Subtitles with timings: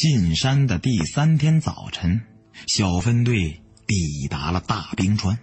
[0.00, 2.22] 进山的第三天早晨，
[2.66, 5.38] 小分队抵达了大冰川。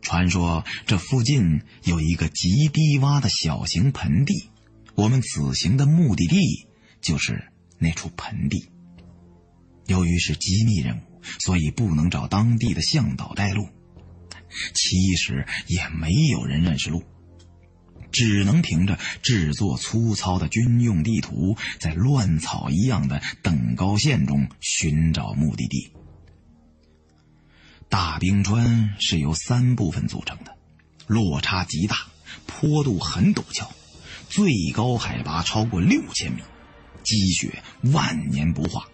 [0.00, 4.48] 传说这附近有一个极低洼的小型盆地，
[4.94, 6.66] 我们此行的目的地
[7.02, 8.70] 就是那处盆地。
[9.84, 11.02] 由于是机密任务，
[11.40, 13.68] 所以不能找当地的向导带路，
[14.72, 17.04] 其实也没有人认识路。
[18.10, 25.92] 只能凭着制作粗糙的军用地图，在乱草一样的等高线中寻找目的地。
[27.88, 30.56] 大冰川是由三部分组成的，
[31.06, 31.96] 落差极大，
[32.46, 33.70] 坡度很陡峭，
[34.28, 36.42] 最高海拔超过六千米，
[37.02, 38.86] 积雪万年不化。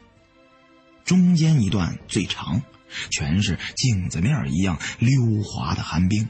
[1.05, 2.63] 中间一段最长，
[3.11, 6.29] 全是镜子面一样溜滑的寒冰。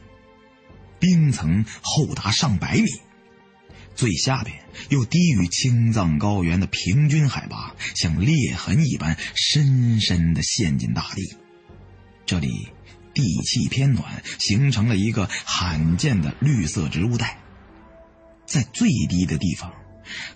[1.04, 2.88] 冰层厚达上百米，
[3.94, 4.56] 最下边
[4.88, 11.36] 又低于青藏高原的平均海拔，像裂痕一般深深地陷进大地。
[12.24, 12.69] 这里
[13.12, 17.39] 地气偏暖，形成了一个罕见的绿色植物带。
[18.46, 19.74] 在最低的地方，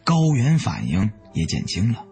[0.04, 2.04] 高原反应也减轻了。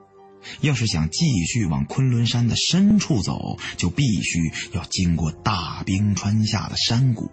[0.62, 7.30] 要是想继续往昆仑山的深处走，就必须要经过大冰川下的山谷。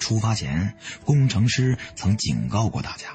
[0.00, 3.10] 出发前，工程师曾警告过大家，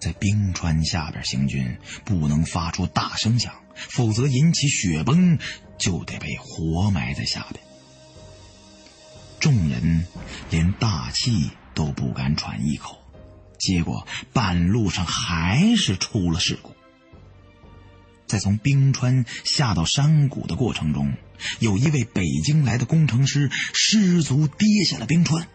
[0.00, 5.38] 在冰川下边行军不能发出大声响，否则引起雪崩，
[5.76, 7.62] 就得被活埋在下边。
[9.40, 10.06] 众人
[10.48, 12.96] 连大气都不敢喘一口，
[13.58, 16.74] 结果半路上还是出了事故。
[18.26, 21.12] 在从冰川下到山谷的过程中，
[21.58, 25.46] 有一位北京来的工程师失足跌下了冰川。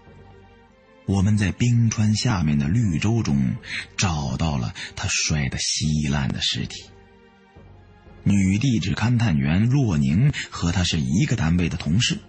[1.09, 3.55] 我们在冰川下面的绿洲中
[3.97, 6.85] 找到了他摔得稀烂的尸体。
[8.23, 12.19] 女地质勘探员洛宁和他是一个单位的同事，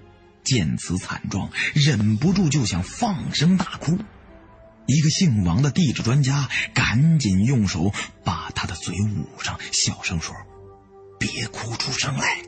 [0.43, 3.99] 见此惨状，忍不住就想放声大哭。
[4.87, 7.93] 一个姓王的地质专家赶紧用手
[8.25, 10.35] 把他的嘴捂上，小声说
[11.21, 12.39] ：“别哭出声来。”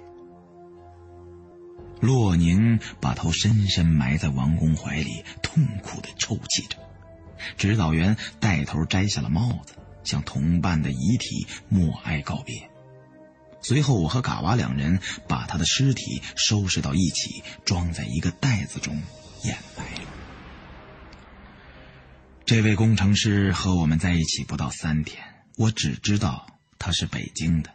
[2.02, 6.76] 洛宁把头深深埋在王工怀里，痛苦的抽泣着。
[7.56, 12.68] 指导员带头摘下了帽子，向同伴的遗体默哀告别。
[13.60, 14.98] 随后，我和嘎娃两人
[15.28, 19.00] 把他的尸体收拾到一起，装在一个袋子中
[19.44, 20.08] 掩埋了。
[22.44, 25.22] 这位工程师和我们在一起不到三天，
[25.56, 26.48] 我只知道
[26.80, 27.70] 他是北京的，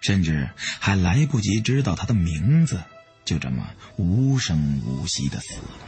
[0.00, 2.82] 甚至还来不及知道他的名字。
[3.30, 3.64] 就这么
[3.96, 5.78] 无声无息的死了。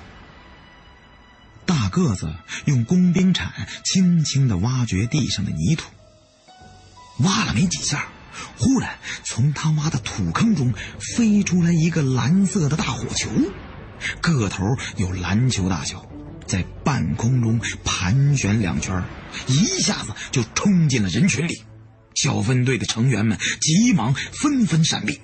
[1.66, 2.32] 大个子
[2.66, 5.90] 用工兵铲轻轻的挖掘地上的泥土，
[7.18, 8.06] 挖了没几下，
[8.56, 13.28] 忽然从他挖的土坑中飞出来一个蓝色的大火球，
[14.20, 14.64] 个头
[14.96, 16.06] 有篮球大小，
[16.46, 19.02] 在半空中盘旋两圈，
[19.48, 21.64] 一下子就冲进了人群里。
[22.14, 25.20] 小分队的成员们急忙纷纷闪避，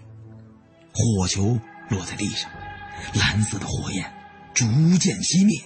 [0.92, 1.60] 火球。
[1.90, 2.50] 落在地上，
[3.14, 4.12] 蓝色的火焰
[4.54, 4.66] 逐
[4.98, 5.62] 渐熄灭。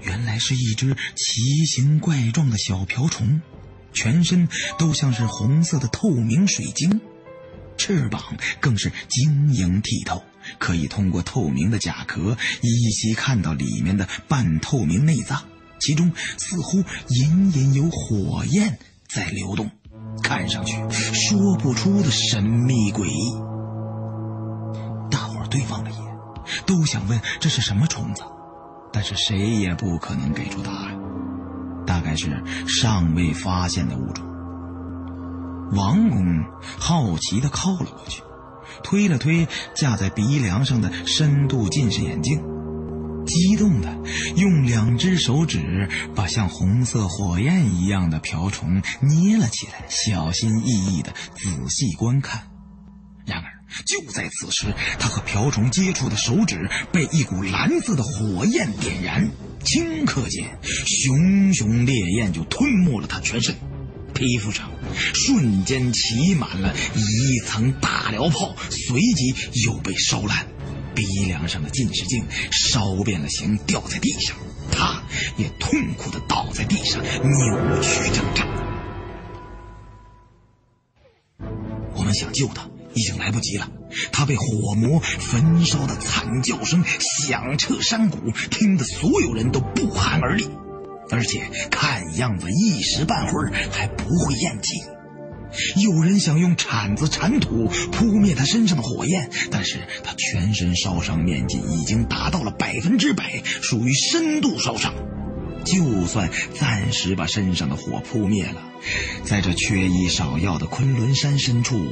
[0.00, 3.40] 原来是一只奇形怪状的小瓢虫，
[3.92, 7.00] 全身都像是红色的透明水晶，
[7.76, 10.22] 翅膀更是晶莹剔透，
[10.58, 15.42] 可以通过透明的甲壳依稀看到里面的半透明内脏，
[15.80, 18.78] 其中似乎隐隐有火焰
[19.08, 19.70] 在流动，
[20.22, 20.76] 看上去
[21.12, 23.57] 说不出的神秘诡异。
[25.48, 26.18] 对望了一眼，
[26.66, 28.22] 都想问这是什么虫子，
[28.92, 30.98] 但是谁也不可能给出答案。
[31.86, 34.24] 大概是尚未发现的物种。
[35.72, 36.44] 王公
[36.78, 38.22] 好奇地靠了过去，
[38.82, 42.42] 推了推架在鼻梁上的深度近视眼镜，
[43.26, 43.88] 激动地
[44.36, 52.48] 用两只手指把像红色火焰一样的瓢虫捏了起来，小心翼翼地仔细观看。
[53.26, 53.57] 然而。
[53.86, 54.66] 就在此时，
[54.98, 59.30] 他和瓢虫接触的手指被一股蓝色的火焰点燃，
[59.62, 63.54] 顷刻间，熊熊烈焰就吞没了他全身，
[64.14, 64.70] 皮肤上
[65.14, 69.34] 瞬间起满了一层大燎泡，随即
[69.64, 70.46] 又被烧烂，
[70.94, 74.36] 鼻梁上的近视镜烧变了形，掉在地上，
[74.72, 75.02] 他
[75.36, 78.46] 也痛苦的倒在地上，扭曲挣扎。
[81.94, 82.68] 我们想救他。
[82.98, 83.70] 已经来不及了，
[84.10, 86.84] 他被火魔焚烧的惨叫声
[87.20, 90.48] 响彻山谷，听得所有人都不寒而栗，
[91.10, 94.74] 而且看样子一时半会儿还不会咽气。
[95.76, 104.92] 有人想用铲子铲土扑灭他身上的火焰，但是他全身烧伤面积已经达到了百分之百，属于深度烧伤。
[105.64, 108.62] 就算暂时把身上的火扑灭了，
[109.24, 111.86] 在这缺医少药的昆仑山深处，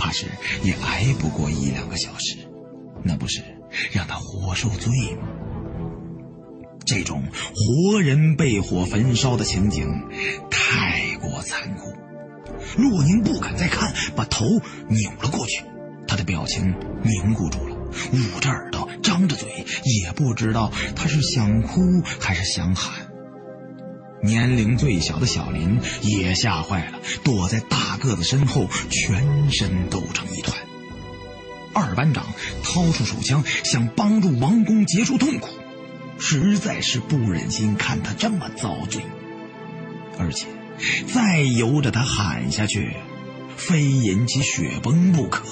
[0.00, 0.26] 怕是
[0.64, 2.38] 也挨不过一两个小时。
[3.04, 3.42] 那不是
[3.92, 5.28] 让他活受罪吗？
[6.84, 7.22] 这种
[7.54, 9.86] 活人被火焚烧的情景
[10.50, 11.92] 太过残酷，
[12.76, 14.44] 洛宁不敢再看，把头
[14.88, 15.62] 扭了过去。
[16.08, 16.74] 他的表情
[17.04, 17.76] 凝固住了，
[18.12, 19.48] 捂着耳朵，张着嘴，
[20.02, 21.80] 也不知道他是想哭
[22.18, 23.06] 还是想喊。
[24.22, 30.56] 年龄最小的小林也吓坏了，躲在大个子身后，全身抖成一团。
[31.72, 32.26] 二班长
[32.62, 35.48] 掏出手枪，想帮助王工结束痛苦。
[36.18, 39.02] 实在是不忍心看他这么遭罪，
[40.18, 40.46] 而且
[41.06, 42.94] 再由着他喊下去，
[43.56, 45.44] 非引起雪崩不可。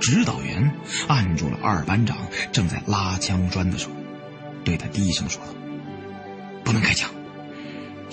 [0.00, 0.72] 指导员
[1.06, 2.16] 按住了二班长
[2.50, 3.90] 正在拉枪栓的手，
[4.64, 5.54] 对他低声说道
[6.66, 7.08] ：“不能开枪，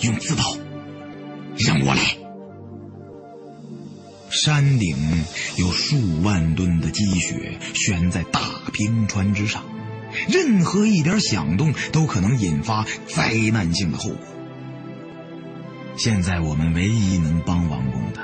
[0.01, 0.43] 用刺刀，
[1.57, 2.01] 让我来。”
[4.29, 4.95] 山顶
[5.57, 8.39] 有数万吨的积雪悬在大
[8.71, 9.63] 冰川之上。
[10.29, 14.19] 任何一点响动都可能引发灾难性的后果。
[15.97, 18.21] 现在我们唯一能帮王宫的，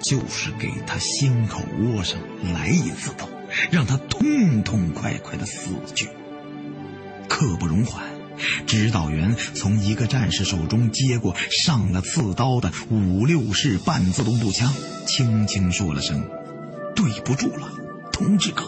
[0.00, 2.18] 就是给他心口窝上
[2.52, 3.28] 来一刺刀，
[3.70, 6.08] 让他痛痛快快的死去。
[7.28, 8.04] 刻不容缓，
[8.66, 14.72] 指导员从一个战士手中接过上了刺刀的五六式半自动步枪，
[15.06, 16.28] 轻轻说了声
[16.96, 17.70] ：“对不住了。”
[18.12, 18.64] 同志哥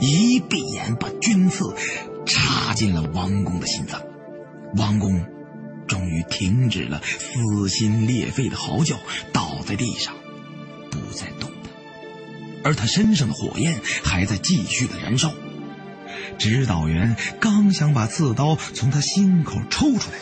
[0.00, 1.74] 一闭眼，把军刺
[2.26, 4.02] 插进了王工的心脏。
[4.74, 5.24] 王工
[5.86, 8.96] 终于停止了撕心裂肺的嚎叫，
[9.32, 10.14] 倒在地上，
[10.90, 11.72] 不再动弹。
[12.64, 15.32] 而他身上的火焰还在继续的燃烧。
[16.38, 20.18] 指导员刚想把刺刀从他心口抽出来，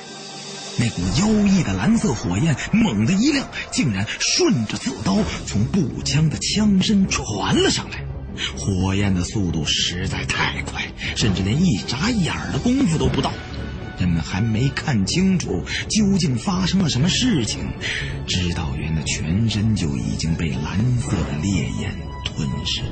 [0.78, 8.04] 那股妖异的蓝色火焰猛地一亮，竟然顺着刺刀从步枪的枪身传了上来。
[8.58, 10.82] 火焰的速度实在太快，
[11.16, 13.32] 甚至连一眨眼的功夫都不到。
[13.98, 17.66] 人们还没看清楚究竟发生了什么事情，
[18.26, 22.82] 指导员的全身就已经被蓝色的烈焰吞噬。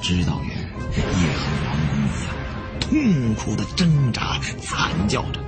[0.00, 0.56] 指导员
[0.96, 2.34] 也和王工一样，
[2.80, 5.40] 痛苦的挣扎、惨叫着。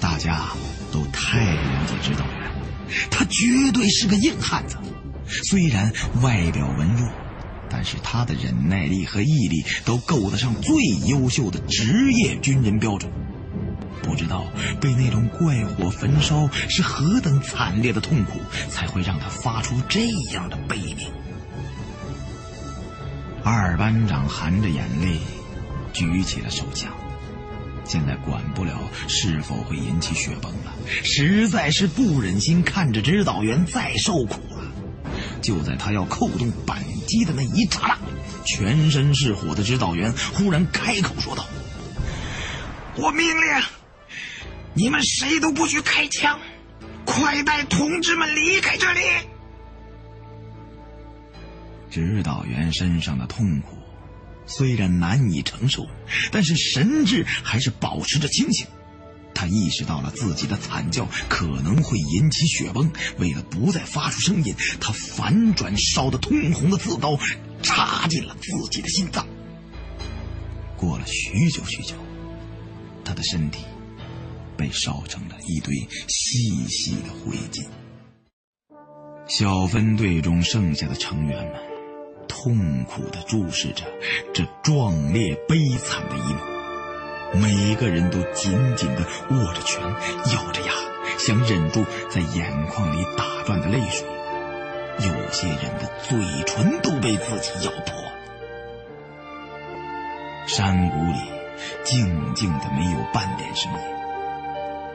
[0.00, 0.48] 大家
[0.92, 2.50] 都太了解指导员，
[3.10, 4.76] 他绝对是个硬汉子，
[5.44, 5.92] 虽然
[6.22, 7.08] 外表文弱。
[7.72, 10.74] 但是他的忍耐力和毅力都够得上最
[11.06, 13.08] 优秀的职业军人标准。
[14.02, 14.44] 不知道
[14.80, 21.12] 被那种怪火焚烧是何等惨烈的痛苦，才会让他发出这样的悲鸣。
[23.42, 25.18] 二班长含着眼泪
[25.92, 26.92] 举起了手枪，
[27.84, 28.78] 现在管不了
[29.08, 34.70] 是否会引起雪崩了，实在是不忍心看着指导员再受苦了。
[35.40, 37.98] 就在他要扣动扳机的那一刹那，
[38.44, 41.46] 全身是火的指导员忽然开口说道
[42.96, 43.62] ：“我命令，
[44.74, 46.38] 你们谁都不许开枪，
[47.06, 49.00] 快带同志们离开这里。”
[51.90, 53.76] 指导员身上的痛苦
[54.46, 55.86] 虽然难以承受，
[56.32, 58.66] 但是神智还是保持着清醒。
[59.32, 67.18] 他意识到了自己的惨叫可能会引起血崩，为了不再发出声音，他反转烧得通红的刺刀，
[67.62, 69.26] 插进了自己的心脏。
[70.76, 71.94] 过了许久许久，
[73.04, 73.64] 他的身体
[74.56, 75.74] 被烧成了一堆
[76.08, 77.66] 细细的灰烬。
[79.26, 81.54] 小分队中剩下的成员们
[82.30, 83.84] 痛苦地注视着
[84.32, 86.40] 这壮烈悲惨的一幕。
[87.34, 89.82] 每个人都紧紧地握着拳，
[90.32, 90.72] 咬着牙，
[91.18, 94.06] 想忍住在眼眶里打转的泪水。
[94.98, 98.12] 有些人的嘴唇都被自己咬破了。
[100.46, 101.18] 山谷里
[101.84, 103.78] 静静的，没有半点声音。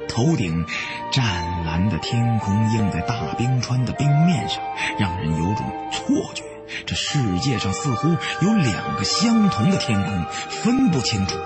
[0.07, 0.65] 头顶
[1.11, 4.61] 湛蓝的天空映在大冰川的冰面上，
[4.99, 6.43] 让人有种错觉：
[6.86, 8.10] 这世界上似乎
[8.41, 11.38] 有两个相同的天空，分不清楚。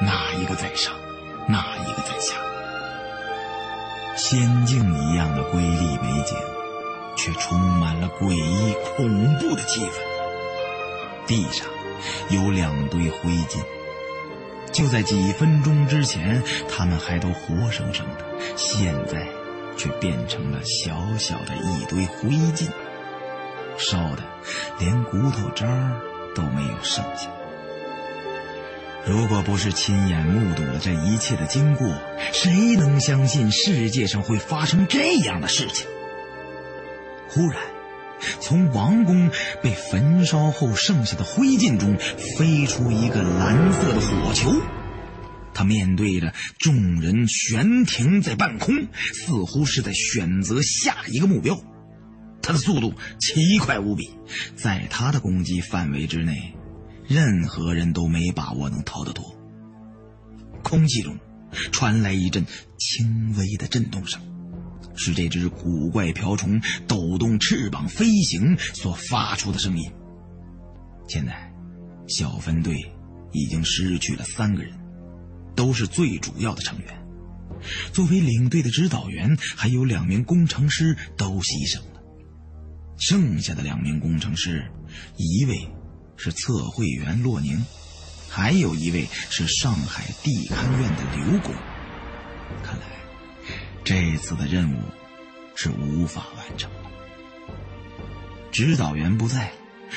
[0.00, 0.92] 哪一个在上，
[1.46, 2.34] 哪一个在下？
[4.16, 6.36] 仙境一样的瑰丽美景，
[7.16, 9.92] 却充满了诡异恐怖的气氛。
[11.26, 11.66] 地上
[12.30, 13.60] 有两堆灰烬，
[14.72, 18.24] 就在几分钟之前，他们还都活生生的，
[18.56, 19.26] 现在
[19.76, 22.66] 却变成了小小的一堆灰烬，
[23.78, 24.22] 烧的
[24.78, 25.66] 连骨头渣
[26.34, 27.30] 都没有剩下。
[29.06, 31.88] 如果不是亲眼目睹了这一切的经过，
[32.32, 35.86] 谁能相信世界上会发生这样的事情？
[37.30, 37.62] 忽然，
[38.40, 39.30] 从王宫
[39.62, 41.96] 被焚烧后剩下的灰烬中
[42.36, 44.52] 飞出一个蓝色的火球，
[45.54, 48.74] 他面对着众人悬停在半空，
[49.14, 51.58] 似乎是在选择下一个目标。
[52.48, 54.10] 他的速度奇快无比，
[54.56, 56.54] 在他的攻击范围之内。
[57.06, 59.36] 任何人都没把握能逃得脱。
[60.62, 61.18] 空气中
[61.70, 62.46] 传来一阵
[62.78, 64.18] 轻微的震动声，
[64.96, 69.92] 是这只古怪瓢虫抖动翅膀飞行所发出的声音。
[71.06, 71.52] 现在，
[72.06, 72.78] 小分队
[73.32, 74.72] 已经失去了三个人，
[75.54, 77.06] 都是最主要的成员。
[77.92, 81.97] 作为领队的指导员，还有两名工程师都牺牲了。
[82.98, 84.70] 剩下的两名工程师，
[85.16, 85.68] 一位。
[86.20, 87.64] 是测绘员洛宁，
[88.28, 91.54] 还有一位是上海地勘院的刘工。
[92.60, 92.82] 看来
[93.84, 94.82] 这次的任务
[95.54, 96.90] 是无法完成了。
[98.50, 99.52] 指导员不在，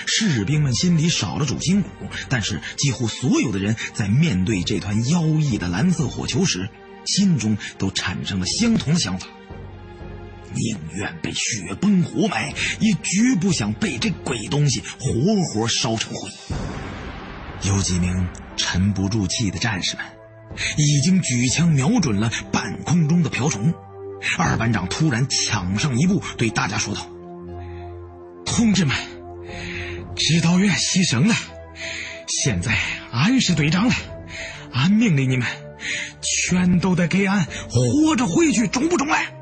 [0.06, 1.90] 士兵们心里少了主心骨。
[2.30, 6.70] 但是几乎所有的人在面对这团妖异的蓝色火球时，
[7.04, 9.28] 心中都产生了相同的想法。
[10.54, 15.14] 宁愿被雪崩活埋，也绝不想被这鬼东西活
[15.54, 16.30] 活烧成灰。
[17.64, 18.28] 有几名
[18.58, 20.06] 沉不住气的战士们，
[20.78, 23.74] 已经举枪瞄准了半空中的瓢虫。
[24.38, 27.08] 二班长突然抢上一步，对大家说道
[28.46, 28.96] ：“同志们，
[30.16, 31.34] 指导员牺牲了，
[32.28, 32.78] 现在
[33.12, 33.94] 俺是队长了，
[34.74, 35.48] 俺命令你们，
[36.22, 39.34] 全都得给俺活着回去，中不中来？”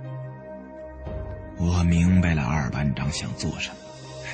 [1.60, 3.76] 我明白了，二班长想做什么。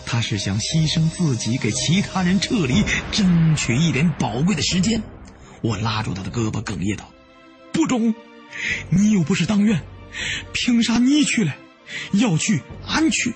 [0.06, 5.02] 他是想牺牲自己，给其他人撤离争取一点宝贵的时间。
[5.62, 7.12] 我拉住他的胳膊，哽咽道
[7.74, 8.14] ：“不中，
[8.90, 9.82] 你又不是当院，
[10.54, 11.56] 凭啥你去了？
[12.12, 13.34] 要去，俺去。”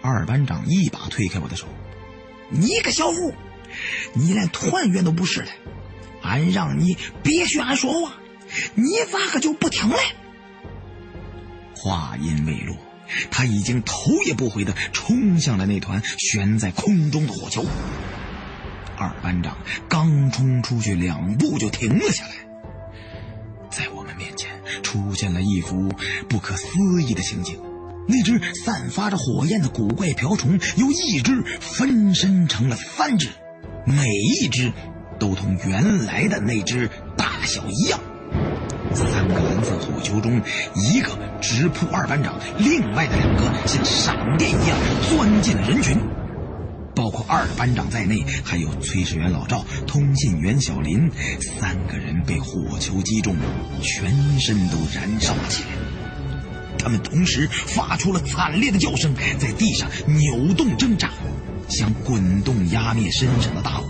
[0.00, 1.66] 二班长一把推开我的手
[2.48, 3.34] ：“你个小虎，
[4.12, 5.48] 你连团员都不是了！
[6.22, 8.14] 俺让你别学俺说话，
[8.76, 9.96] 你咋个就不听嘞？”
[11.82, 12.76] 话音未落，
[13.32, 17.66] 他已经头也不回的冲向了那团悬在空中的火球。
[18.96, 19.58] 二班长
[19.88, 22.34] 刚冲出去两步就停了下来，
[23.68, 24.48] 在我们面前
[24.84, 25.92] 出现了一幅
[26.28, 27.58] 不可思议的情景：
[28.06, 33.30] 那只散发着火焰的古怪瓢虫由一只分身成了三只，
[33.84, 34.72] 每一只
[35.18, 37.98] 都同原来的那只大小一样。
[38.94, 40.40] 三个蓝色火球中，
[40.74, 41.08] 一个
[41.40, 45.96] 直扑二班长，另外的两个像闪电一样钻进了人群。
[46.94, 53.34] 包括二班长在内，还有炊事员老赵、通信员小林，三个人被火球击中，
[53.80, 55.70] 全身都燃烧了起来。
[56.78, 61.08] 他们同时发出了惨烈的叫声，在地上扭动挣扎，
[61.68, 63.86] 想滚动压灭身上的大火。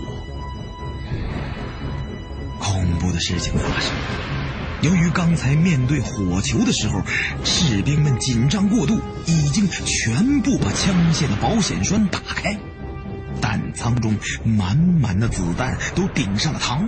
[2.59, 4.42] 恐怖的事情发生了。
[4.83, 7.01] 由于刚才面对火球的时候，
[7.45, 12.59] 士兵们紧张过度，已经全部把枪械的保险栓打开，
[13.39, 16.85] 弹仓中满满的子弹都顶上了膛。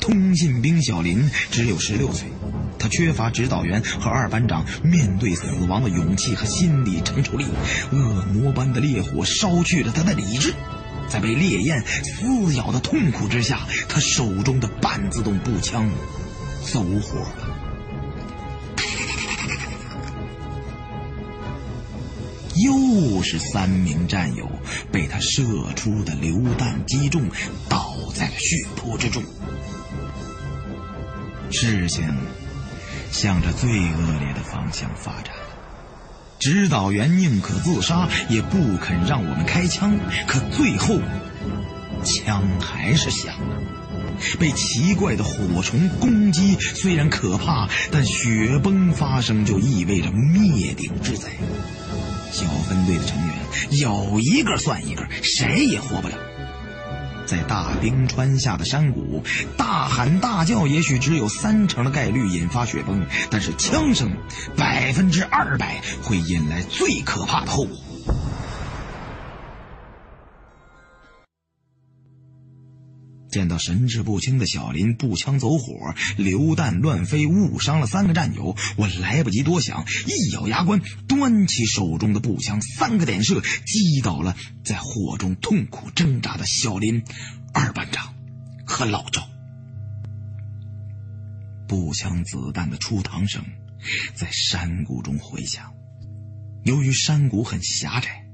[0.00, 2.26] 通信兵小林只有十六岁，
[2.80, 7.46] 他缺乏指导员和二班长面对死亡的勇气和心理承受力。
[7.92, 10.52] 恶魔般的烈火烧去了他的理智，
[11.08, 15.88] 在被烈焰撕咬的痛苦之下，他手中的半自动步枪。
[16.72, 17.48] 走火了，
[22.56, 24.46] 又是三名战友
[24.92, 25.42] 被他射
[25.74, 27.22] 出的榴弹击中，
[27.68, 29.22] 倒在了血泊之中。
[31.50, 32.06] 事情
[33.10, 35.34] 向着最恶劣的方向发展。
[36.38, 39.98] 指导员宁可自杀，也不肯让我们开枪。
[40.26, 40.98] 可最后，
[42.04, 43.87] 枪还是响了。
[44.38, 51.30] 被奇怪的火虫攻击虽然可怕，但雪崩发生就意味着灭顶之灾。
[52.30, 53.36] 小分队的成员
[53.80, 56.14] 有一个算一个，谁也活不了。
[57.26, 59.22] 在大冰川下的山谷，
[59.56, 64.10] 大喊大叫也许只有三成的概率引发雪崩，但是枪声
[64.56, 67.76] 百分之二百会引来最可怕的后果。
[73.30, 87.02] 见到神志不清的小林步枪走火，榴弹乱飞，误伤了三个战友，我来不及多想，一咬牙关，端起手中的步枪，三个点射，击倒了在火中痛苦挣扎的小林、
[87.52, 88.14] 二班长
[88.66, 89.28] 和老赵。
[91.66, 93.44] 步枪子弹的出膛声
[94.14, 95.74] 在山谷中回响。
[96.64, 98.27] 由于山谷很狭窄。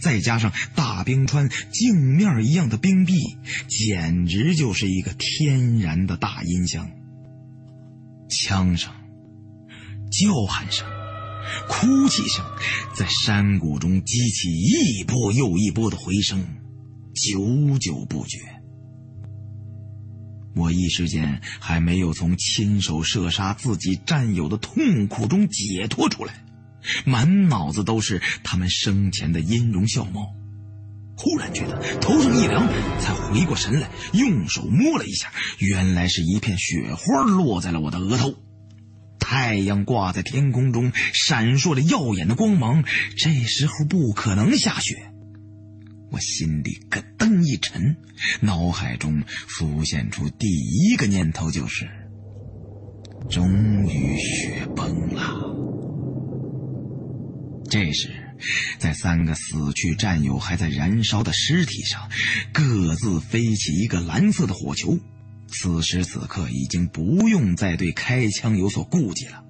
[0.00, 3.14] 再加上大冰川镜面一样的冰壁，
[3.68, 6.90] 简直就是一个天然的大音箱。
[8.28, 8.92] 枪声、
[10.10, 10.86] 叫喊声、
[11.68, 12.44] 哭泣声，
[12.94, 16.44] 在山谷中激起一波又一波的回声，
[17.14, 18.38] 久久不绝。
[20.56, 26.44] 我一时间还没有从亲手射杀自己战友的痛苦中解脱出来。
[27.04, 30.34] 满脑子都是他们生前的音容笑貌，
[31.16, 32.66] 忽然觉得头上一凉，
[32.98, 38.34] 才回过神来，用手摸了一下，原来是一片雪花落在了我的额头。
[39.18, 42.82] 太阳挂在天空中，闪烁着耀眼的光芒。
[43.16, 45.12] 这时候不可能下雪，
[46.10, 47.96] 我心里咯噔一沉，
[48.40, 51.88] 脑海中浮现出第一个念头就是：
[53.28, 55.59] 终于雪崩了。
[57.70, 58.10] 这时，
[58.78, 62.10] 在三个死去战友还在燃烧的尸体上，
[62.52, 64.98] 各自飞起一个蓝色的火球。
[65.46, 69.44] 此时此刻，已经不用再对开枪有所顾忌了。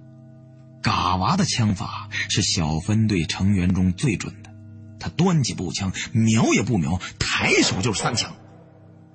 [0.83, 4.51] 嘎娃的枪法是小分队成员中最准的，
[4.99, 8.37] 他端起步枪，瞄也不瞄，抬手就是三枪，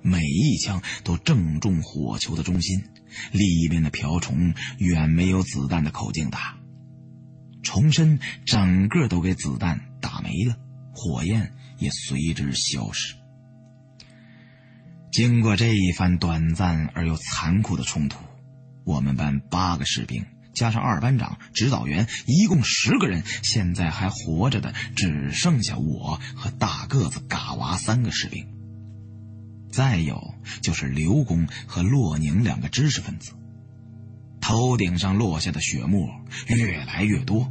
[0.02, 2.82] 每一枪都正中火球的中心，
[3.30, 6.55] 里面的瓢虫远没有子弹的口径大。
[7.66, 10.56] 重身整个都给子弹打没了，
[10.92, 13.16] 火焰也随之消失。
[15.10, 18.18] 经过这一番短暂而又残酷的冲突，
[18.84, 28.46] 我们班八个士兵加上二班长、指导员，一共十个人，现在还活着的只剩下我和大个子嘎娃三个士兵。
[29.72, 33.32] 再有就是刘工和洛宁两个知识分子。
[34.40, 36.08] 头顶上落下的雪沫
[36.46, 37.50] 越来越多。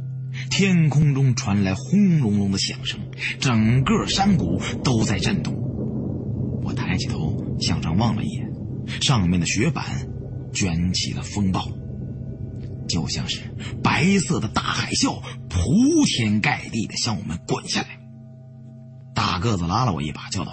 [0.50, 3.00] 天空中传来轰隆隆的响声，
[3.40, 5.54] 整个山谷都在震动。
[6.64, 8.50] 我抬起头向上望了一眼，
[9.00, 9.84] 上面的雪板
[10.52, 11.68] 卷起了风暴，
[12.88, 13.40] 就像是
[13.82, 17.88] 白色的大海啸，铺天盖地的向我们滚下来。
[19.14, 20.52] 大个子拉了我一把，叫道：“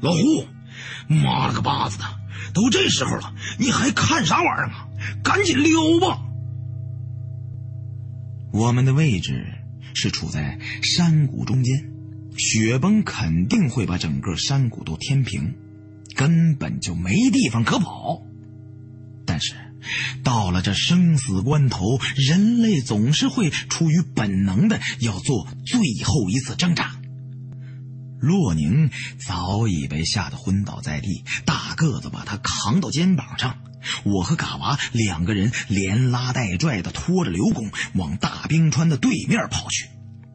[0.00, 0.46] 老胡，
[1.08, 2.04] 妈了个巴子的，
[2.54, 4.88] 都这时候了，你还看啥玩意儿啊？
[5.22, 6.22] 赶紧溜吧！”
[8.52, 9.46] 我们的位置
[9.94, 11.90] 是处在山谷中间，
[12.36, 15.54] 雪崩肯定会把整个山谷都填平，
[16.16, 18.22] 根本就没地方可跑。
[19.24, 19.54] 但是，
[20.24, 26.96] 到了这生死关头，人类总是会出于本能的要做最后一次挣扎。
[28.18, 28.90] 洛宁
[29.26, 33.56] 早已被吓得昏倒在地，大个子把他扛到肩膀上。
[34.04, 39.88] 我和嘎娃两个人连拉带拽的拖着刘工往大冰川的对面跑去，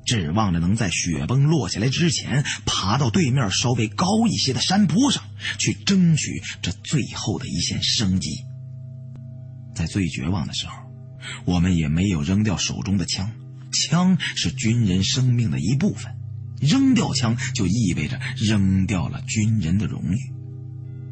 [0.05, 5.23] 指望着能在雪崩落下来之前爬到对面稍微高一些的山坡上
[5.59, 8.29] 去争取这最后的一线生机。
[9.75, 10.73] 在最绝望的时候，
[11.45, 13.31] 我们也没有扔掉手中的枪，
[13.71, 16.15] 枪是军人生命的一部分，
[16.61, 20.33] 扔掉枪就意味着扔掉了军人的荣誉。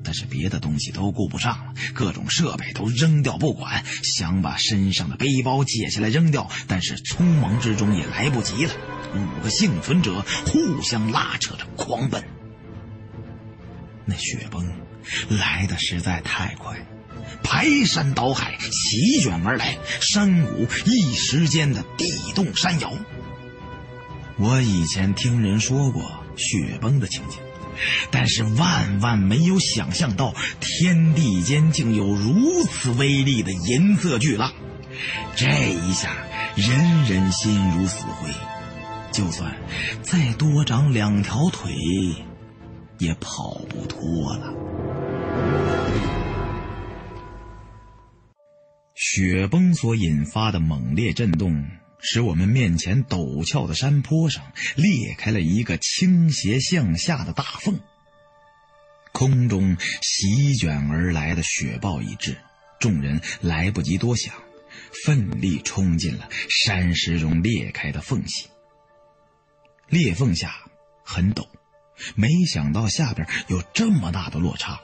[0.03, 8.73] 但是别的东西都顾不上了，各种设备都扔掉不管，想把身上的背包解下来扔掉，但是匆忙之中也来不及了。
[9.15, 12.23] 五个幸存者互相拉扯着狂奔。
[14.05, 14.69] 那雪崩
[15.29, 16.77] 来的实在太快，
[17.43, 22.93] 排山倒海席卷而来，山谷一时间的地动山摇。
[24.37, 27.37] 我以前听人说过雪崩的情景。
[28.11, 34.51] 但是万万没有想象到，天地间竟有如此威力的银色巨浪。
[35.35, 36.15] 这一下，
[36.55, 38.29] 人人心如死灰，
[39.11, 39.55] 就算
[40.01, 41.73] 再多长两条腿，
[42.99, 44.53] 也跑不脱了。
[48.95, 51.65] 雪崩所引发的猛烈震动。
[52.05, 57.79] 使我们面前陡峭的山坡上裂开了一个倾斜向下的大缝，
[59.13, 62.37] 空中席卷而来的雪暴已至，
[62.77, 64.35] 众人来不及多想，
[65.05, 68.49] 奋力冲进了山石中裂开的缝隙。
[69.87, 70.53] 裂缝下
[71.05, 71.47] 很陡，
[72.15, 74.81] 没想到下边有这么大的落差，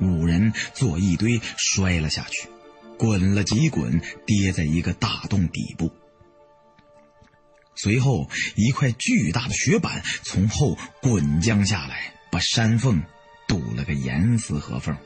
[0.00, 2.48] 五人做一堆摔了下去，
[2.96, 5.92] 滚了几滚，跌在一个大洞底部。
[7.76, 13.02] 随后，一块巨大的雪板从后滚将下来，把山缝
[13.48, 14.96] 堵了个严丝合缝，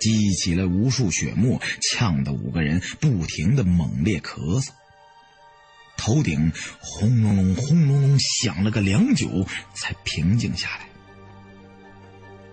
[0.00, 4.70] 激起了无数血沫，呛得五个人不停的猛烈咳嗽。
[5.96, 10.88] 头顶轰隆隆、轰隆隆响了个良久，才平静下来。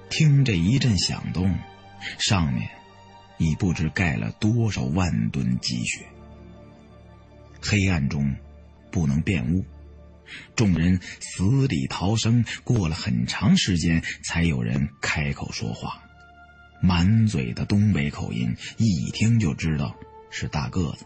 [0.09, 1.57] 听这一阵响动，
[2.19, 2.69] 上面
[3.37, 6.05] 已不知盖了多少万吨积雪。
[7.59, 8.35] 黑暗中
[8.91, 9.65] 不能辨物，
[10.56, 16.04] 众人死里逃生，过了很长时间，才有人开口说话，
[16.82, 19.95] 满嘴的东北口音，一听就知道
[20.30, 21.06] 是大个子。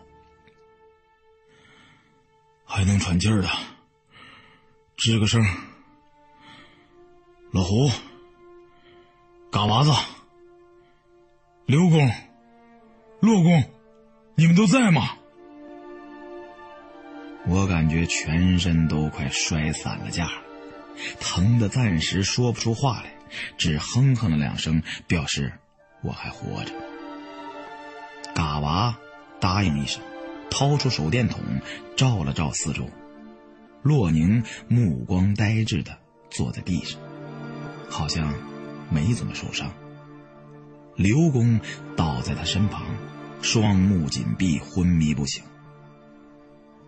[2.66, 3.50] 还能喘气儿的，
[4.98, 5.46] 吱个声。
[7.52, 7.90] 老胡。
[9.52, 9.92] 嘎娃子，
[11.66, 12.12] 刘公，
[13.22, 13.64] 骆公，
[14.36, 15.18] 你们都在吗？
[17.48, 20.30] 我感觉全身都快摔散了架，
[21.20, 23.14] 疼得暂时说不出话来，
[23.58, 25.54] 只哼哼了两声，表示
[26.02, 26.74] 我还活着。
[28.34, 28.98] 嘎娃
[29.40, 30.02] 答应一声，
[30.50, 31.40] 掏出手电筒
[31.96, 32.90] 照了照四周。
[33.84, 35.98] 洛宁目光呆滞的
[36.30, 37.00] 坐在地上，
[37.90, 38.34] 好像。
[38.88, 39.74] 没怎么受伤。
[40.96, 41.60] 刘公
[41.98, 42.86] 倒在他身旁，
[43.42, 45.44] 双目紧闭，昏迷不醒。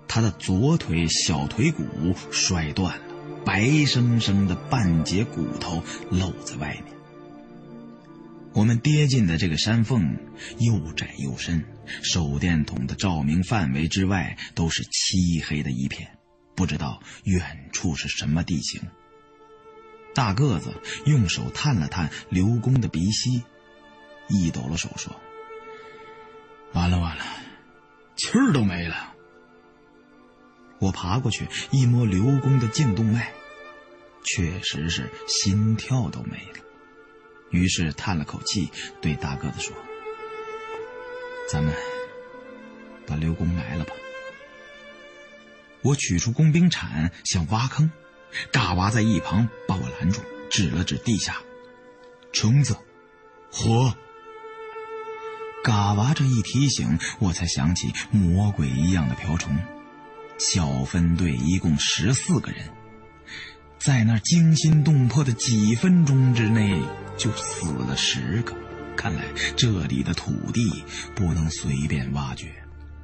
[0.08, 3.04] 他的左腿小腿骨摔断了，
[3.46, 6.96] 白生生的半截骨头露在外面。
[8.54, 10.18] 我们跌进的这个山缝
[10.58, 11.64] 又窄又深，
[12.02, 16.18] 手电筒的照明范围之外都是漆黑的一片，
[16.56, 18.82] 不知道远处是什么地形。
[20.16, 20.74] 大个子
[21.06, 23.44] 用手探了探刘公的鼻息，
[24.28, 25.16] 一抖了手说
[26.74, 27.24] ：“完了完了，
[28.16, 29.14] 气儿都没了。”
[30.80, 33.34] 我爬过去一摸刘公的颈动脉，
[34.24, 36.64] 确实是心跳都没了。
[37.50, 38.70] 于是叹了口气，
[39.02, 39.74] 对大个子说
[41.50, 41.74] ：“咱们
[43.06, 43.94] 把刘公埋了吧。”
[45.82, 47.92] 我取出工兵铲想挖坑。
[48.52, 51.38] 嘎娃在一旁把我拦住，指了指地下，
[52.34, 52.76] 虫子，
[53.50, 53.96] 火。
[55.64, 59.58] 嘎娃这一提醒，我才想起魔鬼一样的瓢虫。
[60.38, 62.70] 小分队一共十四个人，
[63.80, 66.82] 在那惊心动魄的几分钟之内
[67.18, 68.56] 就死了十个。
[68.96, 69.24] 看来
[69.56, 70.84] 这里的土地
[71.16, 72.52] 不能随便挖掘，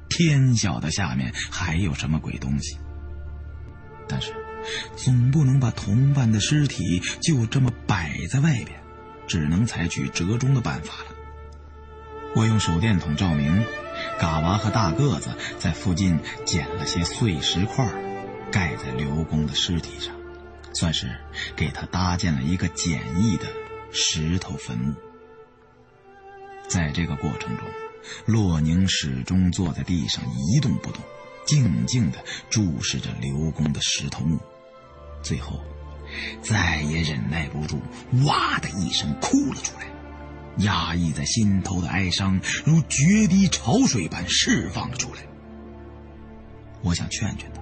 [0.08, 2.78] 天晓得下面还有什么鬼东西。
[4.08, 4.32] 但是。
[4.96, 8.80] 总不能把同伴的尸体就这么摆在外边，
[9.26, 11.14] 只能采取折中的办法了。
[12.34, 13.62] 我用手电筒照明，
[14.18, 17.86] 嘎娃和大个子在附近捡了些碎石块，
[18.50, 20.14] 盖在刘公的尸体上，
[20.72, 21.10] 算是
[21.56, 23.46] 给他搭建了一个简易的
[23.90, 24.94] 石头坟墓。
[26.68, 27.66] 在这个过程中，
[28.26, 31.02] 洛宁始终坐在地上一动不动，
[31.46, 32.18] 静静地
[32.50, 34.38] 注视着刘公的石头墓。
[35.22, 35.60] 最后，
[36.42, 37.80] 再也忍耐不住，
[38.24, 39.86] 哇的一声哭了出来，
[40.58, 45.20] 压抑在心头的哀伤如决堤潮水般释放了出来。
[46.82, 47.60] 我想劝劝他，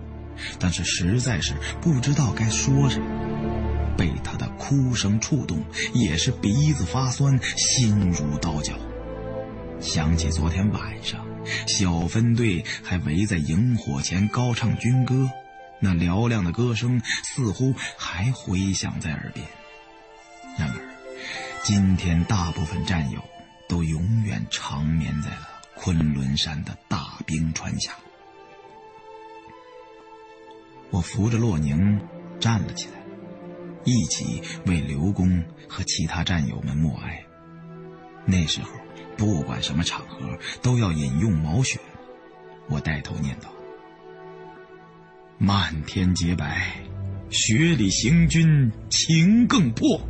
[0.59, 3.07] 但是实在是不知道该说什么。
[3.96, 5.62] 被他的哭声触动，
[5.94, 8.74] 也是鼻子发酸，心如刀绞。
[9.81, 11.24] 想起昨天晚上，
[11.66, 15.31] 小分队还围在营火前高唱军歌。
[15.78, 19.46] 那嘹亮的歌声似乎还回响在耳边。
[20.57, 20.91] 然而，
[21.64, 23.22] 今天大部分战友
[23.68, 27.92] 都永远长眠在了昆仑山的大冰川下。
[30.90, 32.01] 我扶着洛宁
[32.40, 32.94] 站了起来，
[33.85, 37.25] 一起为刘公和其他战友们默哀。
[38.27, 38.70] 那时候，
[39.16, 41.79] 不管什么场合都要饮用毛血。
[42.68, 43.48] 我带头念道。
[45.38, 46.83] 漫天洁白，
[47.31, 50.01] 雪里行军情更迫。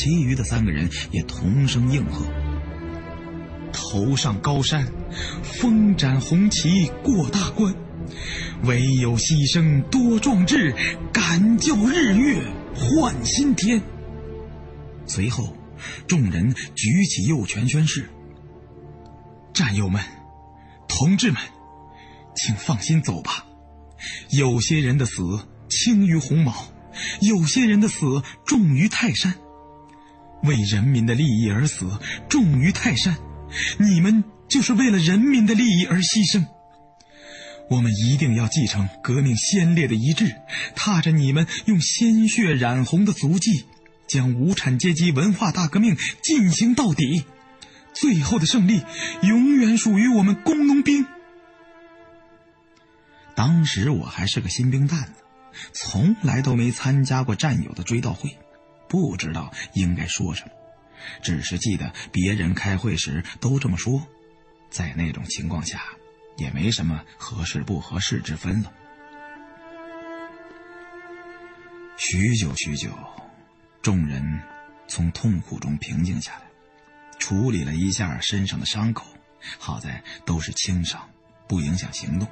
[0.00, 2.24] 其余的三个人也同声应和。
[3.70, 4.90] 头上高山，
[5.42, 7.74] 风展红旗过大关，
[8.64, 10.74] 唯有牺牲多壮志，
[11.12, 12.42] 敢叫日月
[12.74, 13.82] 换新天。
[15.06, 15.54] 随后，
[16.06, 18.08] 众人举起右拳宣誓：
[19.52, 20.02] 战友们，
[20.88, 21.42] 同志们，
[22.34, 23.44] 请放心走吧。
[24.30, 25.22] 有些人的死
[25.68, 26.54] 轻于鸿毛，
[27.20, 29.34] 有些人的死重于泰山。
[30.42, 31.90] 为人民的利益而死，
[32.28, 33.16] 重于泰山。
[33.78, 36.46] 你们就是为了人民的利益而牺牲。
[37.68, 40.34] 我们一定要继承革命先烈的遗志，
[40.74, 43.64] 踏着你们用鲜血染红的足迹，
[44.08, 47.24] 将无产阶级文化大革命进行到底。
[47.92, 48.82] 最后的胜利
[49.22, 51.06] 永远属于我们工农兵。
[53.36, 55.22] 当时我还是个新兵蛋子，
[55.72, 58.36] 从来都没参加过战友的追悼会，
[58.90, 60.50] 不知道应该说什么，
[61.22, 64.04] 只是记得别人开会时都这么说，
[64.68, 65.80] 在那种情况下，
[66.36, 68.72] 也没什么合适不合适之分了。
[71.96, 72.90] 许久许久，
[73.80, 74.42] 众人
[74.88, 76.42] 从痛苦中平静下来。
[77.20, 79.06] 处理了一下身上的伤口，
[79.58, 81.08] 好在都是轻伤，
[81.46, 82.26] 不影响行动。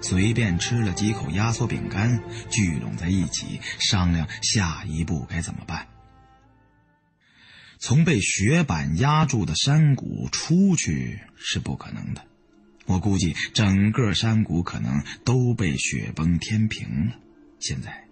[0.00, 5.88] 随便吃了几口压缩饼干，聚拢在一起商量下一步该怎么办。
[7.78, 12.24] 从被雪板压住的山谷出去是不可能的，
[12.86, 17.16] 我估计整个山谷可能都被雪崩填平了。
[17.58, 18.04] 现在，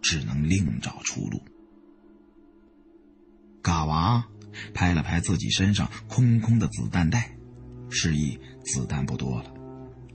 [0.00, 1.42] 只能另找出路。
[3.62, 4.26] 嘎娃。
[4.74, 7.36] 拍了拍自己身上空空的子弹袋，
[7.88, 9.54] 示意子弹不多了。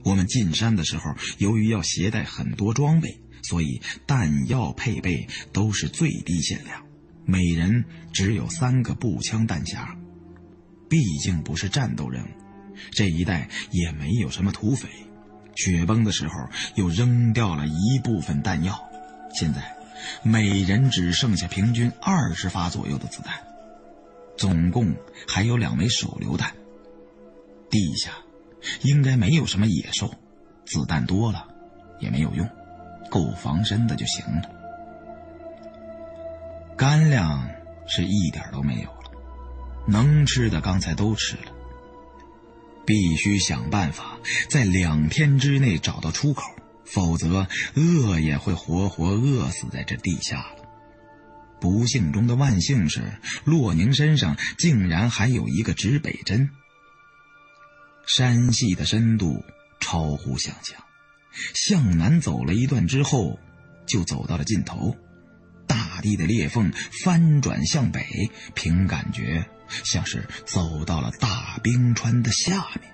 [0.06, 6.86] 我们进山的时候，由于要携带很多装备，所以弹药配备都是最低限量，
[7.24, 9.84] 每人只有三个步枪弹匣。
[10.88, 12.28] 毕竟不是战斗任务，
[12.92, 14.88] 这一带也没有什么土匪。
[15.56, 16.34] 雪崩的时候
[16.76, 18.80] 又扔掉了一部分弹药，
[19.34, 19.76] 现在
[20.22, 23.34] 每人只剩下平均二十发左右的子弹。
[24.38, 24.94] 总共
[25.26, 26.54] 还有两枚手榴弹。
[27.68, 28.12] 地下
[28.82, 30.14] 应该没有什么野兽，
[30.64, 31.46] 子弹多了
[32.00, 32.48] 也没有用，
[33.10, 34.42] 够防身的就行了。
[36.76, 37.48] 干粮
[37.86, 39.10] 是一点都没有了，
[39.88, 41.52] 能吃的刚才都吃了。
[42.84, 46.42] 必须想办法在两天之内找到出口，
[46.84, 50.66] 否则饿也会活活饿死在这地下了。
[51.58, 53.02] 不幸中的万幸是，
[53.44, 56.50] 洛宁身上竟然还有一个指北针。
[58.06, 59.42] 山系的深度
[59.80, 60.80] 超乎想象，
[61.54, 63.38] 向南走了一段之后，
[63.86, 64.96] 就走到了尽头。
[65.66, 69.44] 大地的裂缝翻转向北，凭感觉
[69.84, 72.90] 像是走到了大冰川的下面。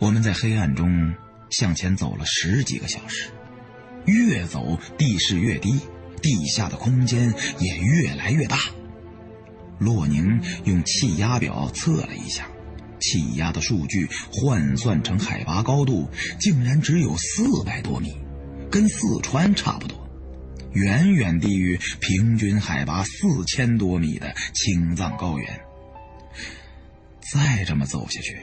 [0.00, 1.14] 我们在黑暗中
[1.50, 3.30] 向前走了十几个小时，
[4.06, 5.80] 越走地势越低。
[6.22, 8.58] 地下的空间也越来越大。
[9.78, 12.48] 洛宁用气压表测了一下，
[13.06, 18.12] 气压的数据换算成海拔高度，竟然只有四百多米，
[18.70, 19.96] 跟四川差不多，
[20.72, 25.60] 远远低于平均海拔四千多米的青藏高原。
[27.32, 28.38] 再这么走下去，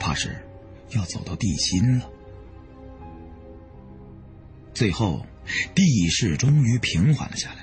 [0.00, 0.36] 怕是
[0.90, 2.10] 要走到地心了。
[4.74, 5.24] 最后。
[5.74, 7.59] 地势终于平缓了下来，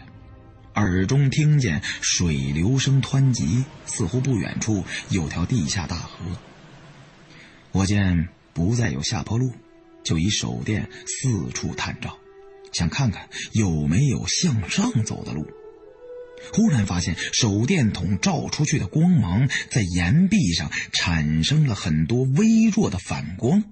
[0.77, 6.19] 耳中听见水流声湍急，似乎不远处有条地下大河。
[7.71, 9.51] 我见不再有下坡路，
[10.03, 12.19] 就以手电四处探照，
[12.71, 15.47] 想看看有没有向上走的路。
[16.53, 23.63] 忽然发现手电筒照出去的光芒在岩壁上产生了很多微弱的反光，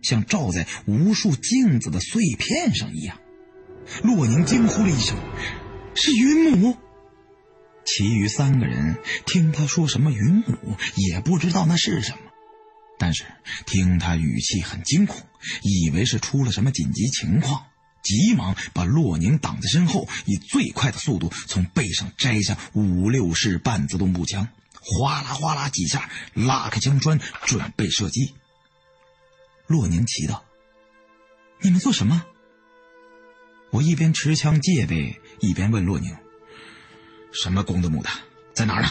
[0.00, 3.20] 像照在无数镜子的碎片上一样。
[4.02, 5.14] 洛宁惊呼了一声
[5.94, 6.76] ：“是云母！”
[7.84, 12.18] 其余三个人听他说什么云母，也不知道那是什么，
[12.98, 13.24] 但是
[13.64, 15.26] 听他语气很惊恐，
[15.62, 17.64] 以为是出了什么紧急情况，
[18.02, 24.48] 急忙把洛宁挡在身后，以最快的速度从背上摘下五六式半自动步枪，
[24.80, 28.34] 哗啦哗啦几下拉开枪栓，准备射击。
[29.66, 30.44] 洛宁奇道
[31.62, 32.24] ：“你们做什么？”
[33.70, 36.14] 我一边持枪戒备，一边问洛宁
[37.32, 38.08] ：“什么公的母的，
[38.54, 38.88] 在哪儿呢？”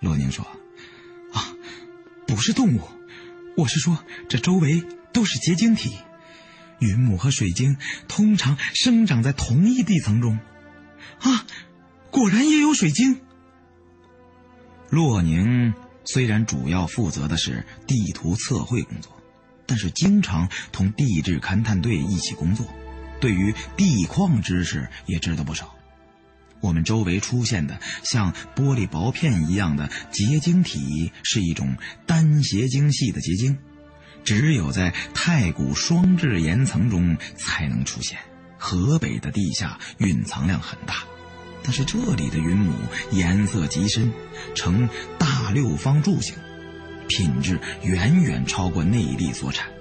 [0.00, 0.44] 洛宁说
[1.32, 1.54] ：“啊，
[2.26, 2.82] 不是动物，
[3.56, 5.96] 我是说这周围都是结晶体，
[6.78, 7.76] 云母和水晶
[8.08, 10.38] 通常生长在同一地层中。
[11.20, 11.46] 啊，
[12.10, 13.20] 果然也有水晶。”
[14.90, 19.20] 洛宁虽然主要负责的是地图测绘工作，
[19.66, 22.66] 但是经常同地质勘探队一起工作。
[23.24, 25.74] 对于地矿知识也知道不少。
[26.60, 33.56] 我们周围出现的像玻璃薄片一样的结晶体是一种单斜晶系的结晶，
[34.24, 38.18] 只有在太古双质岩层中才能出现。
[38.58, 40.96] 河北的地下蕴藏量很大，
[41.62, 42.74] 但是这里的云母
[43.10, 44.12] 颜色极深，
[44.54, 44.86] 呈
[45.18, 46.34] 大六方柱形，
[47.08, 49.73] 品质远远超过内地所产。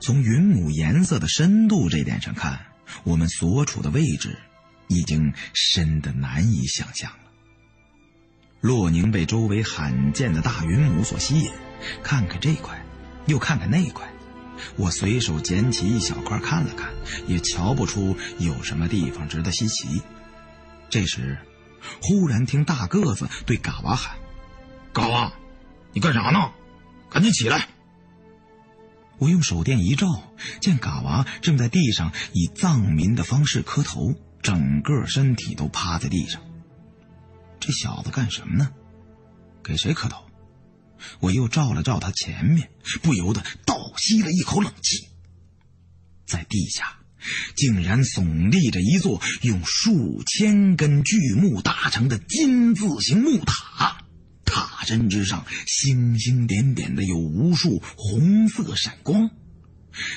[0.00, 2.66] 从云母颜色的深度这点上看，
[3.04, 4.38] 我们所处的位置
[4.88, 7.18] 已经深得难以想象了。
[8.60, 11.50] 洛宁被周围罕见的大云母所吸引，
[12.02, 12.84] 看看这块，
[13.26, 14.06] 又看看那块。
[14.76, 16.90] 我随手捡起一小块看了看，
[17.26, 20.00] 也瞧不出有什么地方值得稀奇。
[20.88, 21.38] 这时，
[22.00, 24.16] 忽然听大个子对嘎娃喊
[24.94, 25.32] ：“嘎娃，
[25.92, 26.52] 你干啥呢？
[27.10, 27.68] 赶紧起来！”
[29.18, 36.42] 我用手电一照，见嘎娃正在地上以藏民的方式磕头，整个身体都趴在地上。
[37.58, 38.70] 这小子干什么呢？
[39.64, 40.24] 给谁磕头？
[41.20, 42.70] 我又照了照他前面，
[43.02, 45.08] 不由得倒吸了一口冷气。
[46.26, 46.98] 在地下，
[47.54, 54.04] 竟然耸立着一座用数千根巨木搭成的金字形木塔，
[54.46, 59.30] 塔身之上星星点点的有无数红色闪光。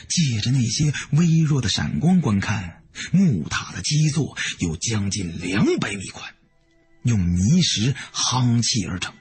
[0.07, 6.33] 借着那些微弱的闪光观看，木塔的基座有将近两百米宽，
[7.03, 9.13] 用泥石夯砌而成。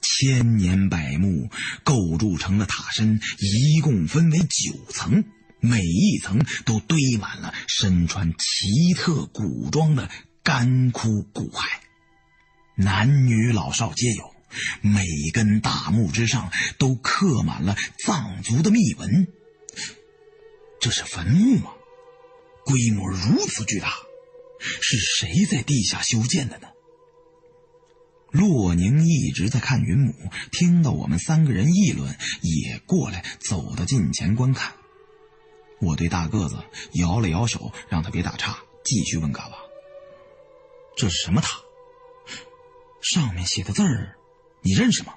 [0.00, 1.50] 千年柏木
[1.84, 5.24] 构筑成了塔身，一共分为九层，
[5.60, 10.10] 每一层都堆满了身穿奇特古装的
[10.42, 11.64] 干枯骨骸，
[12.78, 14.34] 男女老少皆有。
[14.80, 19.28] 每根大木之上都刻满了藏族的密文。
[20.80, 21.72] 这是坟墓吗？
[22.64, 23.92] 规模如此巨大，
[24.60, 26.68] 是谁在地下修建的呢？
[28.30, 30.14] 洛宁一直在看云母，
[30.50, 34.72] 听到我们三个人议论，也过来走到近前观看。
[35.80, 36.56] 我对大个子
[36.94, 39.58] 摇了摇手，让他别打岔，继续问嘎娃
[40.96, 41.58] ：“这是什么塔？
[43.10, 44.16] 上面写的字儿，
[44.60, 45.14] 你认识吗？”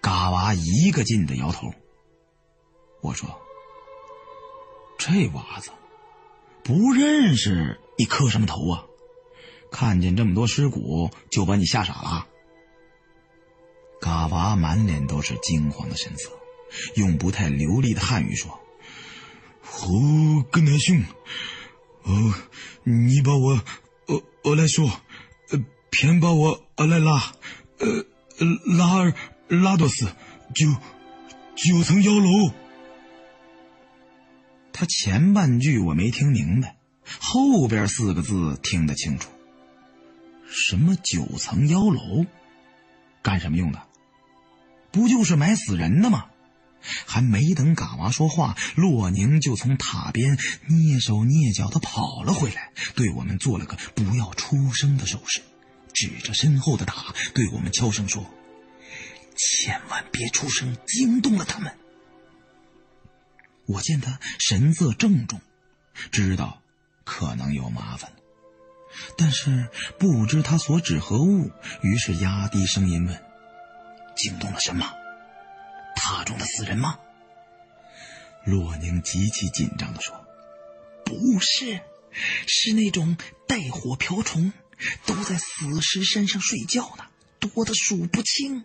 [0.00, 1.72] 嘎娃一个劲的摇头。
[3.02, 3.40] 我说
[4.96, 5.70] ：“这娃子
[6.64, 8.84] 不认识，你磕什么头啊？”
[9.70, 12.26] 看见这么多尸骨，就把你吓傻了。
[14.00, 16.30] 嘎娃满脸都是惊慌的神色，
[16.94, 18.60] 用不太流利的汉语说
[19.60, 21.04] ：“胡跟南兄，
[22.04, 22.34] 哦，
[22.84, 23.60] 你把我，
[24.06, 24.88] 呃，我来说，
[25.98, 27.32] 偏把我来拉，
[27.78, 28.04] 呃，
[28.76, 29.14] 拉尔
[29.48, 30.04] 拉多斯，
[30.54, 30.66] 九
[31.54, 32.52] 九层妖楼。”
[34.74, 36.76] 他前半句我没听明白，
[37.18, 39.30] 后边四个字听得清楚。
[40.46, 42.26] 什么九层妖楼？
[43.22, 43.82] 干什么用的？
[44.92, 46.26] 不就是埋死人的吗？
[47.06, 50.36] 还没等嘎娃说话，洛宁就从塔边
[50.68, 55.40] 蹑手蹑脚的跑了回来，对我们做了个不要出声的手势，
[55.96, 58.30] 指着身后的塔对我们悄声说
[59.34, 61.74] ：“千万别出声，惊动了他们。”
[63.64, 65.40] 我见他神色郑重，
[66.12, 66.60] 知道
[67.04, 68.16] 可能有麻烦了。
[69.16, 73.24] 但是不知他所指何物，于是压低声音问
[74.14, 74.86] ：“惊动了什么？
[75.96, 76.98] 塔中的死人吗？”
[78.44, 80.14] 洛宁极其紧张地说
[81.06, 81.80] ：“不是，
[82.46, 83.16] 是那种
[83.48, 84.52] 带火瓢虫，
[85.06, 87.04] 都在死尸身上睡觉呢，
[87.38, 88.64] 多的数不清。”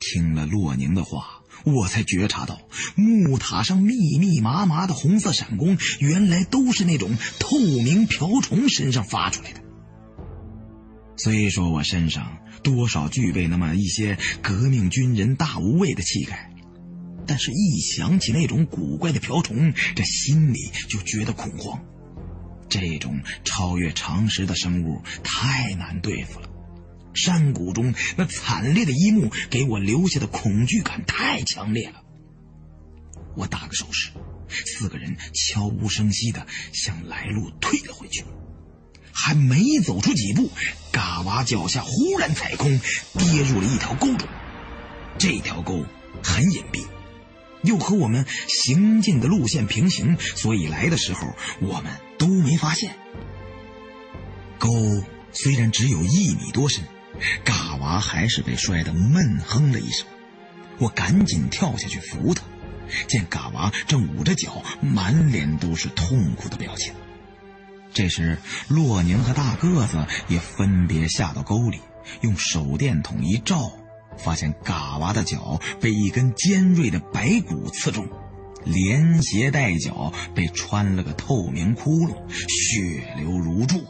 [0.00, 2.60] 听了洛宁的话，我才觉察到
[2.94, 9.62] 木塔上密密麻麻的红色闪光，原来都是那种透明瓢虫身上发出来的。
[11.16, 16.52] 虽说我身上多少具备那么一些革命军人大无畏的气概，
[17.26, 20.58] 但是一想起那种古怪的瓢虫，这心里
[20.88, 21.82] 就觉得恐慌。
[22.74, 26.48] 这种超越常识的生物太难对付了。
[27.14, 32.02] 山谷中那惨烈的一幕给我留下的恐惧感太强烈了。
[33.36, 34.10] 我打个手势，
[34.48, 38.24] 四个人悄无声息的向来路退了回去。
[39.12, 40.50] 还没走出几步，
[40.90, 42.80] 嘎娃脚下忽然踩空，
[43.16, 44.28] 跌入了一条沟中。
[45.16, 45.86] 这条沟
[46.24, 46.84] 很隐蔽，
[47.62, 51.92] 又和我们行进的路线平行，所以来的时候我们
[52.24, 52.96] 都没发现。
[54.58, 54.70] 沟
[55.30, 56.82] 虽然只有一米多深。
[57.44, 60.06] 嘎娃还是被摔得闷哼了一声，
[60.78, 62.42] 我赶紧跳下去扶他，
[63.06, 66.92] 见嘎娃正捂着脚，满脸都是痛苦的表情。
[67.92, 71.80] 这时，洛宁和大个子也分别下到沟里，
[72.22, 73.70] 用手电筒一照，
[74.18, 78.08] 发现嘎娃的脚被一根尖锐的白骨刺中，
[78.64, 82.16] 连鞋带脚被穿了个透明窟窿，
[82.48, 83.84] 血流如注。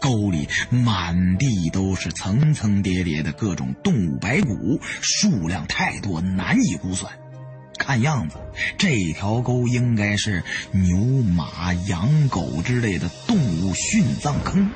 [0.00, 7.12] 沟里满地都是层层叠叠的各种动物白骨，数量太多，难以估算。
[7.78, 8.36] 看样子，
[8.76, 14.70] 这条沟应该是牛、马、羊、狗之类的动物殉葬坑。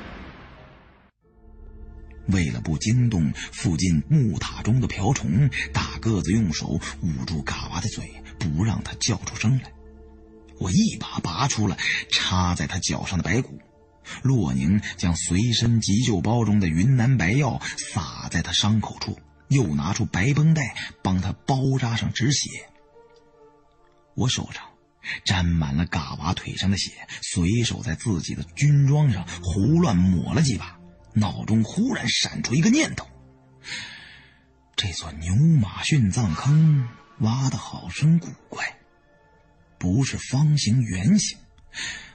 [2.27, 8.09] 为了不惊动附近木塔中的瓢虫，大个子用手捂住嘎娃的嘴，
[8.39, 9.71] 不让他叫出声来。
[10.59, 11.77] 我一把拔出了
[12.11, 13.59] 插在他脚上的白骨。
[14.21, 19.17] 洛宁将随身急救包中的云南白药撒在他伤口处，
[19.47, 22.49] 又拿出白绷带帮他包扎上止血。
[24.13, 24.61] 我手上
[25.23, 30.77] 沾满了嘎娃腿上的血，随手在自己的军装上胡乱抹了几把，
[31.13, 33.07] 脑中忽然闪出一个念头：
[34.75, 36.87] 这座牛马殉葬坑
[37.19, 38.77] 挖的好生古怪，
[39.77, 41.37] 不是方形圆形。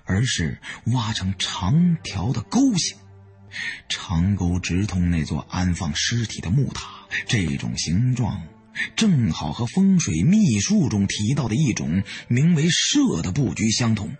[0.05, 2.97] 而是挖成长条的沟形，
[3.91, 7.07] 长沟直通那座安放尸体的木塔。
[7.27, 8.47] 这种形状
[8.97, 14.17] 正好和风水秘术中提到的一种名为“社”的布局相同。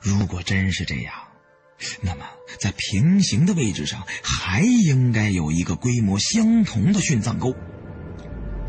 [0.00, 1.14] 如果真是这样，
[2.00, 2.26] 那么
[2.58, 7.54] 在平行的位置上还应该有一个规模相同的殉葬沟。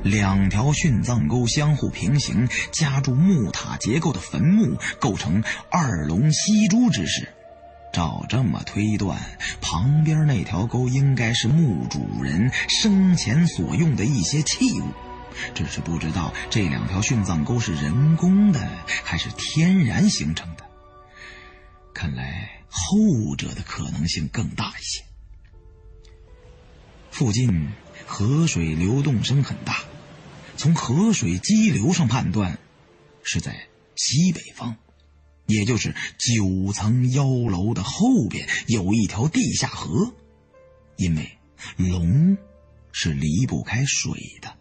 [0.03, 7.29] 两条殉葬沟相互平行，夹住木塔结构的坟墓，构成二龙戏珠之势。
[7.93, 9.17] 照这么推断，
[9.61, 12.51] 旁边那条沟应该是墓主人
[12.81, 14.87] 生前所用的一些器物。
[15.55, 18.59] 只是不知道这两条殉葬沟是人工的
[19.03, 20.63] 还是天然形成的。
[21.93, 25.03] 看来后者的可能性更大一些。
[27.09, 27.69] 附近
[28.05, 29.77] 河水流动声很大。
[30.63, 32.57] 从河水激流上判断，
[33.21, 34.77] 是在西北方，
[35.45, 40.15] 也就是九层妖楼的后边有一条地下河，
[40.95, 41.37] 因为
[41.75, 42.37] 龙
[42.93, 44.55] 是离不开水的。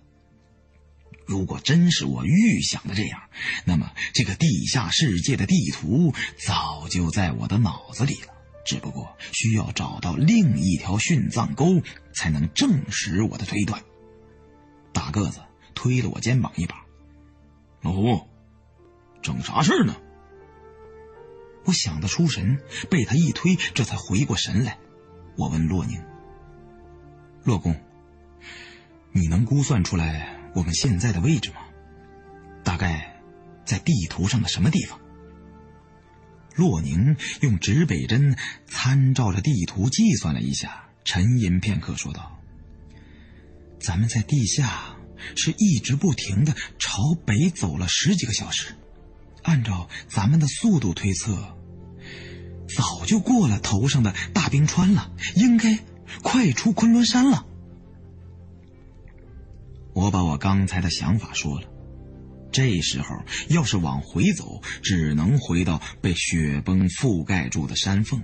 [1.24, 3.20] 如果真是我预想的这样，
[3.64, 8.34] 那么这个地下世界的地图早就在我的脑子里了，
[8.66, 11.80] 只不过需要找到另一条殉葬沟，
[12.12, 13.80] 才能证实我的推断。
[14.92, 15.38] 大个子。
[15.74, 16.84] 推了我肩膀一把，
[17.80, 18.28] 老胡，
[19.22, 19.96] 整啥事呢？
[21.64, 22.60] 我想得出神，
[22.90, 24.78] 被他一推，这才回过神来。
[25.36, 26.02] 我问洛宁
[27.44, 27.74] ：“洛公，
[29.12, 31.60] 你能估算出来我们现在的位置吗？
[32.64, 33.22] 大概
[33.64, 34.98] 在地图上的什么地方？”
[36.56, 42.38] 洛宁用指北针参照着地图计算了一下，沉吟片刻，说道
[43.80, 44.91] ：“咱们在地下。”
[45.36, 48.74] 是一直不停的朝北走了十几个小时，
[49.42, 51.56] 按照咱们的速度推测，
[52.76, 55.78] 早就过了头上的大冰川了，应该
[56.22, 57.46] 快出昆仑山了。
[59.94, 61.68] 我把我刚才的想法说了，
[62.50, 63.08] 这时候
[63.48, 68.22] 要是往回走，只能回到被雪崩覆盖住的山缝。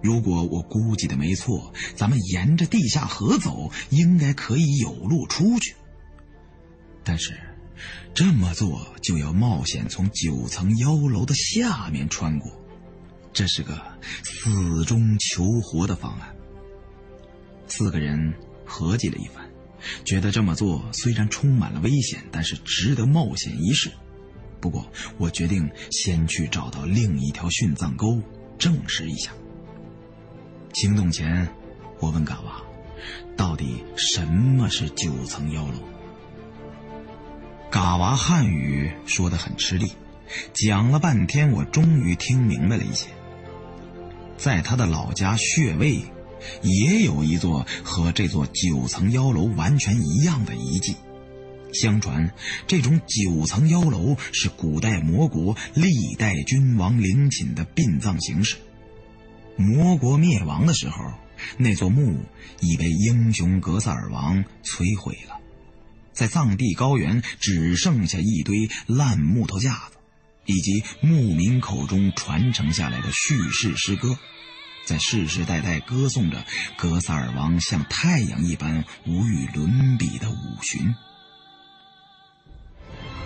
[0.00, 5.74] 如果我估计的没错，咱们沿着地下河走，应该可以有路出去。
[7.08, 7.32] 但是，
[8.12, 12.52] 这么做就要冒险从九层妖楼的下面穿过，
[13.32, 13.80] 这是个
[14.22, 16.36] 死中求活的方案。
[17.66, 18.34] 四个人
[18.66, 19.48] 合计了一番，
[20.04, 23.90] 觉得这么做虽然充满了危险，但是值得冒险一试。
[24.60, 24.86] 不过，
[25.16, 28.20] 我决定先去找到另一条殉葬沟，
[28.58, 29.32] 证实一下。
[30.74, 31.48] 行动前，
[32.00, 32.62] 我问嘎娃
[33.34, 35.78] ：“到底什么是九层妖楼？”
[37.70, 39.92] 嘎娃汉语说的很吃力，
[40.54, 43.08] 讲了半天，我终于听明白了一些。
[44.38, 46.00] 在他的老家穴位，
[46.62, 50.96] 也有一座和这座九层妖楼完全一样的遗迹。
[51.74, 52.32] 相传，
[52.66, 58.56] 这种九层妖楼是古代魔国历代君王陵寝的殡葬形式。
[59.56, 61.04] 魔国灭亡的时候，
[61.58, 62.16] 那座墓
[62.60, 65.37] 已被英雄格萨尔王摧毁了。
[66.18, 69.98] 在藏地高原，只剩下一堆烂木头架子，
[70.46, 74.18] 以及牧民口中传承下来的叙事诗歌，
[74.84, 76.44] 在世世代代歌颂着
[76.76, 80.92] 格萨尔王像太阳一般无与伦比的五旬。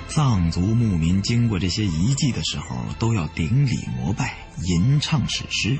[0.09, 4.37] 藏族牧民经过这些遗迹的时候，都要顶礼膜拜、
[4.67, 5.79] 吟唱史诗，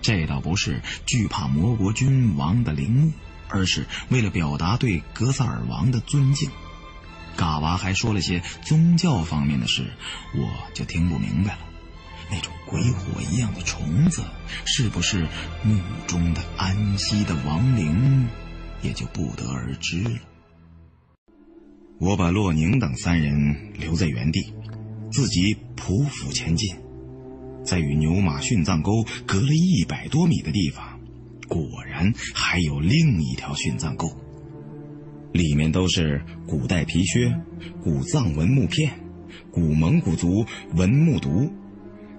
[0.00, 3.12] 这倒不是惧怕魔国君王的陵墓。
[3.48, 6.50] 而是为了表达对格萨尔王的尊敬。
[7.36, 9.92] 嘎娃还说了些宗教方面的事，
[10.34, 11.58] 我就听不明白了。
[12.30, 14.22] 那种鬼火一样的虫子，
[14.64, 15.28] 是不是
[15.62, 18.26] 墓中的安息的亡灵，
[18.82, 20.18] 也就不得而知了。
[21.98, 24.52] 我把洛宁等三人留在原地，
[25.12, 26.76] 自己匍匐前进。
[27.64, 30.95] 在与牛马殉葬沟隔了一百多米的地方，
[31.48, 34.08] 果然还有另一条殉葬沟。
[35.32, 37.34] 里面都是古代皮靴、
[37.82, 38.92] 古藏文木片、
[39.50, 40.44] 古蒙古族
[40.74, 41.50] 文木牍、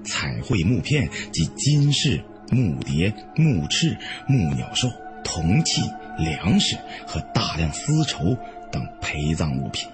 [0.03, 3.97] 彩绘木片及金饰、木蝶、木翅、
[4.27, 4.87] 木鸟兽、
[5.23, 5.81] 铜器、
[6.19, 8.37] 粮食和大量丝绸
[8.71, 9.87] 等陪葬物品。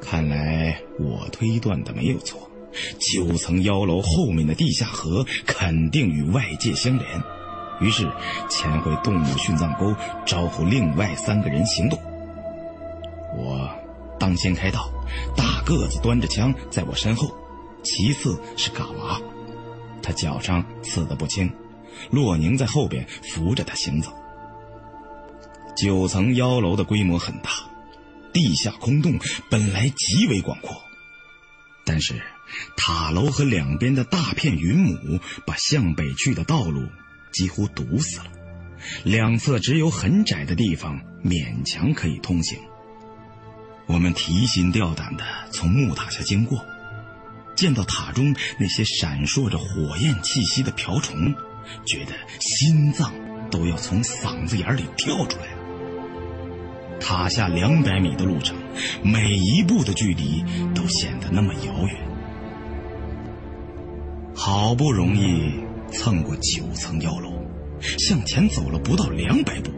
[0.00, 2.50] 看来我推断的没有错。
[2.98, 7.22] 九层妖楼后面的地下河肯定与外界相连，
[7.80, 8.10] 于是
[8.48, 11.98] 潜回动物殉葬沟，招呼另外三个人行动。
[13.36, 13.70] 我
[14.18, 14.90] 当先开道，
[15.36, 17.34] 大个子端着枪在我身后，
[17.82, 19.20] 其次是嘎娃，
[20.02, 21.52] 他脚上刺得不轻，
[22.10, 24.12] 洛宁在后边扶着他行走。
[25.76, 27.50] 九层妖楼的规模很大，
[28.32, 29.18] 地下空洞
[29.50, 30.74] 本来极为广阔，
[31.84, 32.22] 但是。
[32.76, 36.86] 塔楼和两边的大片云母把向北去的道路
[37.32, 38.26] 几乎堵死了，
[39.04, 42.58] 两侧只有很窄的地方勉强可以通行。
[43.86, 46.64] 我们提心吊胆地从木塔下经过，
[47.54, 51.34] 见到塔中那些闪烁着火焰气息的瓢虫，
[51.84, 53.12] 觉得心脏
[53.50, 56.98] 都要从嗓子眼里跳出来了。
[56.98, 58.56] 塔下两百米的路程，
[59.04, 60.42] 每一步的距离
[60.74, 61.96] 都显得那么遥远。
[64.34, 65.52] 好不容易
[65.92, 67.32] 蹭过九层妖楼，
[67.98, 69.70] 向前走了不到两百步，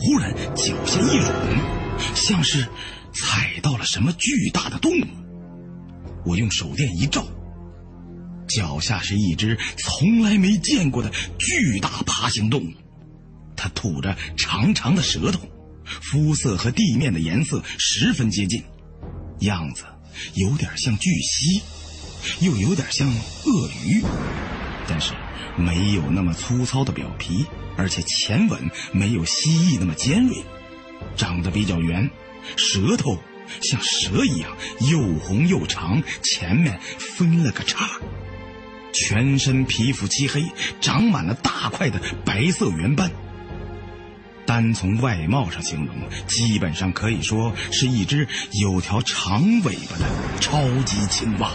[0.00, 2.66] 忽然脚下一软，像是
[3.12, 5.04] 踩到了什么巨大的动物。
[6.24, 7.26] 我用手电一照，
[8.46, 12.72] 脚下是一只从来没见过的巨大爬行动物，
[13.56, 15.40] 它吐着长长的舌头，
[15.84, 18.62] 肤色和地面的颜色十分接近，
[19.40, 19.84] 样子
[20.34, 21.62] 有点像巨蜥。
[22.40, 24.02] 又有点像鳄鱼，
[24.88, 25.12] 但是
[25.56, 27.46] 没有那么粗糙的表皮，
[27.76, 30.42] 而且前吻没有蜥蜴那么尖锐，
[31.16, 32.10] 长得比较圆，
[32.56, 33.18] 舌头
[33.60, 34.50] 像蛇一样
[34.80, 38.00] 又红又长，前面分了个叉，
[38.92, 40.44] 全身皮肤漆黑，
[40.80, 43.10] 长满了大块的白色圆斑。
[44.46, 45.94] 单从外貌上形容，
[46.26, 48.28] 基本上可以说是一只
[48.60, 50.04] 有条长尾巴的
[50.38, 51.50] 超级青蛙。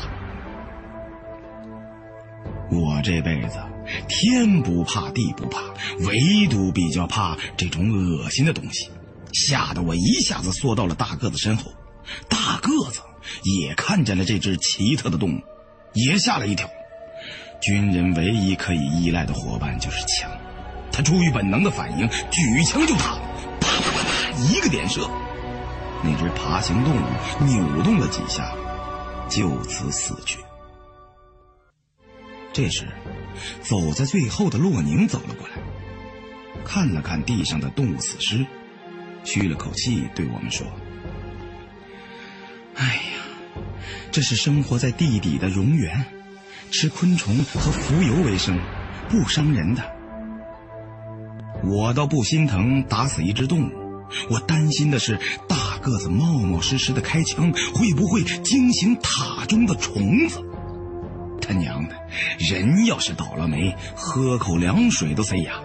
[2.71, 3.59] 我这辈子
[4.07, 5.61] 天不怕地不怕，
[6.07, 8.89] 唯独比较怕这种恶心的东西，
[9.33, 11.71] 吓得我一下子缩到了大个子身后。
[12.27, 13.01] 大个子
[13.43, 15.41] 也看见了这只奇特的动物，
[15.93, 16.69] 也吓了一跳。
[17.61, 20.31] 军人唯一可以依赖的伙伴就是枪，
[20.91, 23.19] 他出于本能的反应，举枪就打，
[23.59, 25.09] 啪啪啪啪，一个点射，
[26.03, 27.05] 那只爬行动物
[27.45, 28.55] 扭动了几下，
[29.29, 30.39] 就此死去。
[32.53, 32.87] 这时，
[33.61, 35.53] 走在最后的洛宁走了过来，
[36.65, 38.45] 看了看地上的动物死尸，
[39.23, 40.67] 吁了口气，对我们说
[42.75, 43.61] ：“哎呀，
[44.11, 46.03] 这是生活在地底的蝾螈，
[46.71, 48.59] 吃昆虫和浮游为生，
[49.09, 49.84] 不伤人的。
[51.63, 53.71] 我倒不心疼打死一只动物，
[54.30, 60.43] 我担心的是大个子冒冒失失的开枪，会不会惊醒塔中的虫子？”
[61.49, 61.95] 他娘的，
[62.37, 65.59] 人要是倒了霉，喝口凉水都塞牙。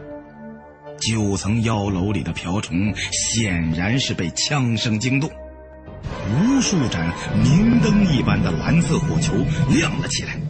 [0.99, 5.30] 九层妖楼里的瓢虫显然是被枪声惊动，
[6.30, 9.35] 无数盏明灯一般的蓝色火球
[9.68, 10.41] 亮了起来，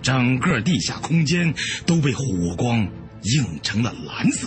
[0.00, 1.52] 整个地下空间
[1.84, 2.86] 都被火光
[3.22, 4.46] 映成了蓝色，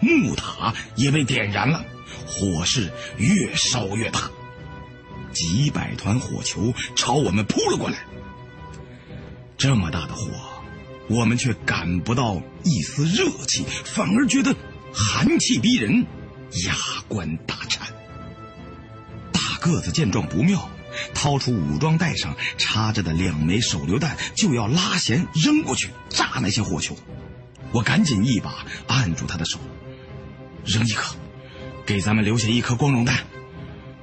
[0.00, 1.82] 木塔也被点燃了，
[2.26, 4.30] 火势越烧越大，
[5.32, 7.96] 几百团火球朝我们扑了过来。
[9.60, 10.30] 这么大的火，
[11.06, 14.56] 我们却感不到一丝热气，反而觉得
[14.90, 16.06] 寒气逼人，
[16.64, 16.74] 牙
[17.08, 17.86] 关打颤。
[19.30, 20.66] 大个子见状不妙，
[21.12, 26.96] 掏出武装带上插着的两枚手榴弹，就要拉弦扔过去炸那些火球。
[27.70, 29.58] 我赶紧一把按住他的手，
[30.64, 31.14] 扔一颗，
[31.84, 33.18] 给咱们留下一颗光荣弹。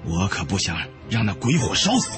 [0.04, 0.78] 我可不想
[1.10, 2.12] 让那鬼火烧死。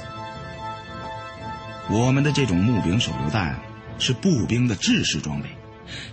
[1.92, 3.60] 我们的这种木柄手榴弹
[3.98, 5.50] 是步兵的制式装备，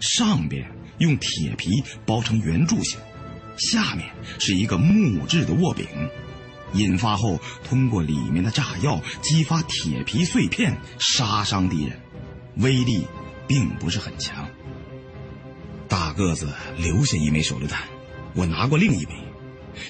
[0.01, 0.67] 上边
[0.99, 1.69] 用铁皮
[2.07, 2.99] 包成圆柱形，
[3.59, 4.09] 下面
[4.39, 5.87] 是一个木质的握柄，
[6.73, 12.01] 引发后通过里面的炸药激发铁皮碎片，杀伤敌人，
[12.57, 13.07] 威力
[13.47, 14.49] 并不是很强。
[15.89, 16.49] 大个子
[16.79, 17.83] 留下一枚手榴弹，
[18.35, 19.13] 我拿过另一枚，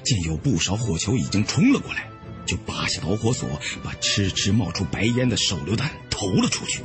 [0.03, 2.09] 见有不少火球已经冲了过来，
[2.47, 6.80] 就拔下导火索，把迟迟冒出白烟的手榴弹投了出去。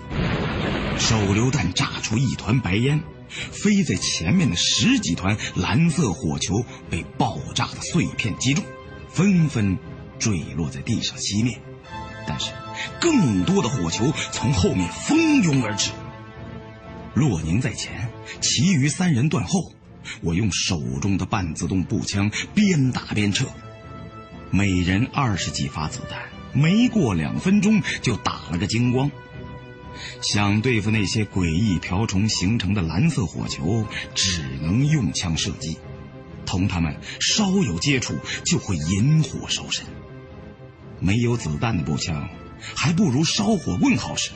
[0.99, 8.64] 手榴弹炸出一团白烟，飞在前面的十几团蓝色火球被爆炸的碎片击中，
[9.09, 9.78] 纷纷
[10.20, 11.62] 坠落在地上熄灭。
[12.28, 12.51] 但是，
[12.99, 15.91] 更多的火球从后面蜂拥而至。
[17.14, 18.09] 洛宁在前，
[18.41, 19.74] 其余三人断后。
[20.22, 23.45] 我用手中的半自动步枪边打边撤，
[24.54, 26.20] 每人二十几发子弹，
[26.52, 29.10] 没过两分钟就打了个精光。
[30.22, 35.78] 想对付那些诡异瓢虫形成的蓝色火球，只能用枪射击。
[36.45, 39.86] 同他们稍有接触，就会引火烧身。
[40.99, 42.28] 没有子弹的步枪，
[42.76, 44.32] 还不如烧火棍好使。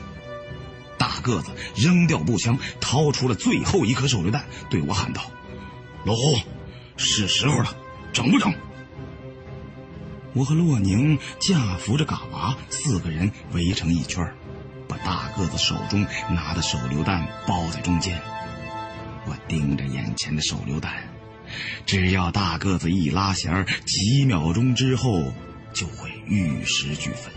[0.97, 5.29] 大个子扔掉步枪，掏出了最后一颗手榴弹，对我喊道
[6.05, 6.39] ：“老胡，
[6.95, 7.75] 是时候了，
[8.13, 8.53] 整不整？”
[10.35, 14.29] 我和洛宁架扶着嘎娃，四个人围成一圈，
[14.85, 18.21] 把大个子手中拿的手榴弹包在中间。
[19.25, 20.93] 我盯着眼前的手榴弹，
[21.85, 25.31] 只要大个子一拉弦，几秒钟之后
[25.73, 27.31] 就会玉石俱焚。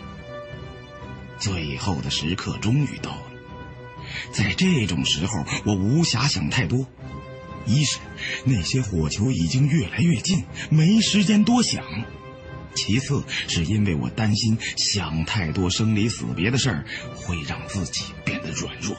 [1.39, 3.23] 最后的时刻终于到了。
[4.33, 6.85] 在这种时候，我无暇想太多。
[7.65, 7.99] 一是
[8.45, 11.85] 那些火球已经越来越近，没时间多想；
[12.75, 16.85] 其次是因为我担心想太多生离死别的事儿
[17.17, 18.97] 会让自己变得软弱。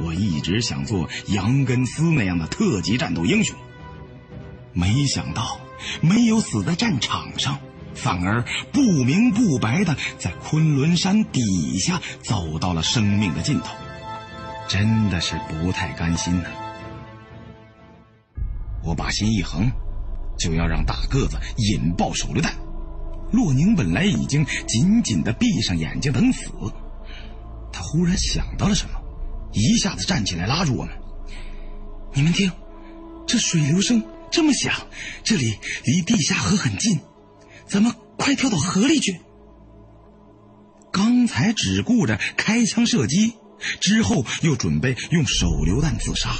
[0.00, 3.56] 我一直想做杨根思那样的特级战斗英雄，
[4.72, 5.60] 没想到
[6.00, 7.58] 没有死在战场上，
[7.94, 8.42] 反而
[8.72, 13.76] 不明不白的在昆仑山底下走到了生命的尽头。
[14.68, 16.48] 真的是不太甘心呢。
[18.82, 19.70] 我把心一横，
[20.42, 22.52] 就要让大个子引爆手榴弹。
[23.30, 26.50] 洛宁本来已经紧紧的闭上眼睛等死，
[27.72, 29.00] 他忽然想到了什么，
[29.52, 30.92] 一下子站起来拉住我们
[32.12, 32.50] ：“你们听，
[33.26, 34.74] 这水流声这么响，
[35.22, 37.00] 这里离地下河很近，
[37.66, 39.20] 咱们快跳到河里去。
[40.92, 43.34] 刚才只顾着开枪射击。”
[43.80, 46.30] 之后又准备用手榴弹自杀，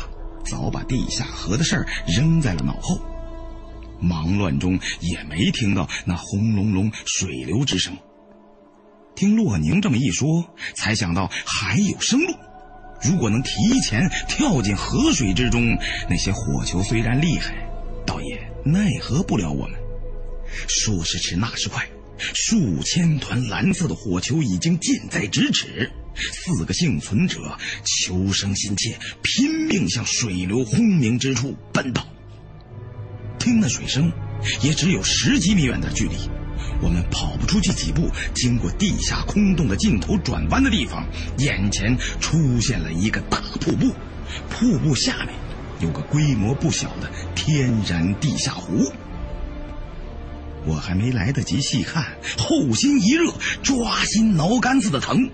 [0.45, 3.01] 早把地下河的事儿扔在了脑后。
[4.03, 7.97] 忙乱中也没听到那轰隆隆水流之声。
[9.15, 10.45] 听洛宁这么一说，
[10.75, 12.35] 才想到还有生路。
[13.05, 13.51] 如果能提
[13.85, 15.77] 前跳进河水之中，
[16.09, 17.55] 那些火球虽然厉害，
[18.07, 19.79] 倒也奈何不了我们。
[20.69, 21.89] 说时迟，那时快，
[22.19, 25.91] 数千团蓝色的火球已经近在咫尺。
[26.15, 32.07] 四个幸存者求生心切，拼命向水流轰鸣之处奔跑。
[33.43, 34.13] 听那水声，
[34.63, 36.15] 也只有十几米远的距离。
[36.81, 41.05] 我们跑不出去几步，经过地下空洞的尽头转弯的地方，
[41.39, 43.93] 眼前出现了一个大瀑布。
[44.49, 45.35] 瀑布下面
[45.81, 48.93] 有个规模不小的天然地下湖。
[50.65, 53.33] 我还没来得及细看，后心一热，
[53.65, 55.29] 抓心挠肝子的疼。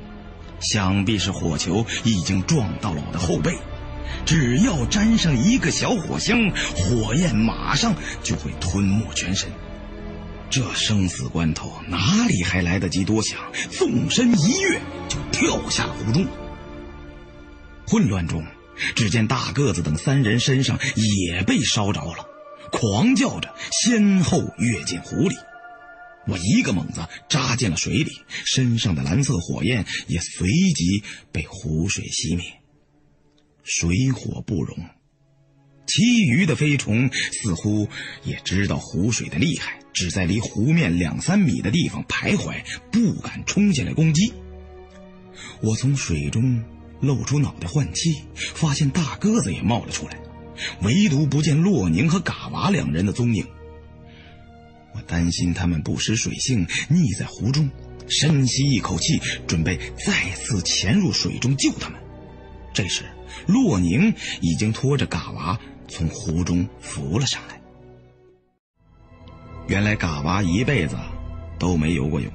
[0.60, 3.58] 想必是火球已经撞到了我的后背，
[4.24, 9.48] 只要沾上一个小火星，火焰马上就会吞没全身。
[10.50, 13.38] 这生死关头，哪里还来得及多想？
[13.70, 16.26] 纵身一跃，就跳下了湖中。
[17.86, 18.44] 混乱中，
[18.94, 22.26] 只见大个子等三人身上也被烧着了，
[22.70, 25.34] 狂叫着先后跃进湖里。
[26.26, 28.12] 我一个猛子扎进了水里，
[28.44, 31.02] 身上的蓝色火焰也随即
[31.32, 32.57] 被湖水熄灭。
[33.70, 34.78] 水火不容，
[35.86, 37.86] 其余的飞虫似乎
[38.24, 44.32] 也知道湖水的厉害，只在离湖面两三米的地方徘徊，不敢冲进来攻击。
[45.60, 46.64] 我从水中
[47.02, 50.18] 露出脑袋换气，发现大个子也冒了出来，
[50.80, 53.46] 唯独不见洛宁和嘎娃两人的踪影。
[54.94, 57.70] 我担心他们不识水性，溺在湖中。
[58.08, 62.00] 深吸一口气，准备再次潜入水中救他们。
[62.72, 63.04] 这时，
[63.46, 67.60] 洛宁已经拖着嘎娃从湖中浮了上来。
[69.66, 70.96] 原来嘎娃一辈子
[71.58, 72.32] 都没游过泳，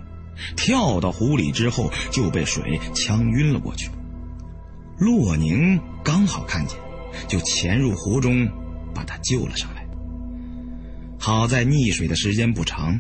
[0.56, 3.90] 跳到湖里之后就被水呛晕了过去。
[5.00, 6.78] 洛宁刚好看见，
[7.28, 8.48] 就潜入湖中
[8.94, 9.86] 把他救了上来。
[11.20, 13.00] 好在溺水的时间不长，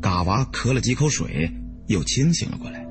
[0.00, 1.52] 嘎娃咳了几口水，
[1.86, 2.84] 又清醒了过来。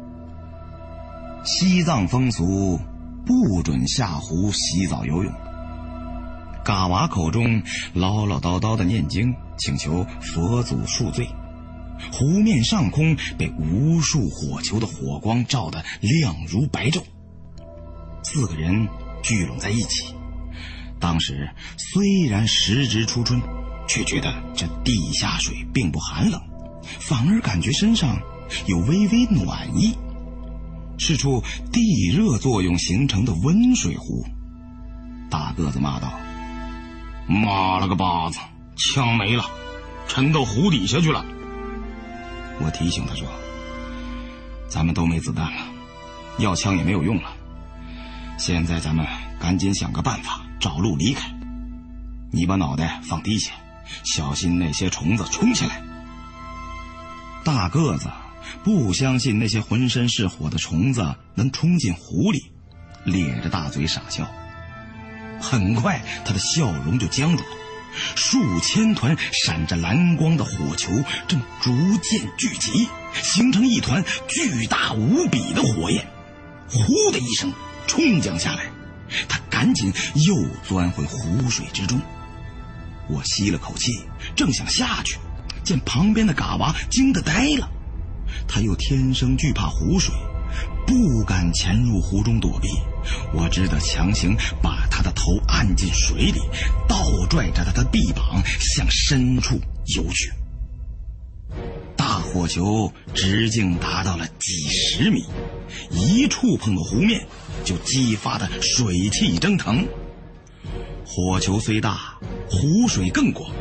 [1.43, 2.80] 西藏风俗
[3.28, 5.32] 不准下湖洗澡游泳。
[6.63, 7.61] 嘎娃口中
[7.93, 11.28] 唠唠叨叨的念经，请求佛祖恕罪。
[12.11, 17.03] 湖面上空被无数火球的火光照得亮如白昼。
[18.23, 18.88] 四个人
[19.23, 20.13] 聚拢在一起，
[20.99, 23.41] 当时虽然时值初春，
[23.88, 26.39] 却觉得这地下水并不寒冷，
[26.99, 28.19] 反而感觉身上
[28.67, 29.97] 有微微暖意，
[30.98, 34.26] 是处地热作用形成的温水壶。
[35.30, 36.12] 大个子骂道
[37.28, 38.39] ：“妈了个巴子，
[38.76, 39.45] 枪没了，
[40.08, 41.26] 沉到湖底下去了。”
[42.60, 43.28] 我提醒他说
[44.68, 45.62] ：“咱们都没子弹了，
[46.39, 47.30] 要枪也没有用了。”
[48.39, 49.06] 现在咱们
[49.39, 51.30] 赶紧想个办法找路离开。
[52.32, 53.52] 你把脑袋放低些，
[54.04, 55.82] 小心那些虫子冲起来。
[57.43, 58.10] 大个子
[58.64, 62.52] 不相信那些浑身是火的虫子能冲进湖里，
[63.06, 64.30] 咧着大嘴傻笑。
[65.39, 67.50] 很快，他的笑容就僵住了。
[68.16, 70.91] 数千团闪着蓝光的火球
[71.28, 76.06] 正逐渐聚集，形成一团巨大无比的火焰。
[76.70, 77.52] 呼的一声。
[77.88, 78.66] 冲将下来，
[79.30, 79.93] 他赶紧
[80.28, 81.98] 又钻回湖水之中。
[83.08, 84.02] 我吸了口气，
[84.36, 85.18] 正想下去，
[85.64, 87.72] 见旁边的嘎娃惊得呆了。
[88.47, 90.13] 他又天生惧怕湖水，
[90.86, 92.67] 不敢潜入湖中躲避。
[93.34, 96.39] 我只得强行把他的头按进水里，
[96.88, 96.97] 倒
[97.30, 99.59] 拽着他的臂膀向深处
[99.95, 100.32] 游去。
[101.95, 105.23] 大火球直径达到了几十米，
[105.91, 107.25] 一触碰到湖面。
[107.63, 109.86] 就激发的水汽蒸腾，
[111.05, 112.17] 火球虽大，
[112.49, 113.51] 湖水更广，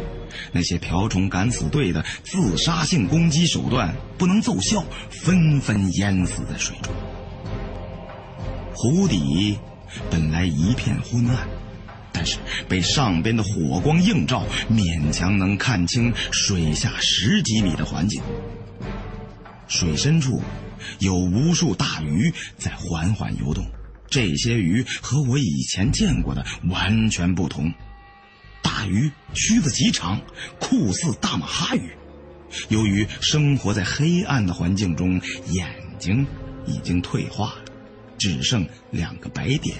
[0.52, 6.92] 那些瓢虫敢死队的自杀性攻击手段不能奏效，纷纷淹死在水中。
[8.74, 9.58] 湖底
[10.10, 11.48] 本来一片昏暗，
[12.12, 12.36] 但是
[12.68, 18.22] 被上边的火光映照，勉强能看清水下十几米的环境。
[19.68, 20.40] 水深处
[20.98, 23.64] 有无数大鱼在缓缓游动。
[24.08, 27.72] 这些鱼和我以前见过的完全不同。
[28.76, 30.20] 大鱼须子极长，
[30.60, 31.96] 酷似大马哈鱼。
[32.68, 35.18] 由于生活在黑暗的环境中，
[35.48, 35.66] 眼
[35.98, 36.26] 睛
[36.66, 37.64] 已经退化了，
[38.18, 39.78] 只剩两个白点。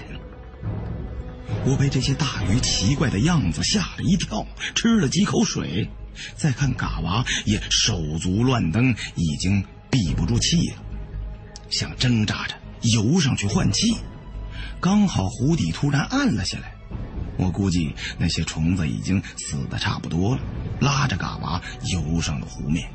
[1.63, 4.43] 我被这些大鱼奇怪的样子吓了一跳，
[4.73, 5.87] 吃了几口水。
[6.35, 10.77] 再看嘎娃也手足乱蹬，已经闭不住气了，
[11.69, 13.95] 想挣扎着游上去换气。
[14.81, 16.73] 刚好湖底突然暗了下来，
[17.37, 20.41] 我估计那些虫子已经死的差不多了，
[20.81, 21.61] 拉着嘎娃
[21.91, 22.89] 游上了湖面。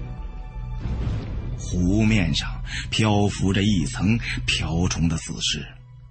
[1.59, 5.65] 湖面上漂浮着一层瓢虫的死尸，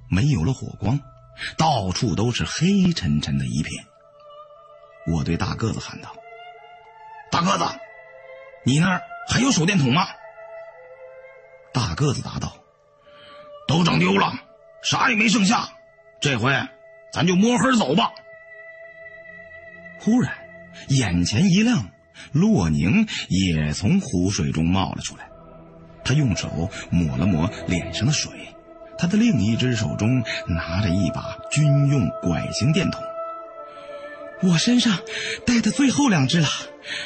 [0.10, 1.00] 没有了火光，
[1.58, 3.86] 到处都是黑沉沉的一片。
[5.08, 6.16] 我对大个子喊道
[7.32, 7.66] ：“大个子，
[8.64, 10.08] 你那儿还有手电筒吗？”
[11.74, 12.56] 大个子答道
[13.68, 14.34] ：“都整丢了。”
[14.84, 15.70] 啥也没剩下，
[16.22, 16.52] 这回
[17.12, 18.12] 咱就摸黑走吧。
[20.00, 20.34] 忽然，
[20.88, 21.90] 眼前一亮，
[22.32, 25.30] 洛宁也从湖水中冒了出来。
[26.04, 28.32] 他用手抹了抹脸上的水，
[28.98, 33.02] 他的另一只手中拿着一把军用拐形电筒。
[34.42, 34.98] 我身上
[35.46, 36.48] 带的最后两只了，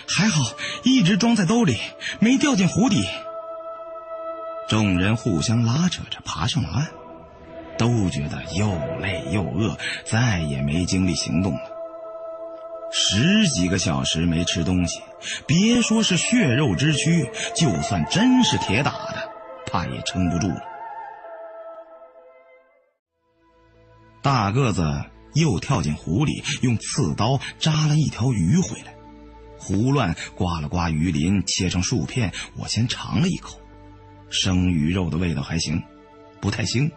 [0.07, 1.77] 还好一直装在兜里，
[2.21, 3.05] 没掉进湖底。
[4.69, 6.87] 众人互相拉扯着爬上了岸。
[7.77, 8.69] 都觉得又
[8.99, 11.71] 累又饿，再也没精力行动了。
[12.91, 15.01] 十几个小时没吃东西，
[15.45, 19.29] 别说是血肉之躯，就算真是铁打的，
[19.65, 20.61] 怕也撑不住了。
[24.21, 25.03] 大个子
[25.33, 28.95] 又跳进湖里，用刺刀扎了一条鱼回来，
[29.57, 32.31] 胡乱刮了刮鱼鳞，切成数片。
[32.57, 33.59] 我先尝了一口，
[34.29, 35.83] 生鱼肉的味道还行，
[36.39, 36.89] 不太腥。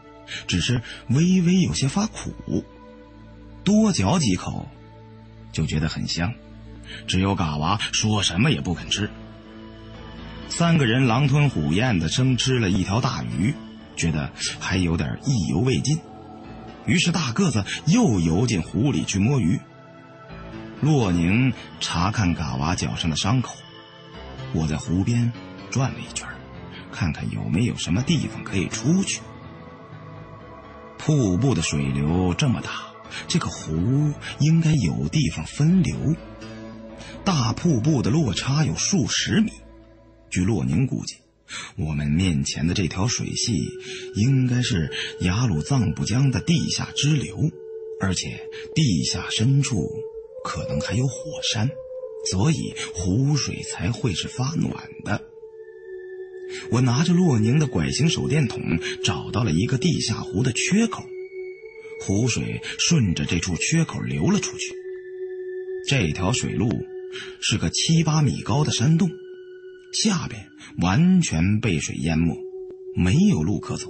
[0.46, 2.64] 只是微微有些发苦，
[3.64, 4.68] 多嚼几口，
[5.52, 6.32] 就觉得很香。
[7.06, 9.10] 只有嘎娃说什么也不肯吃。
[10.48, 13.54] 三个人狼吞虎咽的生吃了一条大鱼，
[13.96, 15.98] 觉得还有点意犹未尽。
[16.86, 19.60] 于是大个子又游进湖里去摸鱼。
[20.80, 23.56] 洛宁查看嘎娃脚上的伤口，
[24.54, 25.30] 我在湖边
[25.70, 26.26] 转了一圈，
[26.90, 29.20] 看看有没有什么地方可以出去。
[30.98, 32.92] 瀑布的水流这么大，
[33.28, 35.96] 这个湖应该有地方分流。
[37.24, 39.50] 大瀑布的落差有数十米，
[40.30, 41.16] 据洛宁估计，
[41.76, 43.54] 我们面前的这条水系
[44.14, 44.90] 应该是
[45.20, 47.38] 雅鲁藏布江的地下支流，
[48.00, 48.40] 而且
[48.74, 49.88] 地下深处
[50.44, 51.70] 可能还有火山，
[52.30, 55.22] 所以湖水才会是发暖的。
[56.70, 58.62] 我拿着洛宁的拐形手电筒，
[59.04, 61.04] 找到了一个地下湖的缺口，
[62.02, 64.74] 湖水顺着这处缺口流了出去。
[65.88, 66.68] 这条水路
[67.40, 69.10] 是个七八米高的山洞。
[69.90, 72.36] 下边完全被水淹没，
[72.94, 73.86] 没有路可走。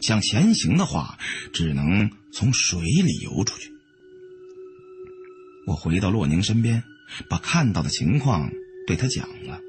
[0.00, 1.18] 想前行的话，
[1.52, 3.72] 只能从水里游出去。
[5.66, 6.84] 我回到洛宁身边，
[7.28, 8.48] 把看到的情况
[8.86, 9.60] 对他讲了。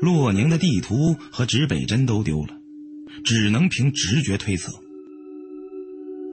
[0.00, 2.58] 洛宁的地图和指北针都丢了，
[3.24, 4.72] 只能凭直觉推测。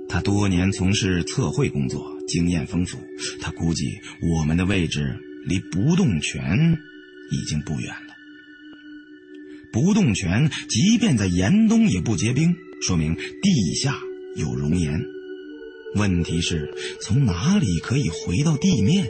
[0.09, 2.99] 他多年从事测绘工作，经验丰富，
[3.39, 3.85] 他估计
[4.21, 6.77] 我们的位置离不动泉。
[7.31, 8.13] 已经不远了。
[9.71, 12.53] 不动泉即便在严冬也不结冰，
[12.85, 13.97] 说明地下
[14.35, 15.01] 有熔岩。
[15.95, 19.07] 问题是，从哪里可以回到地面？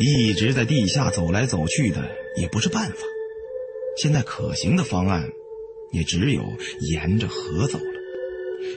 [0.00, 2.96] 一直在地下走来走去的也不是办法。
[4.00, 5.28] 现在可行的方案，
[5.92, 6.42] 也只有
[6.80, 8.00] 沿着河走了，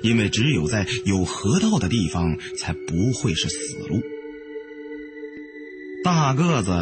[0.04, 4.02] 因为只有在有河道的地方，才不会是死路。
[6.04, 6.74] 大个子。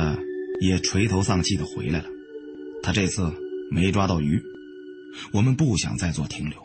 [0.60, 2.06] 也垂头丧气的回来了，
[2.82, 3.32] 他这次
[3.70, 4.42] 没抓到鱼。
[5.32, 6.58] 我们不想再做停留，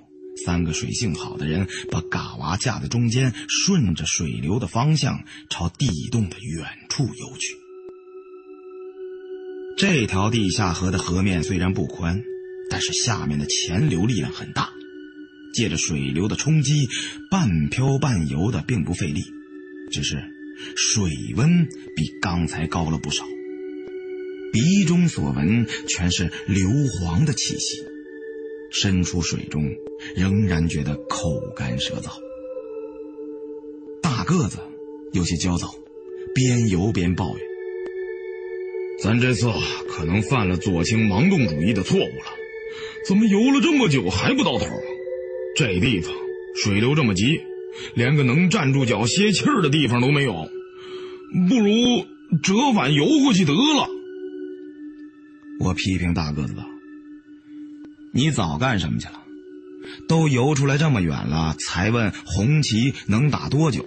[0.46, 7.54] 三个水性好的人把嘎娃架在中间，顺着水流的方向朝地洞的远处游去。
[9.82, 12.22] 这条地下河的河面虽然不宽，
[12.70, 14.70] 但是下面的潜流力量很大，
[15.52, 16.86] 借着水流的冲击，
[17.32, 19.24] 半漂半游的并不费力，
[19.90, 20.22] 只是
[20.76, 21.66] 水温
[21.96, 23.24] 比刚才高了不少。
[24.52, 27.82] 鼻中所闻全是硫磺的气息，
[28.70, 29.64] 伸出水中，
[30.14, 32.12] 仍然觉得口干舌燥。
[34.00, 34.58] 大个子
[35.12, 35.74] 有些焦躁，
[36.36, 37.44] 边游边抱怨
[39.02, 39.50] ：“咱这次
[39.88, 42.26] 可能犯了左倾盲动主义的错误了，
[43.06, 44.66] 怎么游了这么久还不到头？
[45.56, 46.14] 这地方
[46.62, 47.40] 水流这么急，
[47.94, 50.48] 连个能站住脚歇气儿的地方都没有，
[51.48, 52.06] 不如
[52.42, 53.88] 折返游过去得了。”
[55.58, 56.62] 我批评大个子道
[58.14, 59.20] ：“你早干什么去了？
[60.08, 63.84] 都游出来这么远了，才问红旗能打多久？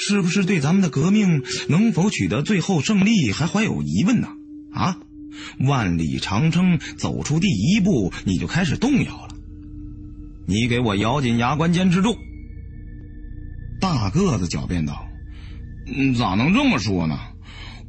[0.00, 4.28] 是不是对咱们的革命能否取得最后胜利还怀有疑问呢？
[4.72, 4.96] 啊，
[5.58, 9.34] 万里长征走出第一步，你就开始动摇了？
[10.46, 12.16] 你给我咬紧牙关，坚持住！”
[13.80, 15.06] 大个子狡辩道
[15.94, 17.18] ：“嗯咋能这么说呢？”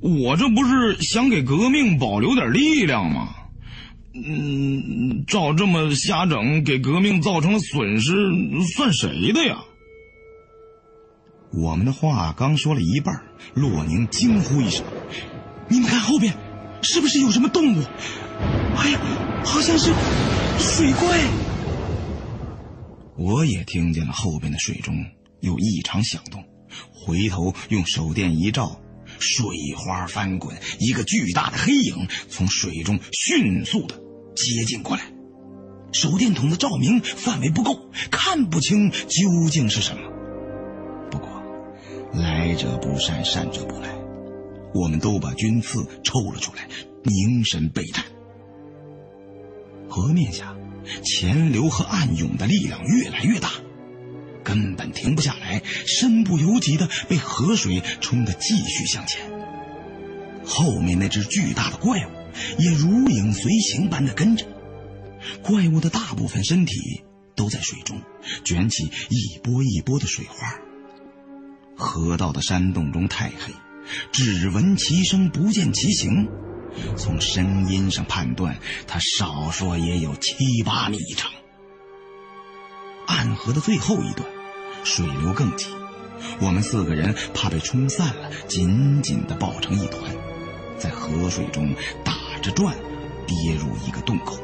[0.02, 3.30] 我这不是想给革命保留点力量吗？
[4.14, 8.12] 嗯，照这么瞎整，给革命造成了损失，
[8.76, 9.60] 算谁的呀？
[11.54, 13.22] 我们的话刚说了一半，
[13.54, 14.86] 洛宁惊呼一声
[15.68, 16.34] ：“你们看后边，
[16.82, 17.84] 是不是有什么动物？
[18.78, 19.00] 哎呀，
[19.44, 19.92] 好像是
[20.58, 21.20] 水怪！”
[23.18, 24.96] 我也听见了后边的水中
[25.42, 26.44] 有异常响动，
[26.94, 28.80] 回头用手电一照。
[29.20, 29.46] 水
[29.76, 33.96] 花翻滚，一个巨大的黑影从水中迅速的
[34.36, 35.04] 接近过来。
[35.92, 40.11] 手电筒的照明范围不够，看不清究竟是什么。
[42.14, 43.90] 来者不善，善者不来。
[44.74, 46.68] 我们都把军刺抽了出来，
[47.04, 48.06] 凝神备战。
[49.90, 50.56] 河面下，
[51.04, 53.50] 潜流和暗涌的力量越来越大。
[54.44, 59.30] 根本停不下来，身不由己的被河水冲得继续向前。
[60.46, 62.10] 后面那只巨大的怪物
[62.58, 64.46] 也如影随形般的跟着。
[65.44, 67.04] 怪物的大部分身体
[67.36, 68.02] 都在水中
[68.44, 70.60] 卷起一波一波的水花。
[71.82, 73.54] 河道的山洞中太黑，
[74.12, 76.30] 只闻其声不见其形。
[76.96, 81.32] 从声音上判断，它少说也有七八米长。
[83.08, 84.30] 暗河的最后一段，
[84.84, 85.66] 水流更急，
[86.40, 90.16] 我们四个人怕被冲散了，紧紧地抱成一团，
[90.78, 91.76] 在河水中
[92.06, 92.76] 打着转，
[93.26, 94.38] 跌入一个洞口。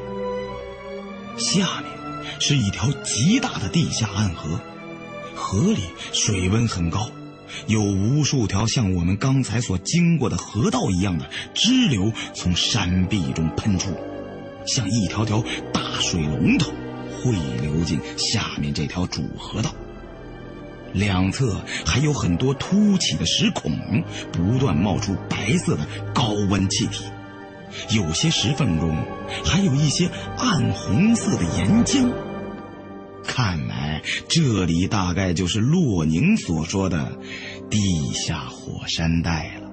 [1.38, 4.60] 下面是一条极大的地下暗河，
[5.34, 7.10] 河里水温很高，
[7.66, 13.92] 有无数条像我们刚才所经过的河道一样的支流从山壁中喷出，
[14.66, 15.42] 像一条条
[15.72, 16.70] 大水龙头。
[17.20, 19.74] 汇流进下面这条主河道，
[20.92, 23.72] 两侧还有很多凸起的石孔，
[24.30, 25.84] 不断冒出白色的
[26.14, 27.02] 高温气体，
[27.90, 28.96] 有些石缝中
[29.44, 32.08] 还有一些暗红色的岩浆。
[33.28, 37.16] 看来这里大概就是洛宁所说的
[37.70, 37.78] 地
[38.12, 39.68] 下火山带了。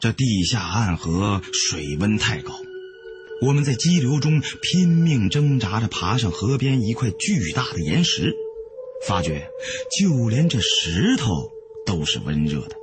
[0.00, 2.52] 这地下暗河水温太高，
[3.46, 8.34] 我们在激流中拼命挣扎着爬上河边一块巨大的岩石，
[9.06, 9.46] 发觉
[9.98, 11.50] 就连这石头
[11.86, 12.79] 都是温热的。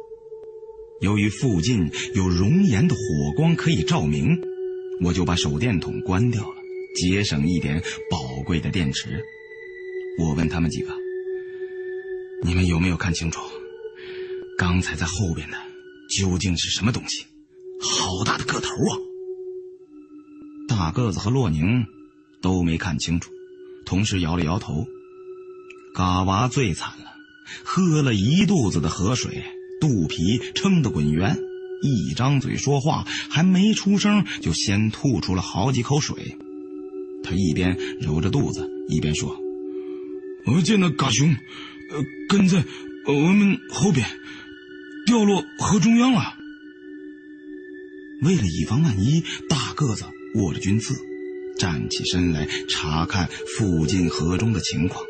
[1.02, 3.02] 由于附近有熔岩的火
[3.36, 4.41] 光可以照明，
[5.02, 6.56] 我就把手电筒关掉了，
[6.95, 9.24] 节省一点宝贵的电池。
[10.20, 10.91] 我问他们几个
[12.43, 13.39] ：“你们有没有看清楚，
[14.58, 15.58] 刚才在后边的？”
[16.10, 17.26] 究竟是什么东西？
[17.82, 18.93] 好大的个头啊！
[20.68, 21.86] 大个子和洛宁
[22.41, 23.30] 都没看清楚，
[23.86, 24.88] 同时摇了摇头。
[25.93, 27.14] 嘎娃最惨了，
[27.64, 29.43] 喝了一肚子的河水，
[29.80, 31.38] 肚皮撑得滚圆，
[31.82, 36.38] 一张嘴说话还没出声，就先吐出了好几口水。
[37.23, 39.38] 他一边揉着肚子，一边说
[40.45, 42.63] ：“我见那嘎熊，呃，跟在
[43.07, 44.05] 我们后边。”
[45.05, 46.36] 掉落河中央了。
[48.23, 50.03] 为了以防万一，大个子
[50.36, 50.95] 握着军刺，
[51.57, 55.01] 站起身来查看附近河中的情况。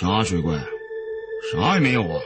[0.00, 0.64] 啥水怪？
[1.52, 2.20] 啥也没有啊！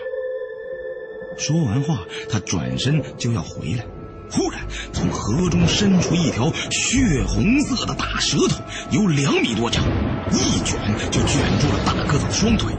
[1.38, 3.86] 说完话，他转身就要回来，
[4.30, 4.60] 忽然
[4.92, 8.60] 从河中伸出一条血红色的大舌头，
[8.90, 9.84] 有两米多长，
[10.32, 10.78] 一卷
[11.10, 12.74] 就卷住了大个子的双腿，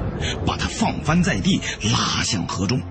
[0.45, 2.82] 把他放翻在地，拉向河中。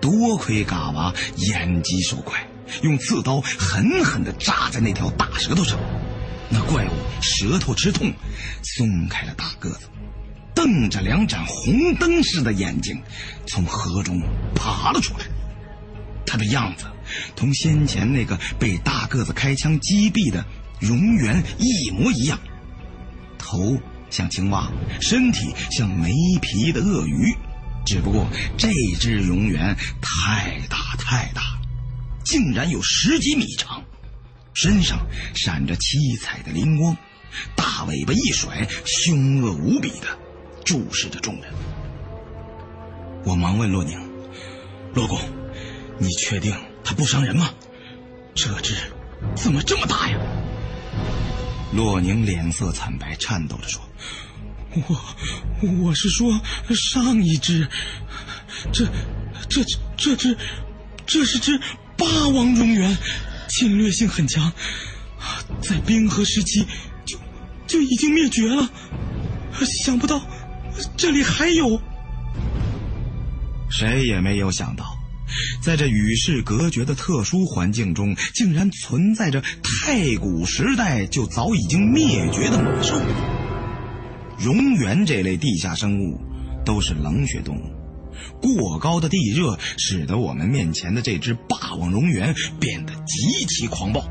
[0.00, 2.48] 多亏嘎娃眼疾手快，
[2.82, 5.78] 用刺刀狠狠地扎在那条大舌头上，
[6.50, 6.90] 那怪物
[7.22, 8.12] 舌头吃痛，
[8.62, 9.88] 松开了大个子，
[10.66, 13.00] 瞪着两盏红灯似的眼睛，
[13.46, 14.20] 从河中
[14.52, 15.24] 爬了出来。
[16.26, 16.86] 他的样子
[17.36, 20.44] 同先前那个被大个子开枪击毙的
[20.80, 22.36] 蝾螈一模一样，
[23.38, 24.68] 头像青蛙，
[25.00, 26.10] 身体像没
[26.42, 27.32] 皮的鳄鱼。
[27.86, 28.26] 只不过
[28.58, 31.42] 这只蝾螈太大太大，
[32.24, 33.84] 竟然有十几米长，
[34.52, 34.98] 身上
[35.32, 36.96] 闪着七彩的灵光，
[37.54, 40.18] 大尾巴一甩，凶恶无比的
[40.66, 41.44] 注视着众人。
[43.24, 43.98] 我忙问洛宁
[44.92, 45.18] ：“洛公，
[45.98, 47.48] 你确定它不伤人吗？
[48.34, 48.74] 这只
[49.36, 50.18] 怎么这么大呀？”
[51.72, 53.80] 洛宁脸色惨白，颤抖着说。
[54.88, 56.38] 我我是说
[56.74, 57.68] 上一只，
[58.72, 58.86] 这
[59.48, 59.62] 这
[59.96, 60.36] 这只，
[61.06, 61.58] 这是只
[61.96, 62.96] 霸王蝾螈，
[63.48, 64.52] 侵略性很强，
[65.62, 66.66] 在冰河时期
[67.04, 67.18] 就
[67.68, 68.68] 就已经灭绝了。
[69.64, 70.20] 想不到
[70.96, 71.80] 这里还有，
[73.70, 74.84] 谁也没有想到，
[75.62, 82.94] 在这与世隔绝的特殊环境中，竟然存在着太古时代就早已经灭绝的猛兽。
[84.38, 86.20] 蝾螈这类地下生物
[86.64, 87.72] 都是冷血动物，
[88.40, 94.06] 过高的地热使得我们面前的这只霸王蝾螈变得极其狂暴，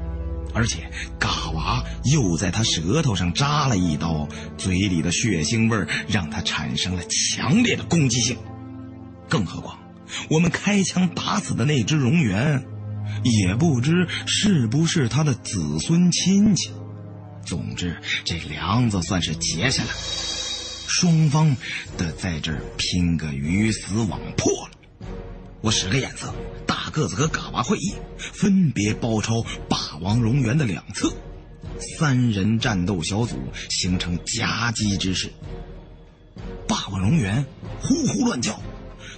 [0.55, 0.89] 而且
[1.19, 4.27] 嘎娃又在他舌头上扎了一刀，
[4.57, 8.37] 嘴里的血腥味让他产生了强烈的攻击性。
[9.27, 9.77] 更何况，
[10.29, 12.63] 我们开枪打死的那只蝾螈，
[13.23, 16.71] 也不知是不是他的子孙亲戚。
[17.45, 19.89] 总之，这梁子算是结下了，
[20.87, 21.57] 双方
[21.97, 24.74] 得在这儿拼个鱼死网破了。
[25.66, 26.32] 我使个眼色，
[26.68, 31.11] 大个子和嘎娃会意，分别包抄霸王蝾螈的两侧，
[31.97, 33.36] 三人战斗小组
[33.72, 35.34] 形成夹击之势。
[36.68, 37.43] 霸王蝾螈
[37.82, 38.61] 呼呼乱叫，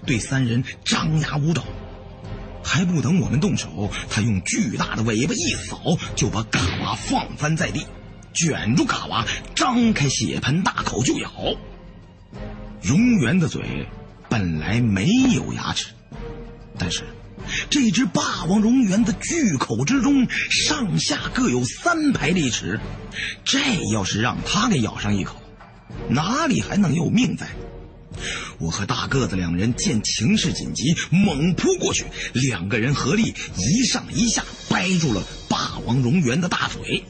[0.05, 1.63] 对三人张牙舞爪，
[2.63, 7.85] 还不等我们动手，他用巨大的尾巴一扫，就把嘎娃放翻在地。
[8.33, 11.29] 卷住嘎娃，张开血盆大口就咬。
[12.81, 13.85] 蝾螈的嘴
[14.29, 15.87] 本来没有牙齿，
[16.77, 17.03] 但是
[17.69, 22.79] 这只霸王蝾螈的巨口之中上下各有三排利齿，
[23.43, 23.59] 这
[23.93, 25.35] 要是让它给咬上一口，
[26.09, 27.47] 哪里还能有命在？
[28.57, 37.03] 我和大个子两人见情势紧急，猛扑过去，两个人合力一上一下掰住了霸王蝾螈的大嘴。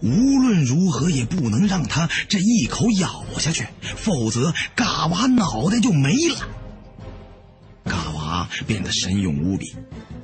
[0.00, 3.66] 无论如何也不能让他这一口咬下去，
[3.96, 6.48] 否则嘎娃脑袋就没了。
[7.84, 9.74] 嘎娃变得神勇无比，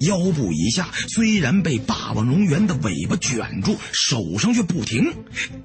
[0.01, 5.13] 腰部以下虽然被霸王龙源的尾巴卷住，手上却不停。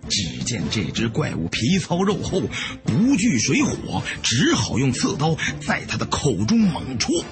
[0.10, 2.42] 只见这只怪物皮糙肉厚，
[2.84, 7.24] 不惧水火，只好用刺刀在他的口中猛戳。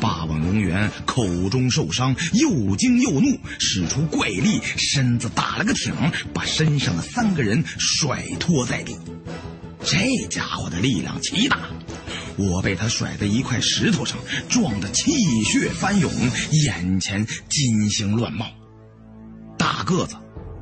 [0.00, 5.94] 霸王龙源口中受伤，又惊又怒，使出怪力，身子打了个挺，
[6.34, 8.96] 把身上的三个人甩脱在地。
[9.82, 11.58] 这家伙的力量奇大，
[12.36, 14.18] 我被他甩在一块石头上，
[14.48, 16.10] 撞得气血翻涌，
[16.64, 18.46] 眼前金星乱冒。
[19.56, 20.16] 大个子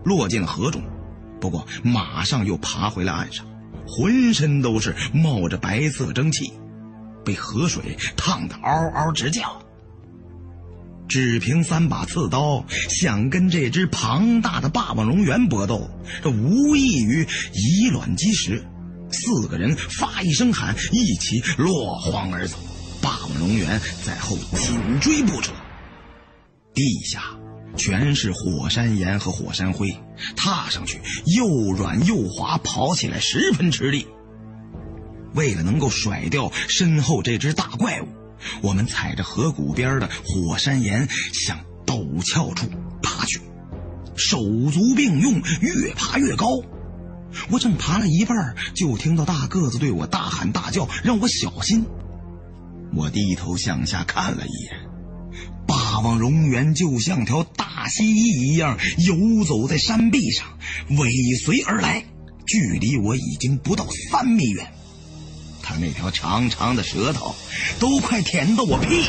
[0.05, 0.83] 落进了河中，
[1.41, 3.47] 不过马上又爬回了岸上，
[3.87, 6.53] 浑身都是冒着白色蒸汽。
[7.25, 9.63] 被河水烫得嗷嗷直叫，
[11.09, 15.89] 只凭三把刺刀想跟这只庞大的霸王龙源搏斗，
[16.23, 18.65] 这无异于以卵击石。
[19.13, 22.57] 四个人发一声喊，一起落荒而走，
[23.01, 25.53] 霸王龙源在后紧追不舍。
[26.75, 27.23] 地下
[27.77, 29.95] 全是火山岩和火山灰，
[30.37, 31.01] 踏上去
[31.37, 34.07] 又软又滑，跑起来十分吃力。
[35.35, 38.09] 为了能够甩掉身后这只大怪物，
[38.63, 42.67] 我们踩着河谷边的火山岩向陡峭处
[43.03, 43.41] 爬去，
[44.17, 44.39] 手
[44.71, 46.47] 足并用，越爬越高。
[47.51, 51.87] 我正爬了一半，就听到大个子对我大喊大叫，让我小心。
[52.95, 54.73] 我低头向下看了一眼，
[55.67, 60.47] 霸王龙源就像条大蜥蜴一样游走在山壁上，
[60.99, 61.11] 尾
[61.43, 62.05] 随而来，
[62.47, 64.73] 距离我已经不到三米远。
[65.63, 67.35] 他那条长长的舌头
[67.79, 69.03] 都快舔到我屁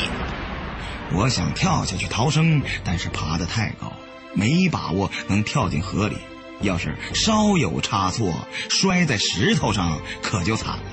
[1.10, 3.92] 股，我想跳下去逃生，但是爬得太高，
[4.34, 6.16] 没把握能跳进河里。
[6.64, 8.34] 要是稍有差错，
[8.68, 10.84] 摔在石头上可就惨了。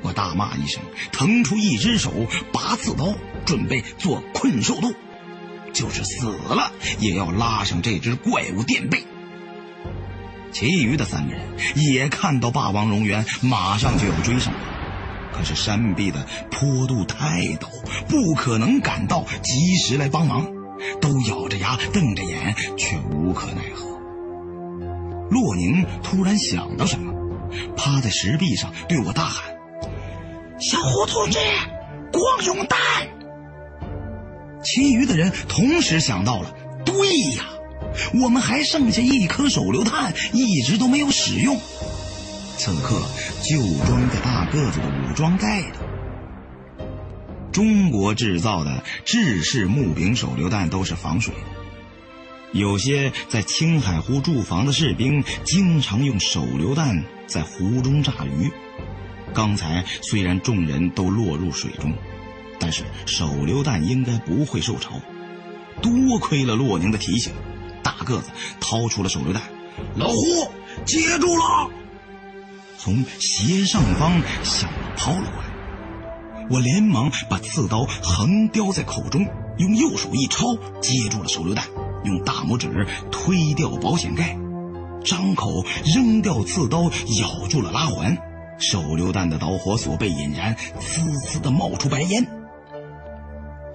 [0.00, 0.82] 我大骂一声，
[1.12, 2.12] 腾出一只手，
[2.52, 3.14] 拔刺刀，
[3.44, 4.92] 准备做困兽斗，
[5.72, 9.04] 就是死了也要拉上这只怪物垫背。
[10.52, 11.42] 其余的三个人
[11.74, 14.60] 也看到霸王龙源马上就要追上来，
[15.36, 17.68] 可是山壁的坡度太陡，
[18.08, 20.46] 不可能赶到及时来帮忙，
[21.00, 23.97] 都咬着牙瞪着眼，却无可奈何。
[25.30, 27.12] 洛宁突然想到什么，
[27.76, 29.54] 趴在石壁上对我大喊
[30.58, 31.38] ：“小胡同志，
[32.12, 32.78] 光用弹！”
[34.64, 36.54] 其余的人同时想到了，
[36.84, 36.94] 对
[37.36, 37.44] 呀，
[38.22, 41.58] 我们还剩下一颗手榴弹，一直都没有使用。
[42.56, 43.00] 此刻
[43.44, 45.66] 就装在大个子的武装袋里。
[47.52, 51.34] 中国制造的制式木柄手榴弹都是防水。
[52.52, 58.50] 有些在青海湖驻防的士兵经常用手榴弹在湖中炸鱼。
[59.34, 61.92] 刚才虽然众人都落入水中，
[62.58, 65.00] 但是手榴弹应该不会受潮。
[65.82, 67.32] 多亏了洛宁的提醒，
[67.82, 68.30] 大个子
[68.60, 69.42] 掏出了手榴弹，
[69.94, 70.16] 老胡
[70.86, 71.70] 接住了，
[72.78, 76.48] 从斜上方向我抛了过来。
[76.50, 79.26] 我连忙把刺刀横叼在口中，
[79.58, 81.66] 用右手一抄，接住了手榴弹。
[82.04, 84.36] 用大拇指推掉保险盖，
[85.04, 86.84] 张口扔掉刺刀，
[87.20, 88.16] 咬住了拉环。
[88.58, 92.26] 手榴弹的导火索被引燃，呲呲的冒出白烟。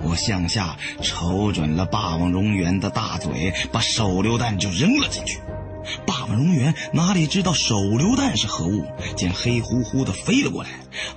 [0.01, 5.39] 我向下瞅准了霸王龙源的大嘴，把手榴弹就扔了进去。
[6.05, 10.69] 霸王龙源哪里知道手榴弹是何物，见黑乎乎的飞了过来，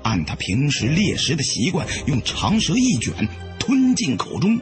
[0.03, 3.28] 按他平时猎食的习惯，用长舌一卷，
[3.59, 4.61] 吞进口中。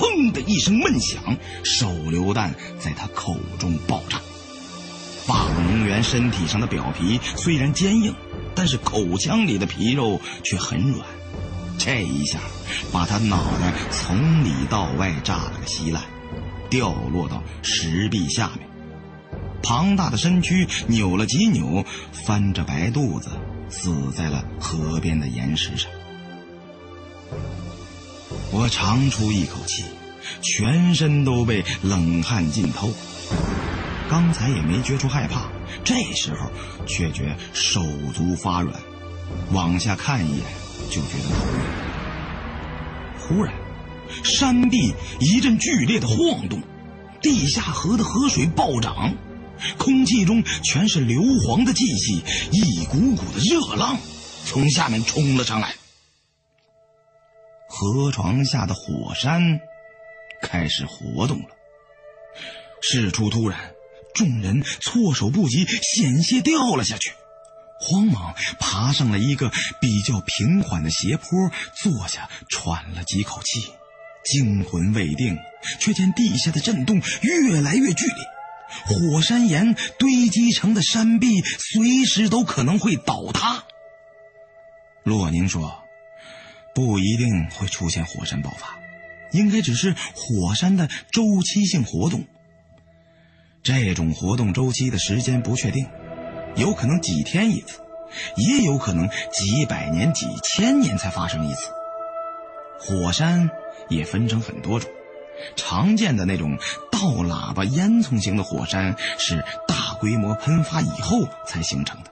[0.00, 4.18] 砰的一声闷响，手榴弹在他口中爆炸。
[5.26, 8.14] 霸王龙源身体上的表皮虽然坚硬，
[8.54, 11.06] 但是口腔里的皮肉却很软。
[11.76, 12.38] 这一下
[12.90, 16.02] 把他脑袋从里到外炸了个稀烂，
[16.70, 18.66] 掉落到石壁下面。
[19.62, 23.28] 庞大的身躯扭了几扭，翻着白肚子
[23.68, 25.90] 死在了河边的岩石上。
[28.52, 29.84] 我长出一口气，
[30.42, 32.92] 全身都被冷汗浸透。
[34.08, 35.48] 刚才也没觉出害怕，
[35.84, 36.50] 这时候
[36.86, 37.80] 却觉手
[38.12, 38.74] 足发软，
[39.52, 40.42] 往下看一眼
[40.90, 41.60] 就觉得头晕。
[43.20, 43.54] 忽然，
[44.24, 46.60] 山壁一阵剧烈的晃动，
[47.22, 49.14] 地下河的河水暴涨，
[49.78, 53.96] 空气中全是硫磺的气息，一股股的热浪
[54.44, 55.76] 从下面冲了上来。
[57.70, 59.60] 河床下的火山
[60.42, 61.48] 开始活动了。
[62.82, 63.74] 事出突然，
[64.14, 67.12] 众人措手不及，险些掉了下去。
[67.78, 71.26] 慌忙爬上了一个比较平缓的斜坡，
[71.82, 73.72] 坐下喘了几口气，
[74.24, 75.38] 惊魂未定，
[75.78, 78.16] 却见地下的震动越来越剧烈，
[78.84, 83.64] 火山岩堆积成的山壁随时都可能会倒塌。
[85.02, 85.79] 洛宁说
[86.74, 88.78] ：“不一定会出现火山爆发，
[89.32, 92.24] 应该只是火山的周期性活动。
[93.62, 95.86] 这种活动周期的时间不确定。”
[96.56, 97.78] 有可能几天一次，
[98.36, 101.70] 也有可能几百年、几千年才发生一次。
[102.80, 103.48] 火山
[103.88, 104.90] 也分成很多种，
[105.54, 106.58] 常见的那种
[106.90, 112.10] 倒喇叭烟囱型的火山是大规模喷发以后才形成的。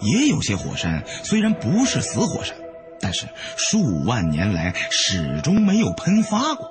[0.00, 2.56] 也有些火山虽然不是死火山，
[3.00, 6.70] 但是数万年来始终没有喷发过，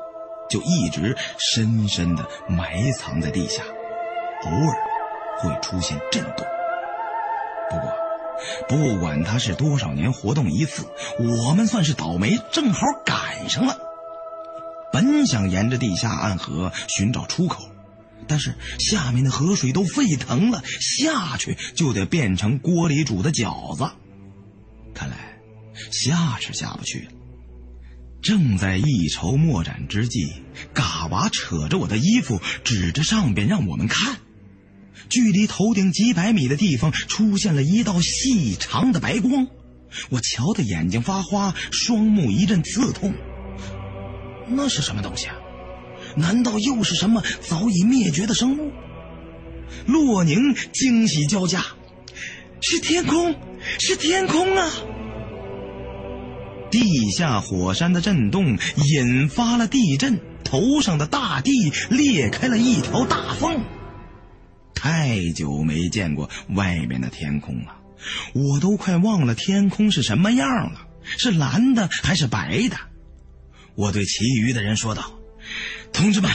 [0.50, 3.64] 就一直深深的埋藏在地下，
[4.44, 4.78] 偶尔
[5.40, 6.46] 会出现震动。
[7.70, 7.94] 不过，
[8.68, 10.88] 不管它是多少年活动一次，
[11.20, 13.78] 我们算是倒霉，正好赶上了。
[14.92, 17.70] 本想沿着地下暗河寻找出口，
[18.28, 23.88] 但是下面的河水都沸腾了，下去就得变成锅里煮的饺子。
[24.96, 25.29] 看来
[25.92, 27.08] 下是下不去。
[28.22, 30.28] 正在一筹莫展之际，
[30.74, 34.18] 嘎娃扯着我的衣服，指着上边让我们看。
[35.08, 39.48] 距离头顶几百米的地方出现了一道细长的白光，
[40.10, 43.14] 我瞧得眼睛发花，双目一阵刺痛。
[44.50, 45.36] 那是什么东西啊？
[46.16, 48.72] 难道又是什么早已灭绝的生物？
[49.86, 51.64] 洛宁惊喜交加
[52.60, 53.36] ：“是天空，
[53.80, 54.72] 是天空啊！”
[56.72, 63.64] 地下火山的震动引发了地震，头上的大地裂开了一条大缝。
[64.74, 67.76] 太久没见过外面的天空了，
[68.34, 70.88] 我都快忘了天空是什么样了，
[71.18, 72.78] 是蓝的还是白的？
[73.76, 75.12] 我对其余的人说道
[75.92, 76.32] ：“同志们，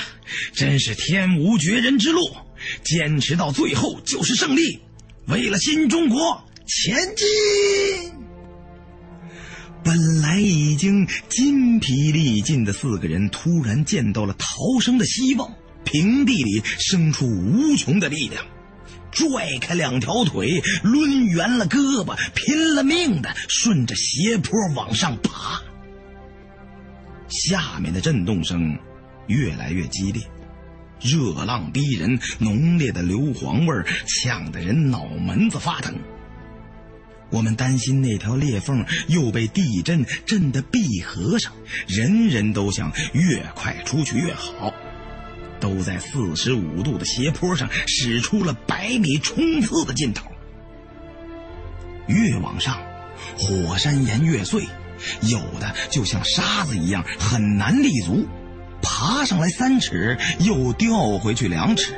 [0.53, 2.21] 真是天无绝人之路，
[2.83, 4.81] 坚持到最后就是胜利。
[5.27, 8.13] 为了新中国，前进！”
[9.85, 15.55] 本来已经筋疲力尽的四个人，突然见到了逃生的希望。
[15.85, 18.43] 平地里生出无穷的力量，
[19.13, 25.63] 拽开两条腿，抡圆了胳膊，拼了命的顺着斜坡往上爬。
[27.29, 28.77] 下面的震动声
[29.27, 30.23] 越来越激烈，
[31.01, 35.95] 热浪逼人，浓烈的硫磺味呛得人脑门子发疼。
[37.35, 41.53] 我们担心那条裂缝又被地震震得闭合上，
[41.89, 44.73] 人人都想越快出去越好。
[45.59, 50.31] 都在四十五度的斜坡上使出了百米冲刺的劲头。
[52.07, 52.81] 越往上，
[53.37, 54.63] 火山岩越碎，
[55.23, 58.29] 有的就像沙子一样很难立足，
[58.81, 61.95] 爬上来三尺又掉回去两尺，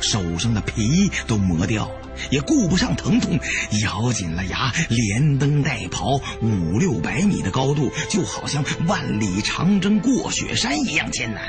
[0.00, 3.38] 手上的皮都磨掉了，也顾不上疼痛，
[3.82, 11.42] 咬紧了牙，连蹬带跑，五六百米的高度就好像万里长征过雪山一样艰难。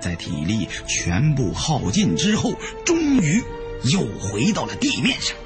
[0.00, 2.52] 在体力全部耗尽之后，
[2.84, 3.42] 终于
[3.84, 5.36] 又回到了地面上。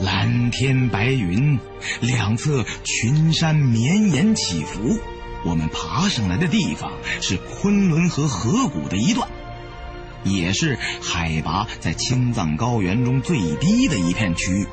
[0.00, 1.58] 蓝天白云，
[2.00, 4.98] 两侧群山绵延起伏。
[5.44, 6.92] 我们爬上来的地方
[7.22, 9.26] 是昆仑河河谷的一段，
[10.24, 14.66] 也是海拔在青藏高原中最低的一片区域，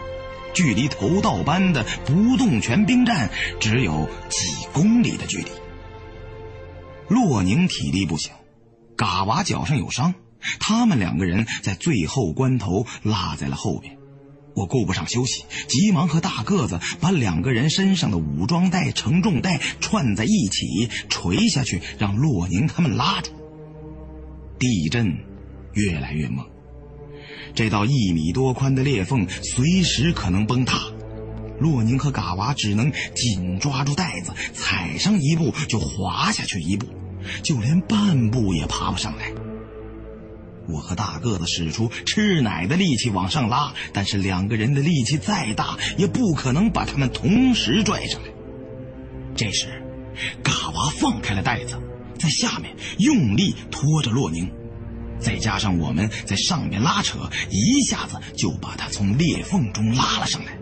[0.53, 3.29] 距离头道班的不动泉兵站
[3.59, 5.49] 只有几公里的距离。
[7.07, 8.33] 洛宁体力不行，
[8.95, 10.13] 嘎娃脚上有伤，
[10.59, 13.97] 他们两个人在最后关头落在了后边。
[14.55, 23.31] 我顾不上休息，急忙和大个子把两个人身上的武装带、承重带串在一起垂下去，让洛宁他们拉住。
[24.57, 25.19] 地震
[25.77, 26.43] 越来越猛，
[27.53, 30.79] 这道一米多宽的裂缝随时可能崩塌。
[31.59, 36.87] 洛宁和嘎娃只能紧抓住袋子，踩上一步就滑下去一步，
[37.43, 39.31] 就连半步也爬不上来。
[40.67, 48.27] 我和大个子使出吃奶的力气往上拉，但是两个人的力气再大，也不可能把他们同时拽上来。
[49.35, 49.67] 这时，
[50.43, 51.79] 嘎娃放开了袋子，
[52.19, 54.47] 在下面用力拖着洛宁，
[55.19, 57.19] 再加上我们在上面拉扯，
[57.49, 60.57] 一下子就把他从裂缝中拉了上来。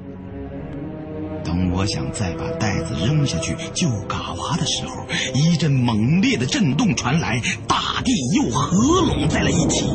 [1.44, 5.06] 等我想再把袋子扔下去救嘎娃的时候，
[5.36, 9.86] 一阵猛烈的震动传来，大地又合拢在了一起，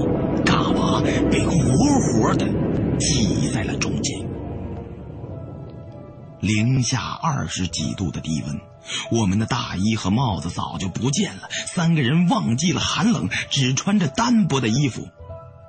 [0.44, 2.46] 嘎娃被活活的
[2.98, 4.16] 挤在了中间。
[6.40, 8.60] 零下二十几度的低温，
[9.10, 11.48] 我们的大衣和帽子早就不见了。
[11.66, 15.08] 三个人忘记了寒冷，只穿着单薄的衣服，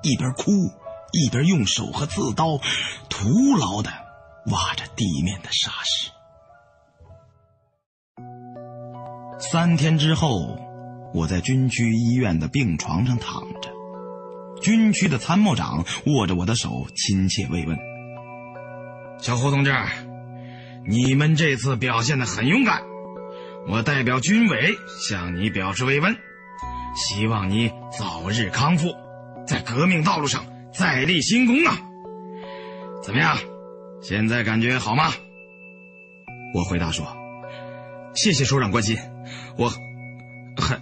[0.03, 0.51] 一边哭
[1.11, 2.59] 一边用手和刺刀
[3.09, 3.91] 徒劳的
[4.47, 6.11] 挖着地面的沙石。
[9.39, 10.57] 三天之后，
[11.13, 13.71] 我在军区医院的病床上躺着，
[14.61, 17.77] 军区的参谋长握着我的手，亲切慰问
[19.19, 19.73] ：“小胡同志。”
[20.83, 22.81] 你们这次表现的很勇敢，
[23.67, 26.15] 我代表军委向你表示慰问，
[26.95, 28.93] 希望你早日康复，
[29.47, 30.43] 在革命道路上
[30.73, 31.77] 再立新功啊！
[33.03, 33.37] 怎么样，
[34.01, 35.11] 现在感觉好吗？
[36.53, 37.05] 我回答说
[38.13, 38.97] ：“谢谢首长关心，
[39.57, 40.75] 我还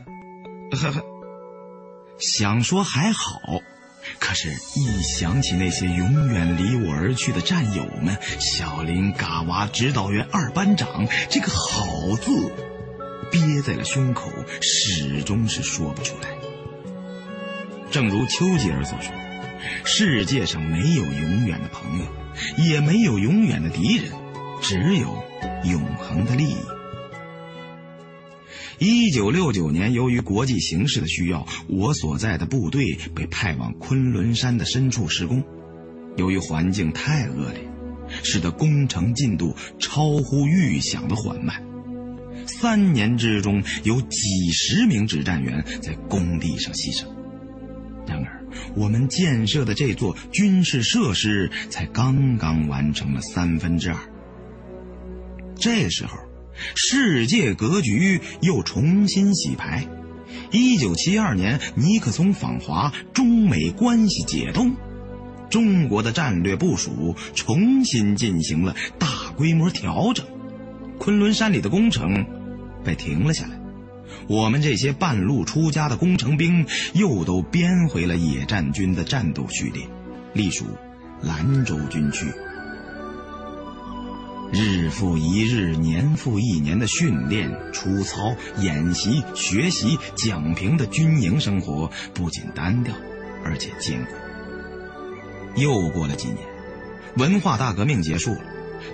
[0.76, 1.02] 还还
[2.18, 3.22] 想说还好。”
[4.18, 12.52] 可是，一想起那些永远离我而去的战友们，小林、嘎娃、指导员、二班长，这个“好”字
[13.32, 14.32] 憋在了胸口，
[14.62, 16.30] 始终是说不出来。
[17.92, 19.12] 正如丘吉尔所说
[19.86, 22.06] ：“世界上没有永远的朋友，
[22.58, 24.12] 也没有永远的敌人，
[24.62, 25.24] 只有
[25.66, 26.58] 永恒的利益。”
[28.80, 35.44] 一九六九年，由于国际形势的需要，我所在的部队被派往昆仑山的深处施工。
[36.16, 37.68] 由于环境太恶劣，
[38.24, 41.62] 使得工程进度超乎预想的缓慢。
[42.46, 47.06] 三年之中，有几十名指战员在工地上牺牲。
[48.08, 48.46] 然而，
[48.78, 53.98] 我们建设的这座军事设施才刚刚完成了三分之二。
[55.58, 56.18] 这时候。
[56.76, 59.88] 世界格局又重新洗牌。
[60.52, 64.76] 一九七二年，尼克松访华，中美关系解冻，
[65.50, 70.26] 中国的战略部署重新进行了大规模调整。
[70.98, 72.26] 昆仑山里的工程
[72.84, 73.60] 被停了下来，
[74.28, 79.88] 我们这些半路出家的工程兵又都编回了野战军的战斗序列，
[80.34, 80.66] 隶属
[81.22, 82.26] 兰州军区。
[84.52, 92.96] 日复一日，年复一年的训练、出操、演习、学习、讲评的军营生活不仅单调，
[93.46, 94.12] 而且艰苦。
[95.56, 96.40] 又过了几年，
[97.16, 98.42] 文化大革命结束了，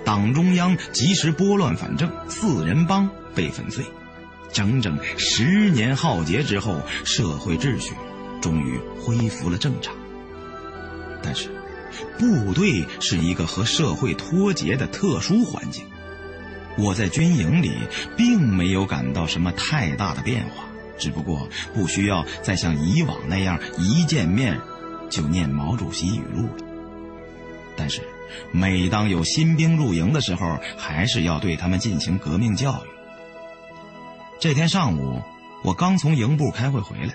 [0.04, 3.82] 党中央及时拨乱反正，四人帮被粉碎。
[4.52, 7.94] 整整十年浩劫之后，社会秩序
[8.42, 9.94] 终于恢复了正常。
[11.22, 11.55] 但是。
[12.18, 15.84] 部队是一个和社会脱节的特殊环境，
[16.76, 17.72] 我在军营里
[18.16, 20.64] 并没有感到什么太大的变化，
[20.98, 24.60] 只不过不需要再像以往那样一见面
[25.08, 26.64] 就念毛主席语录了。
[27.76, 28.02] 但是，
[28.52, 32.88] 每当有新兵入营的时候，还是要对他们进行革命教育。
[34.40, 35.22] 这天上午，
[35.62, 37.14] 我刚从营部开会回来，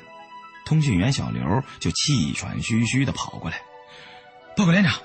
[0.66, 3.62] 通讯员小刘就气喘吁吁地跑过来。
[4.56, 5.02] 报告连长，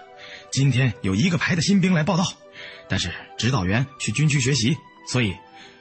[0.51, 2.24] 今天有一个排的新兵来报道，
[2.89, 4.77] 但是指导员去军区学习，
[5.09, 5.35] 所以，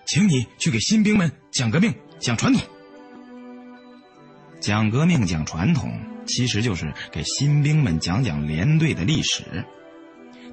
[0.06, 2.62] 请你去给新兵们讲革命、讲传统。
[4.62, 9.66] 讲革命、讲传统，其实就是给新兵们讲讲连队的历史。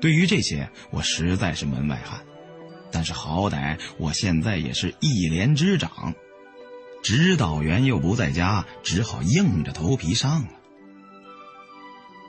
[0.00, 2.24] 对于这些，我实在是门外汉，
[2.90, 6.14] 但是好歹我现在也是一连之长，
[7.02, 10.48] 指导员又不在家，只好硬着头皮上了。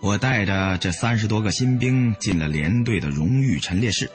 [0.04, 4.12] 我带着这三十多个新兵进了连队的荣誉陈列室，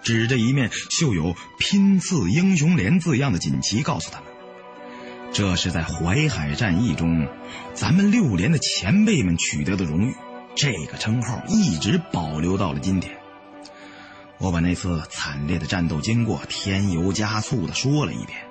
[0.00, 4.28] 指着一面绣有“拼刺英雄连”字样的锦旗，告诉他们
[5.34, 7.26] ：“这是在淮海战役中，
[7.74, 10.14] 咱们六连的前辈们取得的荣誉，
[10.54, 13.12] 这个称号一直保留到了今天。”
[14.38, 18.45] 我把那次惨烈的战斗经过添油加醋的说了一遍。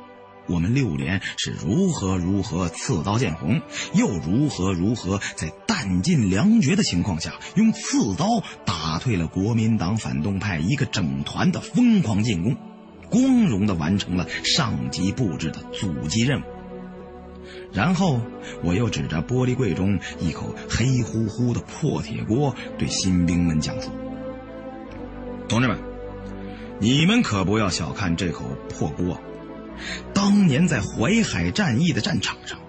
[0.47, 3.61] 我们六连是如何如何刺刀见红，
[3.93, 12.55] 又如何如何在弹尽粮绝的情况下，用刺刀打退了国民党反动派一个整团的疯狂进攻，
[13.09, 16.43] 光荣的完成了上级布置的阻击任务。
[17.71, 18.21] 然后，
[18.63, 23.89] 我又指着玻璃柜中一口黑乎乎的破铁锅，对新兵们讲述
[25.49, 25.77] ：“同志们，
[26.79, 29.19] 你们可不要小看这口破锅。”
[30.13, 32.59] 当年在淮海战役的战场上，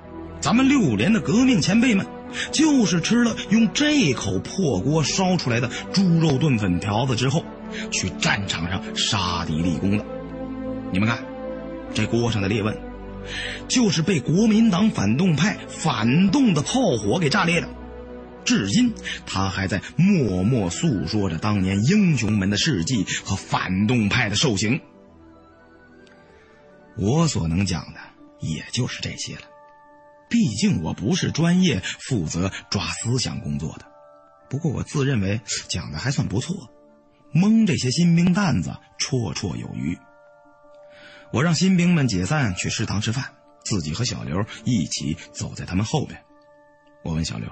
[0.41, 2.07] 咱们六连的革命前辈们，
[2.53, 7.45] 就是吃了用这口破锅烧出来的猪肉炖粉条子之后，
[7.91, 10.05] 去战场上杀敌立功的。
[10.93, 11.25] 你们看，
[11.95, 12.77] 这锅上的裂纹，
[13.69, 17.69] 就是被国民党反动派反动的炮火给炸裂的。
[18.45, 18.95] 至今
[19.27, 24.81] 他还在默默诉说着当年英雄们的事迹和反动派的受刑。
[26.99, 28.01] 我所能讲的
[28.41, 29.43] 也就是这些了，
[30.31, 33.87] 毕竟我不是专业负责抓思想工作的。
[34.49, 36.71] 不过我自认为讲的还算不错，
[37.33, 39.99] 蒙这些新兵蛋子绰绰有余。
[41.33, 46.25] 我让新兵们解散去食堂吃饭，自己和小刘一起走在他们后边。
[47.03, 47.51] 我问小刘：“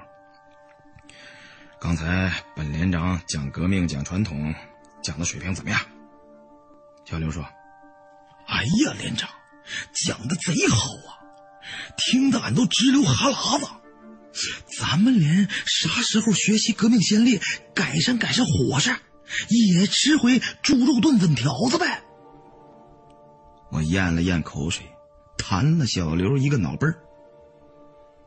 [1.79, 4.55] 刚才本连长讲革命、讲传统，
[5.03, 5.81] 讲的水平怎么样？”
[7.05, 7.45] 小刘说。
[8.47, 9.29] 哎呀，连长，
[10.05, 11.11] 讲的贼好啊，
[11.97, 13.67] 听得俺都直流哈喇子。
[14.79, 17.41] 咱们连啥时候学习革命先烈，
[17.75, 18.91] 改善改善伙食，
[19.49, 22.03] 也吃回猪肉炖粉条子呗。
[23.71, 24.85] 我咽了咽口水，
[25.39, 26.87] 弹了小刘一个脑杯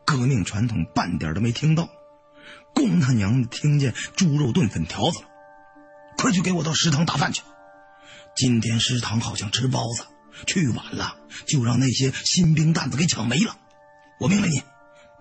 [0.05, 1.89] 革命传统半点都没听到，
[2.73, 5.27] 公他娘的听见猪肉炖粉条子了，
[6.17, 7.41] 快去给我到食堂打饭去。
[8.37, 10.05] 今天食堂好像吃包子，
[10.45, 11.15] 去晚了
[11.47, 13.57] 就让那些新兵蛋子给抢没了。
[14.19, 14.61] 我命令你，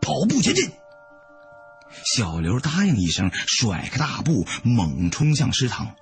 [0.03, 0.71] 跑步前进。
[2.05, 5.95] 小刘答应一声，甩开大步猛冲向食堂。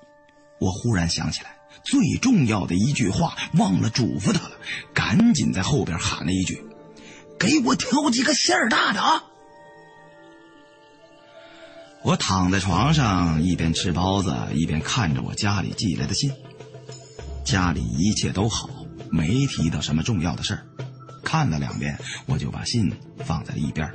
[0.58, 4.56] 我忽然想起来，最重要的一句话忘了嘱咐他了，
[4.92, 6.64] 赶紧在后边喊了一句
[7.38, 9.22] ：“给我挑几个馅儿大的啊！”
[12.02, 16.32] 我躺在床上，一边吃包子，一边看着我家里寄来的信。
[17.44, 18.68] 家里一切都好，
[19.10, 20.66] 没提到什么重要的事儿。
[21.22, 23.90] 看了两遍，我就把信放在了一边，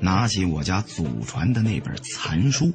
[0.00, 2.72] 拿起我家祖传的那本残书。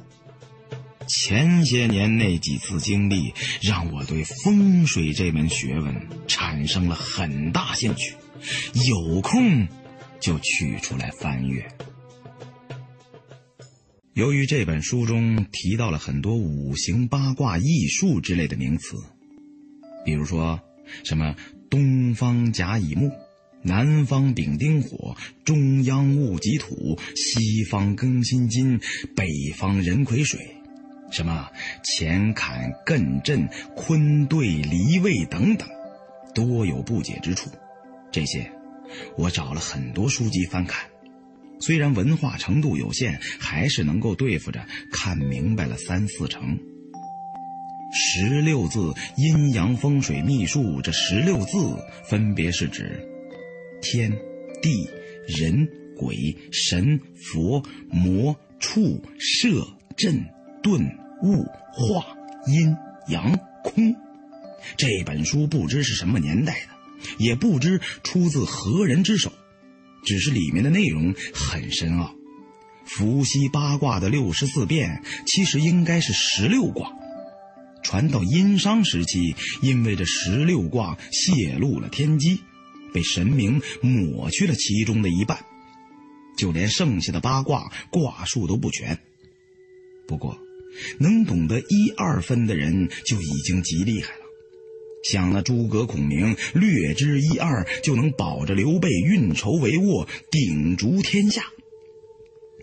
[1.06, 3.32] 前些年那几次经历，
[3.62, 8.16] 让我对风水这门学问产生了很大兴趣，
[8.88, 9.68] 有空
[10.18, 11.68] 就取出来翻阅。
[14.14, 18.96] 由于这本书中提到了很多五行八卦、艺术之类的名词。
[20.06, 20.60] 比如说，
[21.02, 21.34] 什么
[21.68, 23.10] 东方甲乙木，
[23.60, 28.78] 南方丙丁火，中央戊己土，西方庚辛金，
[29.16, 29.26] 北
[29.56, 30.38] 方壬癸水，
[31.10, 31.50] 什么
[31.82, 35.68] 乾坎艮震，坤兑离位等等，
[36.32, 37.50] 多有不解之处。
[38.12, 38.48] 这些
[39.18, 40.88] 我找了很多书籍翻看，
[41.58, 46.56] 虽然文化程度有限，还是能够对付着看明白了三四成。
[47.92, 53.08] 十六字阴阳风水秘术，这十六字分别是指
[53.80, 54.10] 天、
[54.62, 54.88] 地、
[55.26, 60.24] 人、鬼、神、佛、魔、畜、摄、震、
[60.62, 60.80] 顿、
[61.22, 62.06] 物、化、
[62.46, 62.76] 阴
[63.08, 63.94] 阳、空。
[64.76, 69.32] 这本书不知是什么年代的，也不知出自何人之手，
[70.04, 72.12] 只是里面的内容很深奥。
[72.84, 76.92] 伏羲八卦的六十四变，其实应该是十六卦。
[77.86, 82.40] 传到殷商时期，因为这十六卦泄露了天机，
[82.92, 85.38] 被神明抹去了其中的一半，
[86.36, 88.98] 就连剩下的八卦卦数都不全。
[90.08, 90.36] 不过，
[90.98, 94.22] 能懂得一二分的人就已经极厉害了。
[95.08, 101.44] 想那诸葛孔明略知一二，就能保着刘备运筹帷幄，鼎足天下。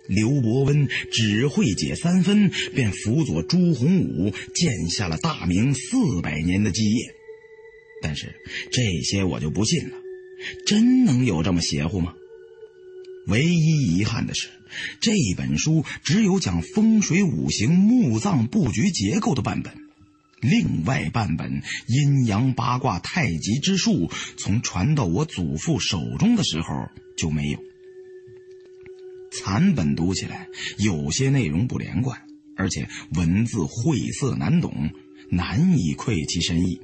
[0.08, 7.16] 刘伯温只会解三分，便辅佐朱洪武建下了大明四百年的基业。
[8.02, 8.36] 但是
[8.72, 9.96] 这些我就不信了，
[10.66, 12.14] 真能有这么邪乎吗？
[13.28, 14.50] 唯一遗憾的是，
[15.00, 19.74] 这本书只有讲风水五行墓葬布局结构的版本，
[20.42, 27.60] 另外半本阴阳八卦太极之术，从传到我祖父手中的时候就没有。
[29.40, 30.48] 残本读起来
[30.78, 32.22] 有些内容不连贯，
[32.56, 34.92] 而且文字晦涩难懂，
[35.30, 36.80] 难以窥其深意。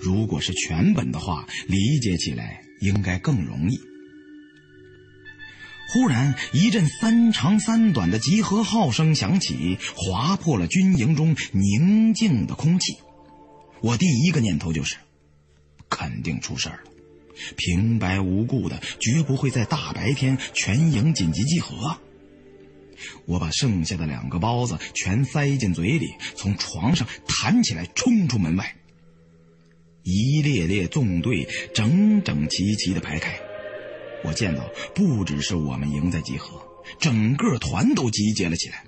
[0.00, 3.78] 如果是全本的话，理解起来应该更容易。
[5.92, 12.96] 忽然一阵三长三短的集合号声响起，划破了军营中宁静的空气。
[13.80, 14.96] 我第一个念头就是，
[15.88, 16.90] 肯定出事儿了。
[17.56, 21.98] 平白无故的，绝不会在大白天全营紧急集合。
[23.26, 28.76] 我把剩下的两个包子全塞进嘴里，从床上弹起来，冲出门外。
[30.02, 33.38] 一列列纵队整整齐齐的排开，
[34.22, 36.62] 我见到不只是我们营在集合，
[36.98, 38.84] 整个团都集结了起来。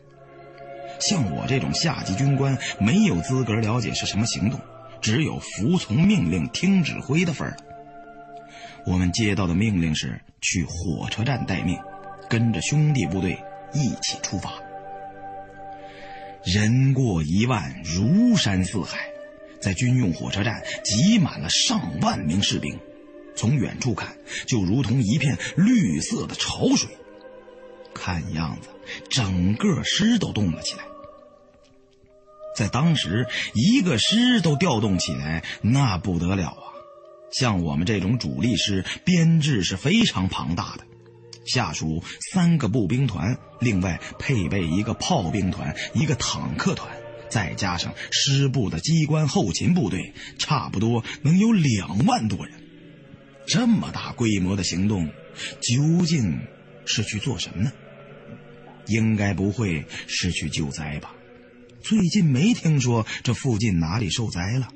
[1.00, 4.60] 像我这种下级军官，没有资格了解是什么行动，
[5.02, 7.56] 只有服从命令、听指挥的份儿。
[8.86, 11.76] 我们接到的命令是去火车站待命，
[12.30, 13.36] 跟着兄弟部队
[13.72, 14.52] 一起出发。
[16.44, 19.00] 人过一万，如山似海，
[19.60, 22.78] 在军用火车站挤满了上万名士兵，
[23.34, 26.88] 从远处看就如同一片绿色的潮水。
[27.92, 28.68] 看样子，
[29.10, 30.84] 整个师都动了起来。
[32.54, 36.75] 在当时，一个师都调动起来，那不得了啊！
[37.30, 40.84] 像我们这种主力师，编制是非常庞大的，
[41.44, 46.90] 下属三个步兵团，另外配备一个炮兵团、一个坦克团，
[47.28, 52.54] 再加上师部的机关后勤部队，差不多能有两万多人。
[53.46, 55.08] 这么大规模的行动，
[55.60, 56.40] 究竟
[56.84, 57.72] 是去做什么呢？
[58.86, 61.12] 应该不会是去救灾吧？
[61.82, 64.68] 最近没听说这附近哪里受灾了。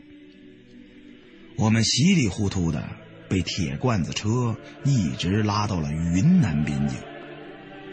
[1.60, 2.88] 我们稀里糊涂的
[3.28, 6.98] 被铁罐子车一直拉到了云南边境。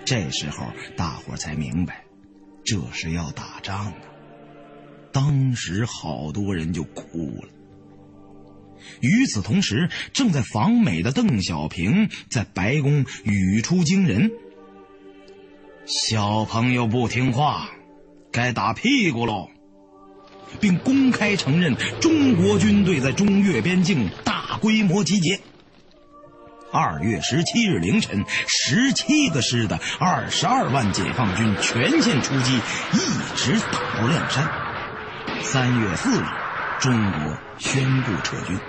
[0.06, 0.66] 这时候
[0.96, 2.06] 大伙才明白，
[2.64, 3.94] 这是要打仗啊！
[5.12, 7.50] 当时好多人就哭了。
[9.02, 14.32] 与此同时，正在访美的邓小平在白宫语出惊人。
[15.86, 17.70] 小朋友不听话，
[18.32, 19.50] 该打屁股喽，
[20.60, 25.40] 并公开承认中国军队在中越边境大规模集结。
[26.72, 34.52] 二月十七日凌晨，十七个师的二十二万解放军全线出击，一直打到亮山。
[35.42, 36.26] 三月四日，
[36.82, 38.60] 中国宣布撤军。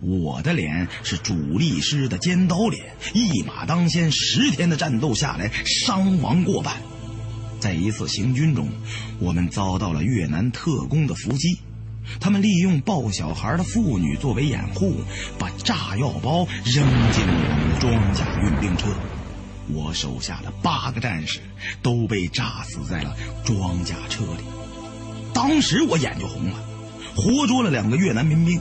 [0.00, 6.74] 我的脸是主力师的尖刀脸，一马当先，十天的战斗下来，伤亡过半。
[7.62, 8.68] 在一次行军中，
[9.20, 11.60] 我们遭到了越南特工的伏击，
[12.18, 14.96] 他们利用抱小孩的妇女作为掩护，
[15.38, 18.88] 把炸药包扔进了我们的装甲运兵车。
[19.68, 21.38] 我手下的八个战士
[21.82, 24.42] 都被炸死在了装甲车里。
[25.32, 26.58] 当时我眼就红了，
[27.14, 28.60] 活捉了两个越南民兵。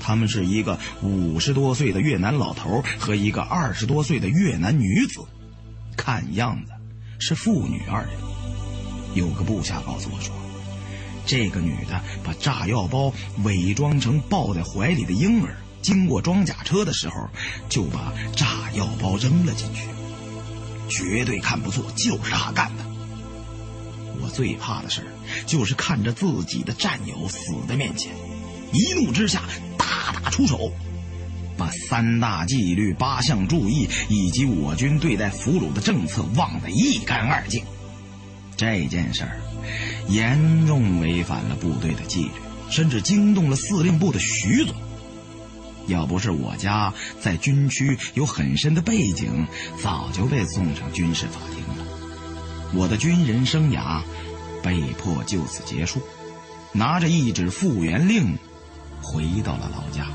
[0.00, 5.20] 他们是一个五十多岁的越南老头和一个二十多岁的越南女子，
[5.96, 6.72] 看样子
[7.18, 8.10] 是父女二人。
[9.14, 10.34] 有个部下告诉我说，
[11.24, 13.12] 这个女的把炸药包
[13.44, 17.28] 伪装成抱在怀里的婴儿，经过装甲车的时候
[17.68, 19.82] 就把炸药包扔了进去。
[20.88, 22.84] 绝对看不错，就是他干的。
[24.22, 25.04] 我最怕的事
[25.46, 27.38] 就是看着自己的战友死
[27.68, 28.12] 在面前，
[28.72, 29.42] 一怒之下。
[29.78, 30.72] 大打出手，
[31.56, 37.64] 把三大纪律、八项注意以及我军对待俘虏的政策忘得一干二净。
[38.56, 39.40] 这件事儿
[40.08, 42.30] 严重违反了部队的纪律，
[42.70, 44.74] 甚至惊动了司令部的徐总。
[45.86, 49.46] 要不是我家在军区有很深的背景，
[49.82, 51.86] 早就被送上军事法庭了。
[52.74, 54.02] 我的军人生涯
[54.62, 56.00] 被迫就此结束，
[56.72, 58.36] 拿着一纸复员令。
[59.02, 60.08] 回到了老家，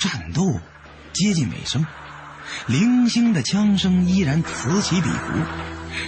[0.00, 0.58] 战斗
[1.12, 1.86] 接近尾声，
[2.66, 5.16] 零星的枪声依然此起彼伏，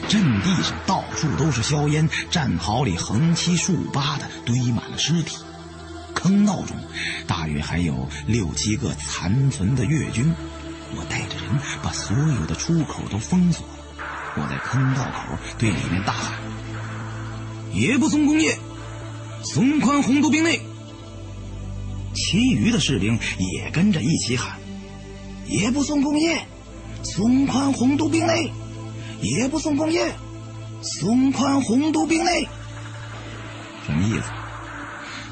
[0.09, 5.37] 阵地上到处都是硝烟，战壕里横七竖八的堆满了尸体，
[6.15, 6.75] 坑道中
[7.27, 10.33] 大约还有六七个残存的越军。
[10.97, 13.75] 我带着人把所有的出口都封锁了，
[14.37, 16.39] 我在坑道口对里面大喊。
[17.75, 18.59] 也不松工业，
[19.45, 20.63] 松宽红都兵内。
[22.15, 24.59] 其余的士兵也跟着一起喊
[25.49, 26.47] ：“也不送工业，
[27.03, 28.53] 松宽红都兵内。
[29.21, 30.13] 也不送工业，
[30.83, 32.49] 松宽红都兵内。”
[33.87, 34.25] 什么意思？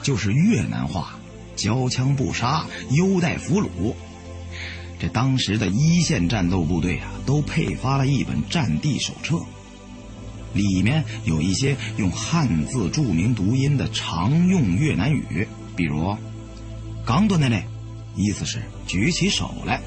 [0.03, 1.19] 就是越南话，
[1.57, 3.95] 交枪不杀，优待俘虏。
[4.99, 9.41] 这当时的一线战斗部队啊，都配发了一本战地手册。
[10.53, 15.47] 里面有一些用汉字注明读音的常用越南语，
[15.77, 16.17] 比如
[17.05, 17.65] “刚多那嘞”，
[18.17, 19.79] 意思是举起手来；“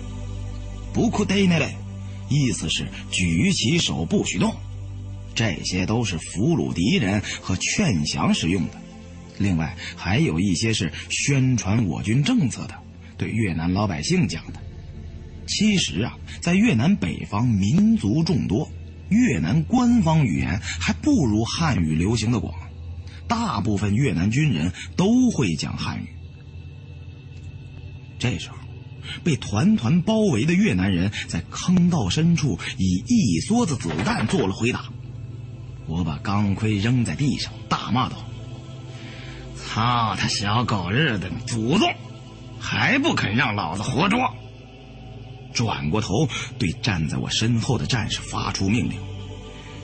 [0.94, 1.76] 不库得那嘞”，
[2.30, 4.56] 意思是举起手不许动。
[5.36, 8.82] 这些都是俘虏敌人和劝降时用的。
[9.40, 12.76] 另外还有一些是宣传我军政策的，
[13.18, 14.60] 对越南老百姓讲的。
[15.48, 18.70] 其实啊，在越南北方民族众多。
[19.10, 22.54] 越南官方语言还不如汉语流行的广，
[23.28, 26.08] 大部分越南军人都会讲汉语。
[28.24, 28.56] 这时候，
[29.22, 34.86] 被团团包围的越南人在坑道深处以一梭子子弹做了回答。
[35.88, 38.16] 我把钢盔扔在地上，大骂道
[39.60, 41.94] ：“操他小狗日的祖宗，
[42.62, 44.34] 还不肯让老子活捉！”
[45.54, 48.98] 转过头对站在我身后的战士发出命令：“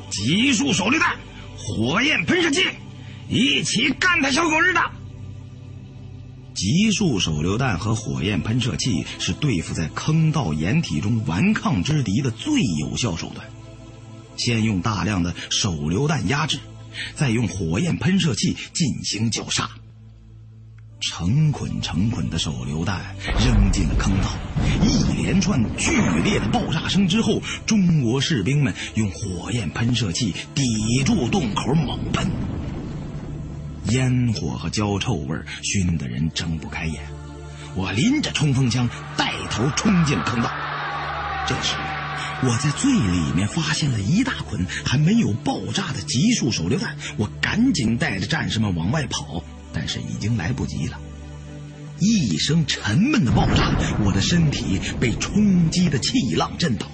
[0.10, 1.18] 集束手榴弹，
[1.58, 2.64] 火焰喷射器，
[3.28, 4.80] 一起干他小狗日的！”
[6.60, 13.48] 集束手榴弹和火焰喷射器是对付在坑道掩体中顽抗之敌的最有效手段。
[14.36, 16.60] 先用大量的手榴弹压制，
[17.16, 19.70] 再用火焰喷射器进行绞杀。
[21.00, 24.30] 成捆成捆的手榴弹扔进了坑道，
[24.84, 25.92] 一连串剧
[26.26, 30.62] 烈的爆炸声之后，中国士兵们用火焰喷射器抵
[31.06, 32.30] 住洞口猛喷。
[33.86, 37.02] 烟火和焦臭味熏得人睁不开眼。
[37.76, 40.52] 我拎着冲锋枪，带头冲进了坑道。
[41.48, 41.76] 这时，
[42.44, 46.96] 我在最里面发现了一大捆还没有爆炸的集束手榴弹。
[47.18, 49.44] 我赶紧带着战士们往外跑，
[49.74, 51.00] 但是已经来不及了。
[52.00, 53.74] 一声沉闷的爆炸，
[54.04, 56.88] 我的身体被冲击的气浪震倒，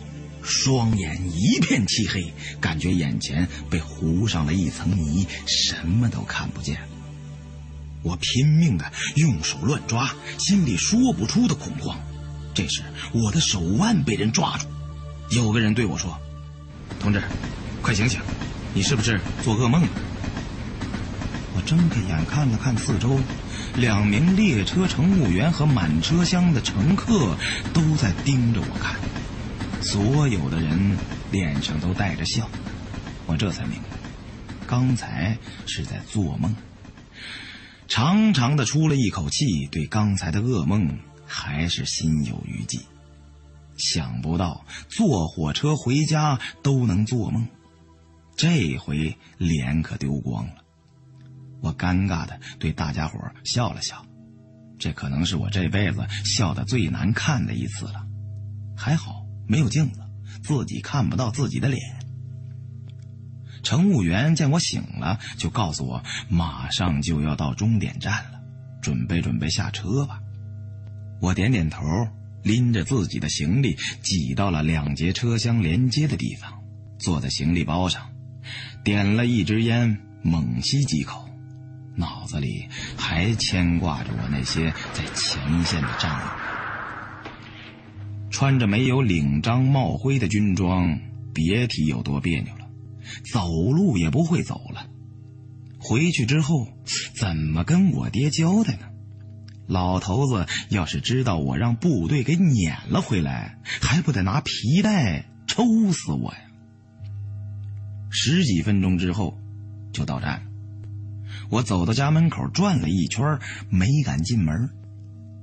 [0.45, 6.77] 双眼一片漆黑，感觉眼前被糊上了一层泥，什么都看不见。
[8.03, 8.85] 我拼命的
[9.15, 11.97] 用手乱抓，心里说不出的恐慌。
[12.53, 14.67] 这时，我的手腕被人抓住，
[15.31, 16.17] 有个人对我说
[17.01, 17.21] ：“同志，
[17.81, 18.19] 快醒醒，
[18.73, 19.89] 你是不是做噩梦了？”
[21.57, 23.19] 我睁开眼看了看四周。
[23.75, 27.35] 两名列车乘务员和满车厢的乘客
[27.73, 28.95] 都在盯着我看，
[29.85, 30.97] 所有的人
[31.31, 32.49] 脸上都带着笑，
[33.27, 33.87] 我这才明白，
[34.65, 35.37] 刚才
[35.67, 36.55] 是在做梦。
[37.87, 40.97] 长长的出了一口气，对刚才的噩梦
[41.27, 42.79] 还是心有余悸。
[43.77, 47.47] 想不到坐火车回家都能做梦，
[48.35, 50.63] 这回脸可丢光了。
[51.61, 54.03] 我尴尬的对大家伙笑了笑，
[54.79, 58.03] 这可能是我这辈子笑的最难看的一次了。
[58.75, 60.01] 还好没有镜子，
[60.43, 61.81] 自己看不到自己的脸。
[63.63, 68.39] 乘务员见我醒了，就告诉我马上就要到终点站了，
[68.81, 70.19] 准备准备下车吧。
[71.19, 71.81] 我点点头，
[72.43, 76.61] 拎着自己的行李挤到了两节车厢连接的地方，
[76.99, 78.07] 坐在行李包上，
[78.83, 81.27] 点了一支烟，猛吸几口。
[81.95, 82.67] 脑子里
[82.97, 86.27] 还牵挂着我那些在前线的战友，
[88.35, 90.99] 穿着没有领章帽徽的军装，
[91.33, 92.67] 别提有多别扭了，
[93.31, 94.87] 走路也不会走了。
[95.79, 96.67] 回去之后
[97.15, 98.87] 怎么跟我爹交代呢？
[99.67, 105.63] 老头子要是知道我让部队给撵了回来，还不得拿皮带抽
[105.93, 106.39] 死我呀？
[108.09, 109.39] 十几分钟之后，
[109.93, 110.51] 就到站了。
[111.49, 113.39] 我走到家门口转了一圈，
[113.69, 114.71] 没敢进门，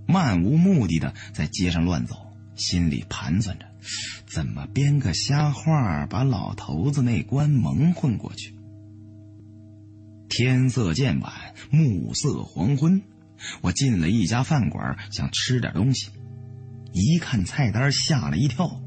[0.07, 2.17] 漫无目的的在街上乱走，
[2.57, 3.67] 心里盘算着
[4.27, 8.55] 怎么编个瞎话把老头子那关蒙混过去。
[10.29, 11.33] 天色渐晚，
[11.71, 13.03] 暮色黄昏，
[13.61, 16.09] 我进了一家饭馆，想吃点东西，
[16.93, 18.81] 一看菜单吓了一跳，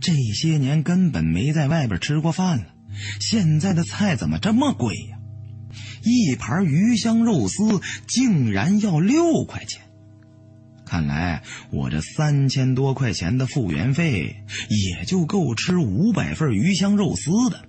[0.00, 2.66] 这些年根本没在外边吃过饭了，
[3.20, 5.18] 现在的菜怎么这么贵呀？
[6.02, 9.82] 一盘鱼香肉丝竟然要六块钱，
[10.86, 17.66] 看来我这三千多块钱的复员费也就够吃五百份鱼香肉丝的。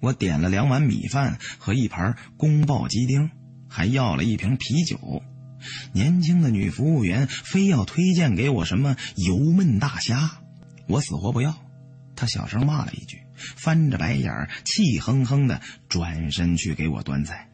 [0.00, 3.30] 我点了两碗米饭和一盘宫爆鸡丁，
[3.68, 5.22] 还要了一瓶啤酒。
[5.92, 10.40] 年轻的女服务员非要推荐给我什么油焖大虾，
[10.86, 11.54] 我死活不要。
[12.14, 13.18] 她小声骂了一句。
[13.54, 17.48] 翻着白眼儿，气哼哼的转身去给我端菜。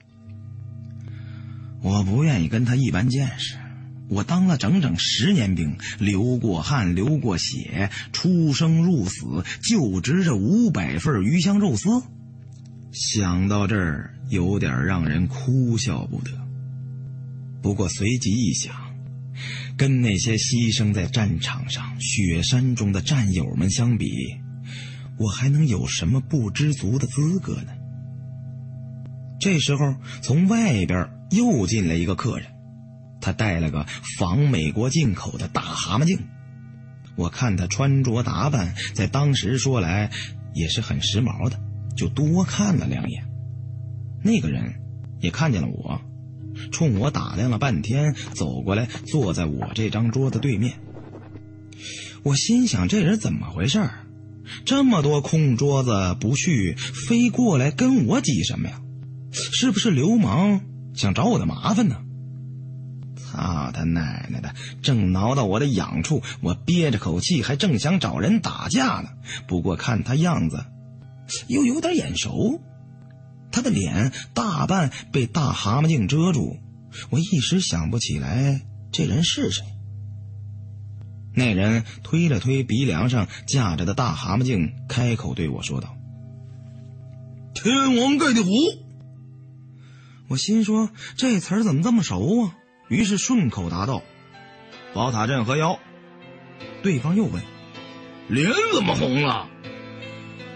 [1.82, 3.58] 我不愿意跟他一般见识。
[4.08, 11.88] 我当了整整十年兵，流过汗，流过血，出生入死，就值这五百份鱼香肉丝。
[12.92, 16.30] 想到这儿，有点让人哭笑不得。
[17.62, 18.74] 不过随即一想，
[19.76, 24.12] 跟那些牺牲在战场上、雪山中的战友们相比，
[25.18, 27.72] 我还能有什么不知足的资格呢？
[29.40, 32.46] 这时候，从外边又进来一个客人，
[33.24, 33.86] 他戴了个
[34.18, 36.18] 仿美国进口的大蛤蟆镜。
[37.16, 40.10] 我看他穿着打扮，在当时说来
[40.52, 41.58] 也是很时髦的，
[41.96, 43.24] 就多看了两眼。
[44.22, 44.74] 那个人
[45.20, 46.02] 也看见了我，
[46.70, 50.74] 冲我打量了半天，走过来坐在我这张桌子对面。
[52.24, 53.88] 我心想，这人怎么回事？
[54.66, 56.74] 这么多空桌子不去，
[57.08, 58.80] 非过来跟我挤什么呀？
[59.32, 60.60] 是不是流氓
[60.94, 62.03] 想找我的麻烦呢？
[63.36, 64.54] 操他奶奶的！
[64.82, 69.08] 正挠到我的痒处，我憋着口气，还正想找人打架呢。
[69.46, 70.64] 不过看他样子，
[71.48, 72.60] 又有点眼熟。
[73.50, 76.58] 他的脸大半被大蛤蟆镜遮住，
[77.10, 79.64] 我一时想不起来这人是谁。
[81.34, 85.96] 那人推了推鼻梁上架着的大蛤蟆镜，开口对我说道
[87.54, 88.50] ：“天王盖地虎。”
[90.28, 92.56] 我心说这词儿怎么这么熟啊？
[92.94, 94.02] 于是顺口答道
[94.94, 95.80] ：“宝塔镇河妖。”
[96.80, 97.42] 对方又问
[98.28, 99.48] ：“脸怎么红了？”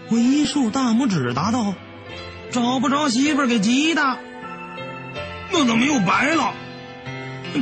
[0.09, 1.73] 我一竖大拇指答道
[2.49, 4.01] ：“找不着媳妇儿给急的。”
[5.51, 6.53] 那怎么又白了？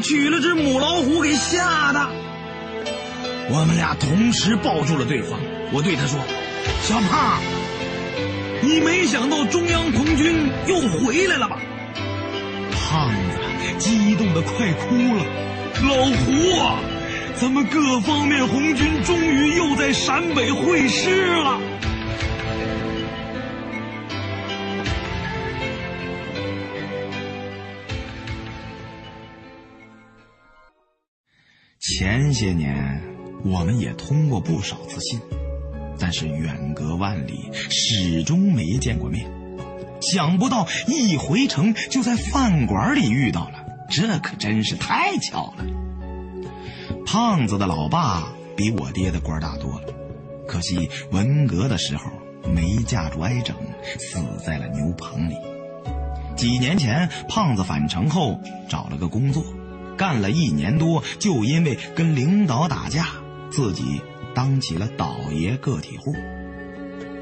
[0.04, 2.08] 娶了只母老虎给吓的。
[3.49, 5.40] 我们俩同时抱住了对方。
[5.74, 6.20] 我对他说
[6.86, 7.41] ：“小胖，
[8.62, 11.60] 你没想到中央红军又回来了吧？”
[12.78, 15.26] 胖子激动的快哭了，
[15.84, 16.80] 老胡啊，
[17.35, 21.60] 咱们各方面红军终于又在陕北会师了。
[31.80, 33.02] 前些年
[33.44, 35.19] 我们也通过不少次信，
[35.99, 39.31] 但是远隔万里，始终没见过面。
[39.99, 43.57] 想不到一回城就在饭馆里遇到了，
[43.90, 45.66] 这可真是太巧了。
[47.06, 49.88] 胖子的老爸比我爹的官大多了，
[50.48, 52.12] 可惜文革的时候
[52.54, 53.56] 没架住挨整，
[54.00, 55.36] 死在了牛棚里。
[56.36, 58.40] 几年前胖子返城后
[58.70, 59.44] 找了个工作，
[59.98, 63.08] 干了一年多，就因为跟领导打架，
[63.50, 64.02] 自己
[64.36, 66.14] 当起了倒爷个体户。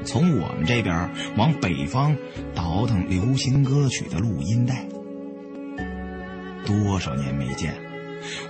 [0.04, 2.16] 从我们这边往北方
[2.54, 4.84] 倒腾流行歌曲的录音带，
[6.66, 7.74] 多少年没见，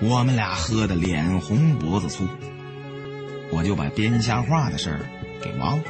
[0.00, 2.26] 我们俩喝得脸红脖子粗，
[3.52, 5.00] 我就把编瞎话的事儿
[5.42, 5.84] 给忘了。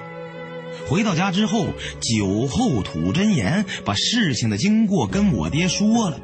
[0.89, 1.69] 回到家之后，
[2.01, 6.19] 酒后吐真言，把事情的经过跟我爹说了。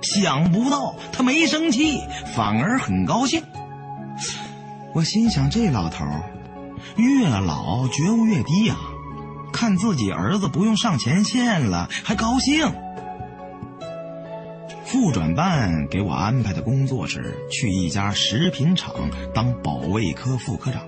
[0.00, 2.00] 想不到他没生气，
[2.34, 3.42] 反而很高兴。
[4.94, 6.04] 我心想，这老头
[6.96, 8.76] 越老觉悟越低呀。
[9.52, 12.72] 看自己儿子不用上前线了，还高兴。
[14.90, 20.82] 副转办给我安排的工作是去一家食品厂当保卫科副科长。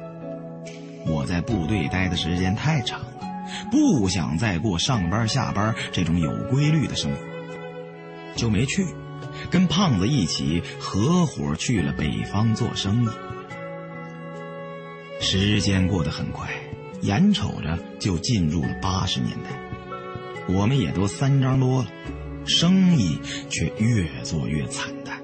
[1.05, 3.29] 我在部队待的时间太长了，
[3.71, 7.19] 不想再过上班下班这种有规律的生活，
[8.37, 8.87] 就没去。
[9.51, 13.09] 跟胖子一起合伙去了北方做生意。
[15.21, 16.49] 时间过得很快。
[17.03, 19.51] 眼瞅着就进入了八十年代，
[20.53, 21.89] 我们也都三张多了，
[22.45, 23.19] 生意
[23.49, 25.21] 却越做越惨淡。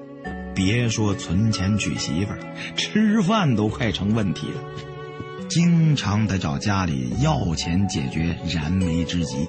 [0.55, 2.39] 别说存钱娶媳妇儿，
[2.75, 9.47] 吃饭都快成问题了，经常得找家里要钱解决燃眉之急。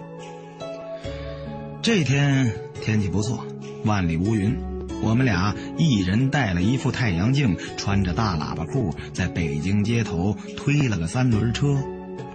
[1.81, 3.47] 这天天气不错，
[3.85, 4.55] 万里无云，
[5.03, 11.79] 我们俩一人带了一副太阳镜，穿着大喇叭裤，在北京街头推了个三轮车。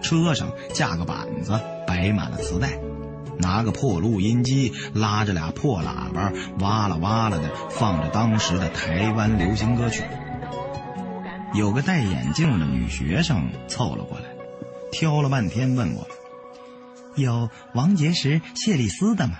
[0.01, 1.57] 车上架个板子，
[1.87, 2.77] 摆满了磁带，
[3.39, 10.03] 拿个破录音机，拉着俩破喇叭，哇啦哇啦的放着当时的台湾流行歌曲。
[11.53, 14.25] 有个戴眼镜的女学生凑了过来，
[14.91, 16.07] 挑了半天问我
[17.15, 19.35] ：“有王杰石、谢丽斯的吗？”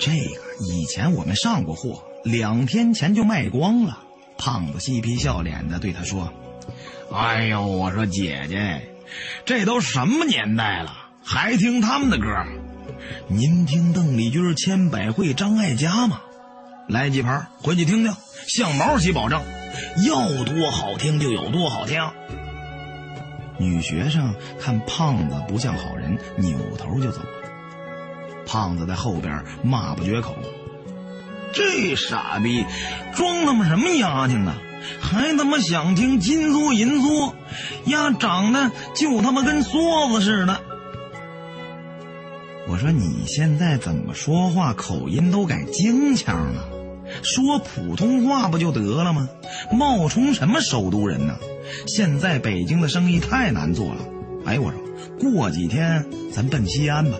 [0.00, 3.98] 这个以前我们上过货，两天前就卖光了。
[4.38, 6.32] 胖子嬉皮笑脸的对他说。
[7.12, 8.88] 哎呦，我说姐姐，
[9.44, 12.26] 这都什么年代了，还听他们的歌？
[13.28, 16.20] 您听邓丽君、千百惠、张艾嘉吗？
[16.88, 18.12] 来几盘回去听听，
[18.46, 19.40] 向毛起保证，
[20.06, 22.00] 要多好听就有多好听。
[23.58, 27.20] 女学生看胖子不像好人，扭头就走。
[28.44, 30.36] 胖子在后边骂不绝口
[31.54, 32.66] ：“这傻逼，
[33.14, 34.56] 装他妈什么丫挺啊！”
[35.00, 37.32] 还他妈想听金梭银梭，
[37.84, 40.60] 呀，长得就他妈跟梭子似的。
[42.72, 46.64] 我说你现在怎么说话口音都改京腔了？
[47.22, 49.28] 说普通话不就得了吗？
[49.70, 51.36] 冒充什么首都人呢？
[51.86, 54.00] 现在北京的生意太难做了。
[54.46, 57.18] 哎，我说过几天咱奔西安吧。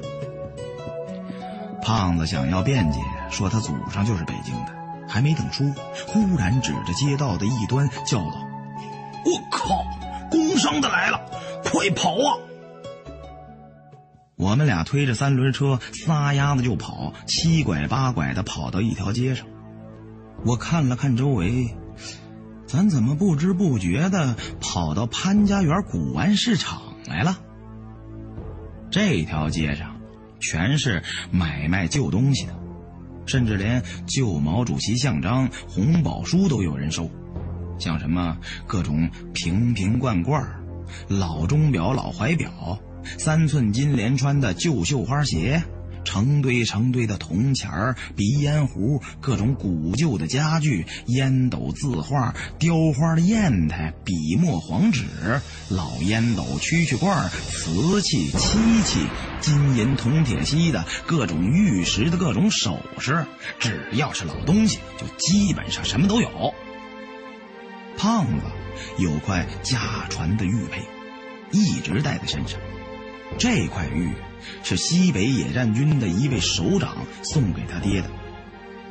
[1.83, 2.99] 胖子想要辩解，
[3.31, 4.73] 说他祖上就是北京的。
[5.07, 5.67] 还没等说，
[6.07, 8.49] 忽然指着街道的一端叫道
[9.27, 9.85] ：“我靠，
[10.31, 11.21] 工商的来了，
[11.63, 12.41] 快跑啊！”
[14.43, 19.47] 我们俩推着三轮车，撒丫子就跑，七拐八拐的跑到一条街上。
[20.45, 21.77] 我看了看周围，
[22.67, 27.39] 咱怎么不知不觉的跑到潘家园古玩市场来了？
[28.91, 30.01] 这条街上
[30.41, 32.55] 全是买卖旧东西的，
[33.27, 37.09] 甚至连旧毛主席像章、红宝书都有人收，
[37.79, 38.37] 像什么
[38.67, 40.45] 各种瓶瓶罐罐、
[41.07, 42.51] 老钟表、老怀表、
[43.19, 45.63] 三寸金莲穿的旧绣花鞋。
[46.05, 55.05] 成堆成堆的铜钱儿、鼻烟壶、各种古旧的家具、烟斗、字画、雕花的砚台、笔墨、黄纸、
[55.69, 59.07] 老烟斗、蛐蛐罐、瓷器、漆器、
[59.41, 63.25] 金银铜铁锡的各种玉石的各种首饰，
[63.61, 66.53] 只要是老东西，就基本上什么都有。
[67.97, 68.45] 胖子
[68.99, 69.79] 有块家
[70.11, 70.83] 传的玉佩，
[71.53, 72.59] 一直带在身上。
[73.39, 74.11] 这块玉。
[74.65, 78.11] 是西北野战军的一位首长送给他爹的。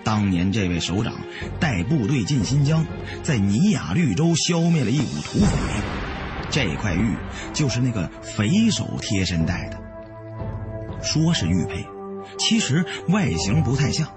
[0.01, 1.13] 当年这位首长
[1.59, 2.85] 带部队进新疆，
[3.21, 5.57] 在尼亚绿洲消灭了一股土匪，
[6.49, 7.15] 这块玉
[7.53, 9.77] 就是那个匪首贴身带的。
[11.03, 11.85] 说是玉佩，
[12.37, 14.07] 其实外形不太像，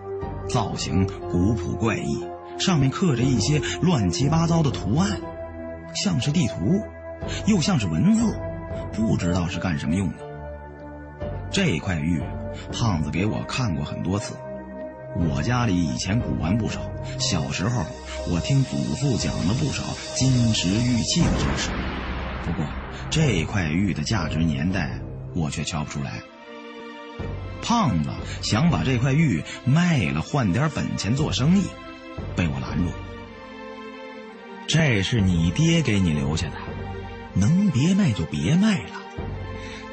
[0.49, 2.25] 造型古朴怪异，
[2.61, 5.21] 上面刻着一些乱七八糟的图案，
[5.95, 6.81] 像是地图，
[7.47, 8.39] 又像是文字，
[8.93, 10.17] 不知道是干什么用的。
[11.51, 12.23] 这块玉，
[12.73, 14.35] 胖子给我看过很多次。
[15.17, 16.81] 我家里以前古玩不少，
[17.19, 17.85] 小时候
[18.29, 19.83] 我听祖父讲了不少
[20.17, 21.71] 金石玉器的知识。
[22.45, 22.67] 不过
[23.11, 24.99] 这块玉的价值年代，
[25.35, 26.21] 我却瞧不出来。
[27.63, 28.11] 胖子
[28.43, 31.63] 想把这块玉卖了换点本钱做生意，
[32.35, 32.91] 被我拦住。
[34.67, 36.57] 这是你爹给你留下的，
[37.35, 39.01] 能别卖就别卖了。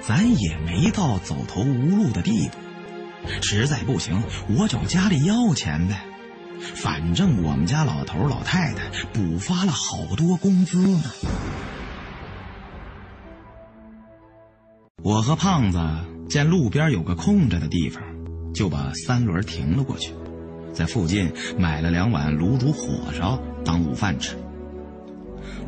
[0.02, 2.58] 咱也没到走投无路的地步，
[3.42, 4.24] 实在不行，
[4.58, 6.04] 我找家里要钱呗。
[6.60, 11.04] 反正我们家老头老太太补发了好多工资呢。
[15.04, 15.80] 我和胖子
[16.30, 18.04] 见路边有个空着的地方，
[18.54, 20.14] 就把三轮停了过去，
[20.74, 24.36] 在附近买了两碗卤煮火烧当午饭吃。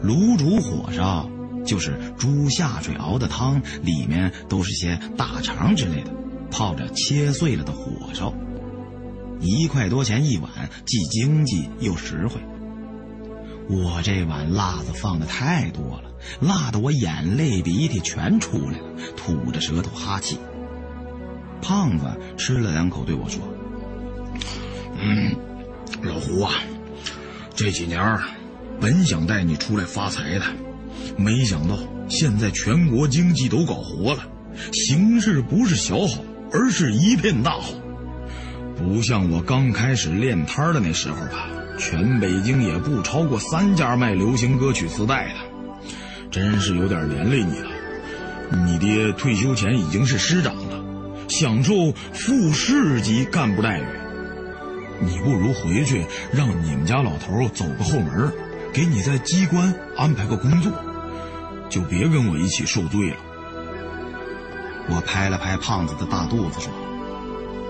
[0.04, 1.30] 卤煮火烧。
[1.66, 6.12] 就是猪下水熬的汤，里面都是些大肠之类的，
[6.52, 8.34] 泡着切碎了的火烧，
[9.40, 10.50] 一块多钱一碗，
[10.86, 12.42] 既经济又实惠。
[13.70, 16.12] 我这碗辣子放的太多了，
[16.42, 18.86] 辣得我眼泪鼻涕全出来了，
[19.16, 20.38] 吐着舌头哈气。
[21.62, 22.06] 胖子
[22.38, 23.42] 吃了两口，对我说
[25.00, 25.34] ：“嗯，
[26.02, 26.52] 老胡啊，
[27.56, 28.20] 这几年
[28.82, 30.46] 本想带你出来发财的。”
[31.18, 31.78] 没想到
[32.10, 34.24] 现在全国经济都搞活了，
[34.72, 36.22] 形势不是小好，
[36.52, 37.74] 而是一片大好。
[38.76, 41.48] 不像我刚开始练摊的那时候吧，
[41.78, 45.36] 全北京也不超过三家卖流行歌曲磁带的，
[46.32, 47.70] 真是有点连累你了。
[48.66, 50.84] 你爹退休前已经是师长了，
[51.28, 53.84] 享受副市级干部待遇。
[55.00, 58.32] 你不如回去让你们家老头走个后门，
[58.72, 60.72] 给你在机关安排个工作。
[61.74, 63.18] 就别跟我一起受罪了。
[64.90, 66.72] 我拍了拍胖子的大肚子说：“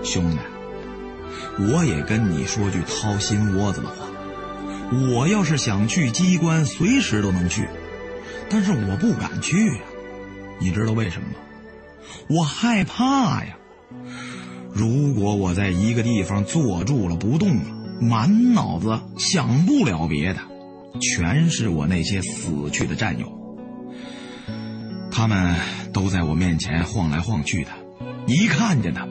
[0.04, 0.38] 兄弟，
[1.72, 4.04] 我也跟你说句掏心窝子的话，
[5.10, 7.66] 我要是想去机关，随时都能去，
[8.50, 9.80] 但是我不敢去呀。
[10.58, 11.36] 你知道为什么吗？
[12.28, 13.56] 我害怕呀。
[14.74, 17.64] 如果我在一个地方坐住了不动了，
[18.02, 20.40] 满脑子想不了别的，
[21.00, 23.32] 全是我那些死去的战友。”
[25.14, 25.54] 他们
[25.92, 27.70] 都在我面前晃来晃去的，
[28.26, 29.06] 一看见他，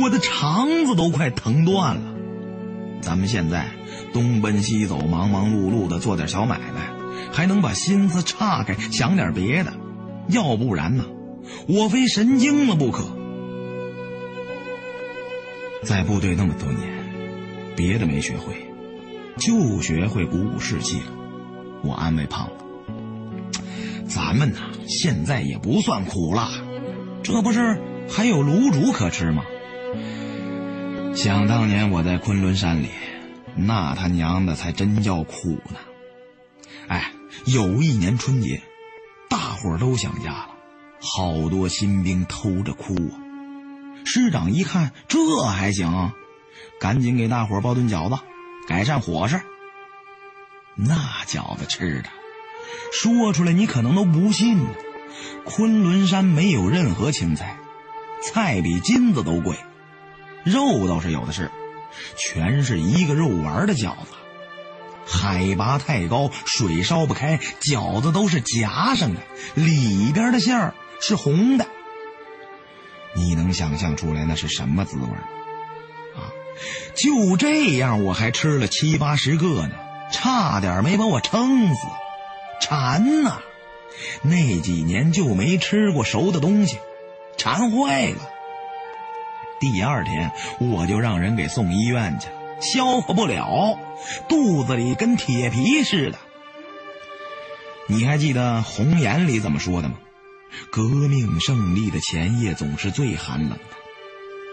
[0.00, 2.14] 我的肠子都快疼断了。
[3.00, 3.66] 咱们现在
[4.12, 6.92] 东奔西走，忙忙碌碌的做点小买卖，
[7.32, 9.72] 还能把心思岔开想点别的，
[10.28, 11.04] 要不然呢，
[11.66, 13.04] 我非神经了不可。
[15.82, 16.88] 在部队那么多年，
[17.74, 18.54] 别的没学会，
[19.36, 21.06] 就学会鼓舞士气了。
[21.82, 22.63] 我安慰胖子。
[24.08, 26.48] 咱们呢，现在也不算苦了，
[27.22, 29.44] 这不是还有卤煮可吃吗？
[31.14, 32.88] 想当年我在昆仑山里，
[33.56, 35.78] 那他娘的才真叫苦呢！
[36.88, 37.12] 哎，
[37.46, 38.60] 有一年春节，
[39.30, 40.50] 大伙儿都想家了，
[41.00, 43.14] 好多新兵偷着哭啊。
[44.04, 46.12] 师长一看这还行，
[46.78, 48.20] 赶紧给大伙儿包顿饺子，
[48.68, 49.40] 改善伙食。
[50.74, 52.10] 那饺子吃的。
[52.92, 54.66] 说出来你可能都不信。
[55.44, 57.56] 昆仑山没有任何青菜，
[58.22, 59.56] 菜比金子都贵，
[60.44, 61.50] 肉倒是有的是，
[62.16, 64.12] 全是一个肉丸的饺子。
[65.06, 69.20] 海拔太高，水烧不开，饺子都是夹上的，
[69.54, 71.66] 里边的馅儿是红的。
[73.14, 75.18] 你能想象出来那是什么滋味吗？
[76.16, 76.32] 啊，
[76.96, 79.72] 就这样，我还吃了七八十个呢，
[80.10, 81.86] 差点没把我撑死。
[82.64, 83.42] 馋呐，
[84.22, 86.78] 那几年就没吃过熟的东西，
[87.36, 88.30] 馋坏了。
[89.60, 92.28] 第二天我就让人给送医院去，
[92.60, 93.78] 消化不了，
[94.30, 96.18] 肚子里跟铁皮似的。
[97.86, 99.96] 你还记得《红岩》里怎么说的吗？
[100.72, 103.76] 革命胜利的前夜总是最寒冷的，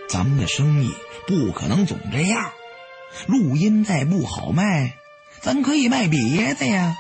[0.09, 0.93] 咱们的生意
[1.27, 2.51] 不可能总这样。
[3.27, 4.97] 录音再不好卖，
[5.39, 6.97] 咱可以卖别的呀。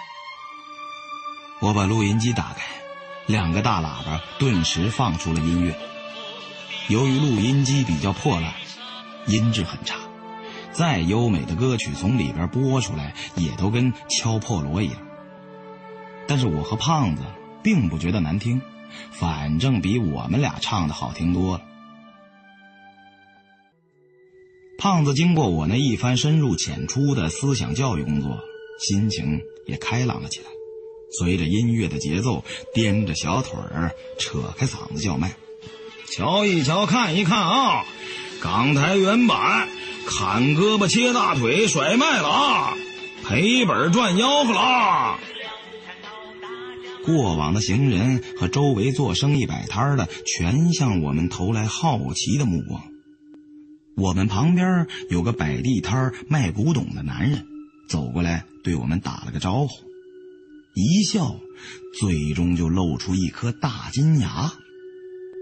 [1.61, 2.63] 我把录音机打开，
[3.27, 5.77] 两个大喇叭顿时放出了音乐。
[6.89, 8.51] 由于录音机比较破烂，
[9.27, 9.95] 音质很差，
[10.71, 14.97] 再优美的歌曲从里边播出来也都跟敲破锣一样。
[16.27, 17.21] 但是我和胖子
[17.61, 18.59] 并不觉得难听。
[19.11, 21.63] 反正比我们俩唱的好听多了。
[24.77, 28.37] 胖子经过我那一番深入浅出的思想教育工作，
[28.79, 30.50] 心情也开朗了起来。
[31.19, 32.43] 随着音乐的节奏，
[32.73, 35.33] 颠着小腿儿，扯开嗓子叫卖
[36.11, 37.85] ：“瞧一瞧，看一看啊！
[38.41, 39.69] 港台原版，
[40.07, 42.77] 砍胳膊切大腿甩卖了啊！
[43.23, 45.19] 赔本赚吆喝了。”
[47.05, 52.81] 过往的行人和周围做生意摆摊的，全向我们投来好奇的目光。
[53.97, 57.45] 我们旁边有个摆地摊卖古董的男人，
[57.89, 59.69] 走过来对我们打了个招呼，
[60.73, 61.39] 一笑，
[61.99, 64.53] 最终就露出一颗大金牙。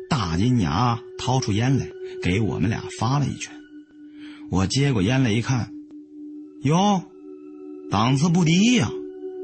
[0.09, 1.87] 大金牙掏出烟来，
[2.23, 3.53] 给我们俩发了一拳。
[4.49, 5.71] 我接过烟来一看，
[6.63, 7.03] 哟，
[7.91, 8.91] 档次不低呀，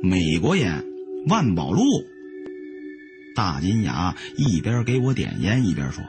[0.01, 0.83] 美国烟。
[1.27, 1.81] 万宝路，
[3.35, 6.03] 大金牙一边给我点烟，一边说：“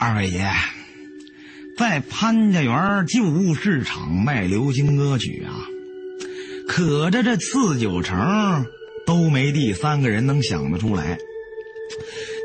[0.00, 0.50] 二位爷，
[1.76, 5.66] 在潘家园旧物市场卖流行歌曲啊，
[6.68, 8.66] 可着这四九城
[9.06, 11.18] 都没第三个人能想得出来。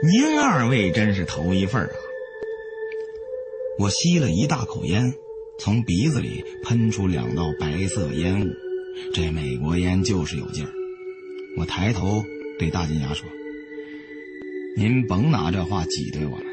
[0.01, 1.91] 您二位真是头一份啊！”
[3.77, 5.13] 我吸了一大口烟，
[5.59, 8.49] 从鼻子里喷出两道白色烟雾，
[9.13, 10.71] 这美国烟就是有劲儿。
[11.57, 12.23] 我抬头
[12.57, 13.27] 对大金牙说
[14.77, 16.45] ：“您甭拿这话挤兑我们，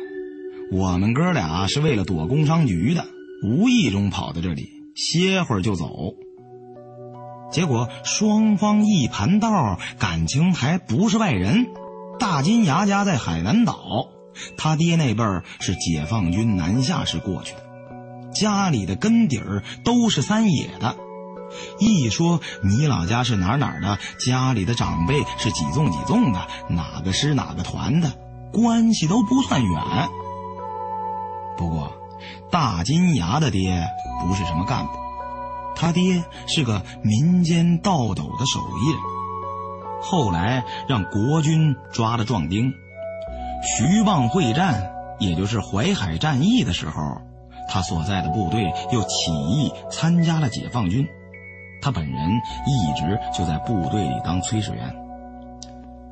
[0.72, 3.06] 我们哥俩是为了躲工商局的，
[3.44, 5.86] 无意中跑到这里歇会儿就走。
[7.50, 11.68] 结果双方一盘道，感情还不是外人。
[12.18, 14.08] 大金牙家在海南岛，
[14.56, 17.60] 他爹那辈儿是解放军南下时过去的，
[18.32, 20.96] 家里的根底儿都是三野的。”
[21.80, 28.12] 一说你老家是哪哪的，家里的长辈是几纵几纵的，哪个师哪个团的，
[28.52, 29.82] 关系都不算远。
[31.56, 31.92] 不过，
[32.52, 33.84] 大金牙的爹
[34.22, 34.92] 不是什么干部，
[35.80, 39.00] 他爹是个民间倒斗的手艺人，
[40.02, 42.70] 后来让国军抓了壮丁。
[43.62, 47.00] 徐蚌会战，也就是淮海战役的时候，
[47.66, 51.08] 他所在的部队又起义参加了解放军。
[51.80, 52.30] 他本人
[52.66, 54.94] 一直就在部队里当炊事员，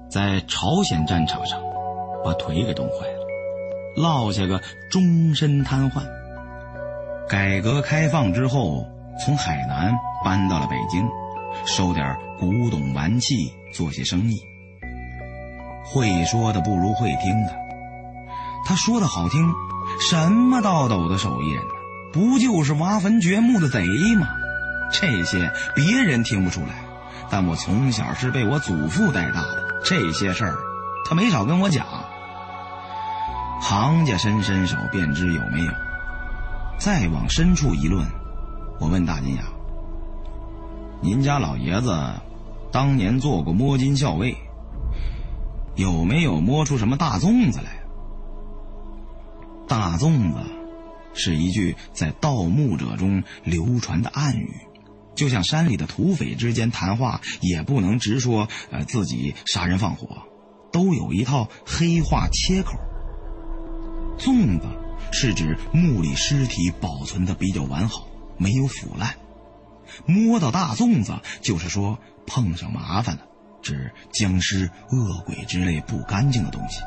[0.09, 1.61] 在朝鲜战场上
[2.25, 3.27] 把腿给冻坏了，
[3.97, 6.03] 落下个终身瘫痪。
[7.29, 8.87] 改革开放之后，
[9.25, 9.93] 从海南
[10.25, 11.07] 搬到了北京，
[11.67, 14.41] 收点古董玩器，做些生意。
[15.85, 17.57] 会说的不如会听的，
[18.65, 19.53] 他说的好听，
[20.11, 21.63] 什么倒斗的手艺人？
[22.13, 23.85] 不就是挖坟掘墓的贼
[24.17, 24.29] 吗？
[24.93, 26.77] 这些别人听不出来，
[27.29, 30.55] 但我从小是被我祖父带大的，这些事儿
[31.09, 31.87] 他没少跟我讲。
[33.61, 35.73] 行家伸伸手便知有没有。
[36.79, 38.07] 再往深处一论，
[38.81, 39.43] 我问大金牙
[41.03, 41.97] ：“您家老爷子
[42.71, 44.37] 当年做过摸金校尉，
[45.77, 47.79] 有没有摸出什么大粽子来？”
[49.69, 50.39] 大粽子
[51.13, 54.51] 是一句在盗墓者中流传的暗语。
[55.15, 60.07] 就像山里的土匪之间谈话，也不能直说，呃，自己杀人放火，
[60.71, 62.79] 都有一套黑话切口。
[64.17, 64.67] 粽子
[65.13, 68.07] 是指墓里尸体保存的比较完好，
[68.39, 69.15] 没有腐烂。
[70.07, 73.23] 摸到大粽子，就是说碰上麻烦了，
[73.63, 76.81] 指僵尸、恶鬼之类不干净的东西。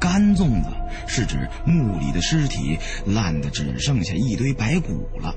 [0.00, 0.70] 干粽子
[1.06, 5.32] 是指墓里的尸体烂的只剩下一堆白骨了；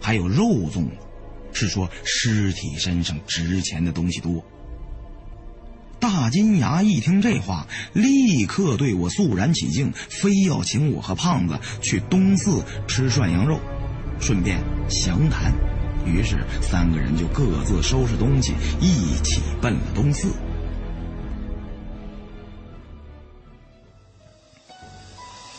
[0.00, 0.96] 还有肉粽子，
[1.52, 4.44] 是说尸体身上值钱的东西多。
[5.98, 13.58] 大金牙一听这话，立刻对我肃然起敬，非要请我和胖子去东寺吃涮羊肉，
[14.20, 15.52] 顺便详谈。
[16.04, 20.32] 于是三个人就各自收拾东西，一起奔了东四。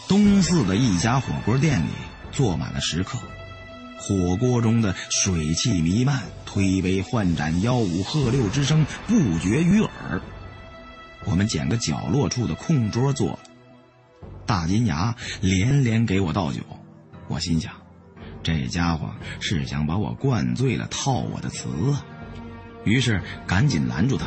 [0.08, 1.90] 东四的一家火锅店里
[2.32, 3.20] 坐满了食客，
[4.00, 10.22] 火锅中的水汽弥漫，推杯换盏、吆五喝六之声不绝于耳。
[11.26, 13.40] 我们捡个角落处的空桌坐了。
[14.46, 16.62] 大金牙连连给我倒酒，
[17.28, 17.74] 我心想，
[18.48, 22.00] 这家伙是想把我灌醉了套我的词啊。
[22.86, 24.26] 于是赶紧拦住他：“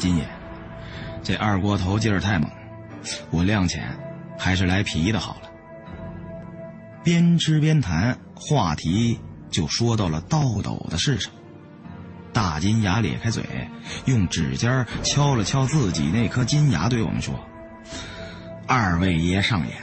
[0.00, 0.26] 金爷，
[1.22, 2.50] 这二锅头劲儿太猛，
[3.30, 3.94] 我量浅，
[4.38, 5.50] 还是来啤的好了。”
[7.04, 9.20] 边吃边谈，话题
[9.50, 11.30] 就说到了倒斗的事上。
[12.32, 13.44] 大金牙咧开嘴，
[14.06, 17.38] 用指尖敲了敲自己那颗金牙，对我们说
[18.66, 19.76] ：“二位爷上眼，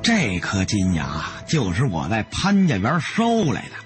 [0.00, 3.76] 这颗金牙就是我在潘家园收来的，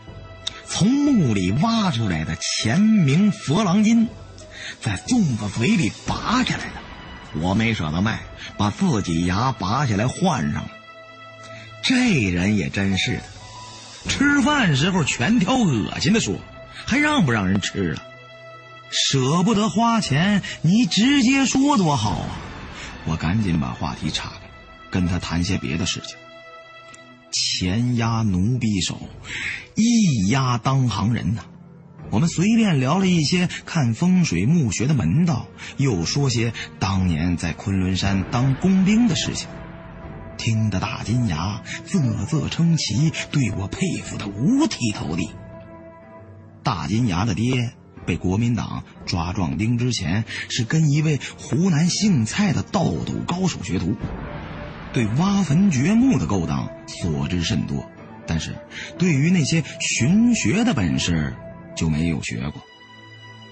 [0.66, 4.08] 从墓里挖出来的前明佛郎金，
[4.80, 7.40] 在粽子嘴里拔下来的。
[7.40, 8.20] 我没舍得卖，
[8.56, 10.70] 把自己牙拔下来换上了。
[11.82, 13.22] 这人也真是的，
[14.08, 16.36] 吃饭时候全挑恶心的说。”
[16.88, 18.02] 还让不让人吃了？
[18.90, 22.28] 舍不得花钱，你直接说多好啊！
[23.06, 24.45] 我赶紧把话题岔开，
[24.90, 26.16] 跟他谈些别的事情。
[27.32, 29.00] 钱压奴婢手，
[29.74, 31.44] 艺压当行人呐。
[32.10, 39.48] 我们随便聊了一些看风水墓穴的门道，又说些当年在昆仑山当工兵的事情，
[40.38, 45.28] 听得大金牙啧啧称奇，对我佩服的五体投地。
[46.62, 47.72] 大金牙的爹
[48.06, 53.96] 被国民党抓壮丁之前，是跟一位湖南姓蔡的倒斗高手学徒，
[54.96, 57.86] 对挖坟掘墓的勾当所知甚多，
[58.26, 58.56] 但是
[58.96, 61.36] 对于那些寻穴的本事
[61.76, 62.62] 就没有学过，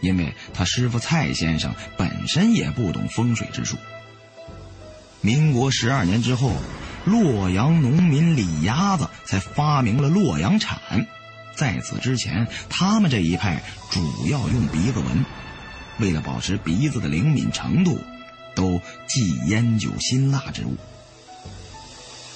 [0.00, 3.76] 因为他师傅蔡先生本身也不懂风水之术。
[5.20, 6.50] 民国十二年之后，
[7.04, 10.78] 洛阳农民李鸭子才发明了洛阳铲。
[11.54, 15.26] 在此之前，他们这一派主要用鼻子闻，
[15.98, 18.00] 为了保持鼻子的灵敏程度，
[18.54, 20.74] 都忌烟酒辛辣之物。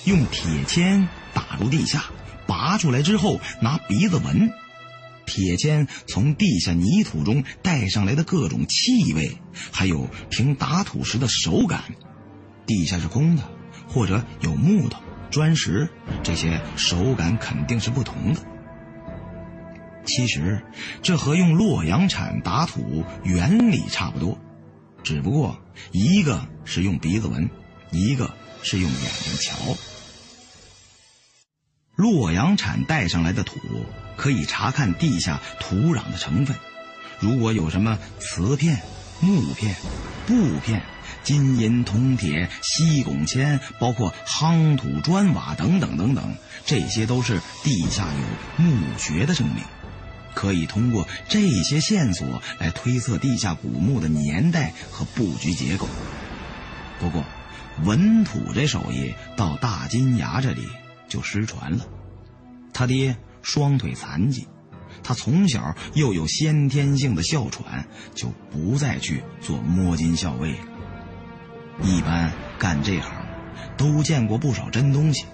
[0.08, 2.06] 用铁签打入地下，
[2.46, 4.50] 拔出来之后拿鼻子闻，
[5.26, 9.36] 铁签从地下泥土中带上来的各种气味，
[9.70, 11.84] 还有凭打土时的手感，
[12.66, 13.42] 地下是空的
[13.86, 14.98] 或者有木头、
[15.30, 15.88] 砖石，
[16.22, 18.40] 这些手感肯定是不同的。
[20.06, 20.64] 其实，
[21.02, 24.38] 这和用洛阳铲打土原理差不多，
[25.02, 25.60] 只不过
[25.92, 27.50] 一个是用鼻子闻，
[27.90, 29.76] 一个是用眼睛瞧。
[31.98, 33.58] 洛阳铲带上来的土
[34.16, 36.56] 可以查看地下土壤的成分，
[37.18, 38.80] 如果有什么瓷片、
[39.18, 39.74] 木片、
[40.24, 40.80] 布片、
[41.24, 49.64] 金银铜铁、锡汞铅，包括夯土砖瓦等等等等，这些都是地下有墓穴的证明。
[50.34, 55.88] 可以通过这些线索来推测地下古墓的年代和布局结构。
[57.00, 57.24] 不过，
[57.82, 60.68] 文土这手艺到大金牙这里
[61.08, 61.86] 就失传了。
[62.72, 64.46] 他爹双腿残疾，
[65.02, 70.58] 他从小又有先天性的哮喘，就不再去做摸金校尉了。
[71.82, 73.10] 一般干这行，
[73.76, 75.24] 都见过不少真东西，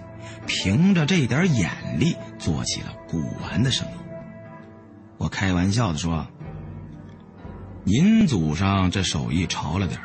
[0.46, 3.94] 凭着这点眼力做起了古玩的生意。
[5.16, 6.26] 我开玩笑的说
[7.84, 10.00] ：“您祖上这手艺潮了点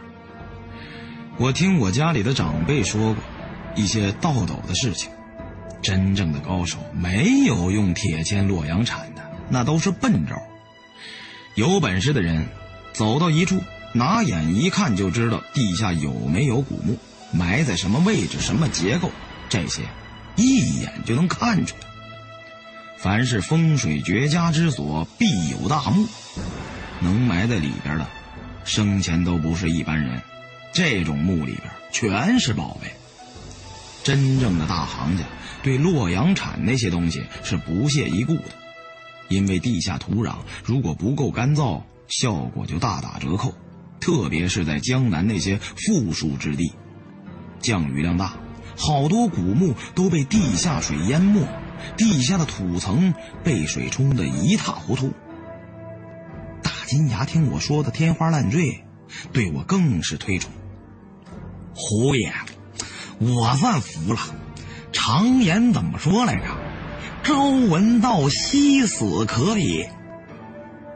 [1.38, 3.24] 我听我家里的长辈说过
[3.76, 5.10] 一些倒斗的事情，
[5.82, 10.36] 真正的高手没有用铁签、洛阳铲的，那都是笨招。
[11.56, 12.48] 有本事的人，
[12.94, 13.62] 走到一处，
[13.94, 16.98] 拿眼一看就知道地下有没有古墓，
[17.32, 19.12] 埋在什么位置、什么结构，
[19.50, 19.82] 这些
[20.36, 21.88] 一眼就能看出来。”
[22.98, 26.06] 凡是风水绝佳之所，必有大墓。
[27.00, 28.06] 能埋在里边的，
[28.66, 30.22] 生前都不是一般人。
[30.74, 32.92] 这种墓里边全是宝贝。
[34.04, 35.24] 真正的大行家
[35.62, 38.46] 对洛阳铲那些东西是不屑一顾的，
[39.28, 43.54] 因为地下土壤如果不够干燥，效果就大打折扣。
[44.00, 46.72] 特别是在江南那些富庶之地，
[47.60, 48.38] 降雨量大，
[48.78, 51.46] 好多古墓都被地下水淹没，
[51.98, 53.14] 地下的土层
[53.44, 55.12] 被水冲得一塌糊涂。
[56.64, 58.86] 大金牙听我说的天花乱坠，
[59.34, 60.50] 对我更是推崇。
[61.76, 62.34] 胡爷，
[63.20, 64.20] 我算服了。
[65.12, 66.44] 常言怎么说来着？
[67.24, 69.88] 朝闻道，夕死可矣。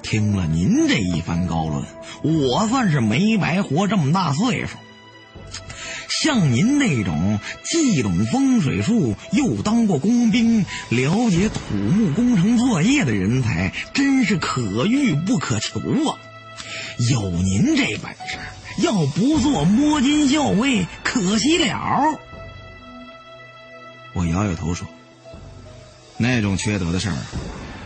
[0.03, 1.84] 听了您这一番高论，
[2.22, 4.77] 我算是没白活这么大岁数。
[6.22, 16.14] 像您那种既懂风水术，又当过工兵，了解土木工程作业的人才，真是可遇不可求啊！
[17.10, 18.38] 有您这本事，
[18.77, 22.19] 要不做摸金校尉，可惜了。
[24.14, 24.88] 我摇摇头说
[26.18, 27.18] ：“那种缺德的事儿，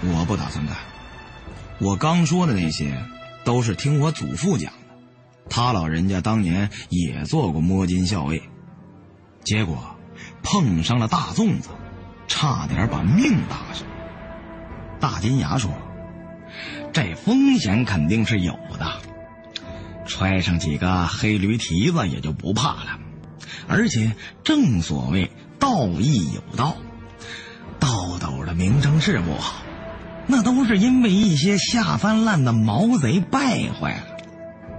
[0.04, 0.76] 我不打算干。
[1.80, 3.02] 我刚说的那些，
[3.46, 4.80] 都是听我祖父讲的。
[5.50, 8.44] 他老人家当年也做过摸金校尉，
[9.44, 9.96] 结果
[10.44, 11.70] 碰上了大粽子，
[12.28, 13.88] 差点把命搭上。”
[15.00, 15.72] 大金牙说
[16.92, 19.02] ：“这风险肯定是有的，
[20.06, 23.00] 揣上几个黑驴蹄子也就不怕了。
[23.68, 24.12] 而且
[24.44, 26.76] 正所谓……”道义有道，
[27.80, 29.56] 道斗的名声是不好，
[30.28, 34.04] 那都是因为一些下三滥的毛贼败坏了。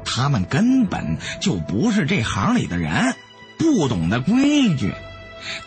[0.05, 3.15] 他们根本就不是这行里的人，
[3.59, 4.95] 不懂得规矩，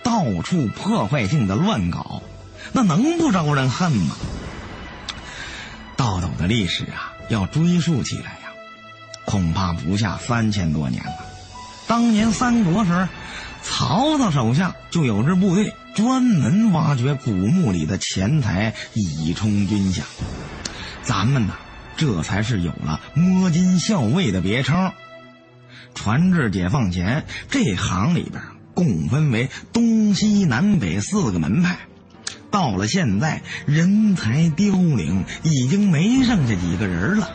[0.02, 2.24] 到处破坏性的乱搞，
[2.72, 4.16] 那能不招人恨吗？
[5.98, 8.52] 道斗的历史啊，要追溯起来呀，
[9.26, 11.26] 恐怕不下三千多年了。
[11.88, 13.08] 当年三国时。
[13.64, 20.02] 曹操手下就有支部队，专门挖掘古墓里的钱财以充军饷。
[21.04, 21.56] 咱们呢，
[21.98, 24.92] 这才是有了摸金校尉的别称。
[25.94, 28.42] 传至解放前，这行里边
[28.74, 31.78] 共分为东西南北四个门派。
[32.50, 37.30] 到了现在，人才凋零，已经没剩下几个人了。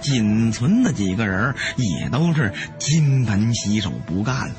[0.00, 4.56] 仅存的几个人也都是金盆洗手不干了。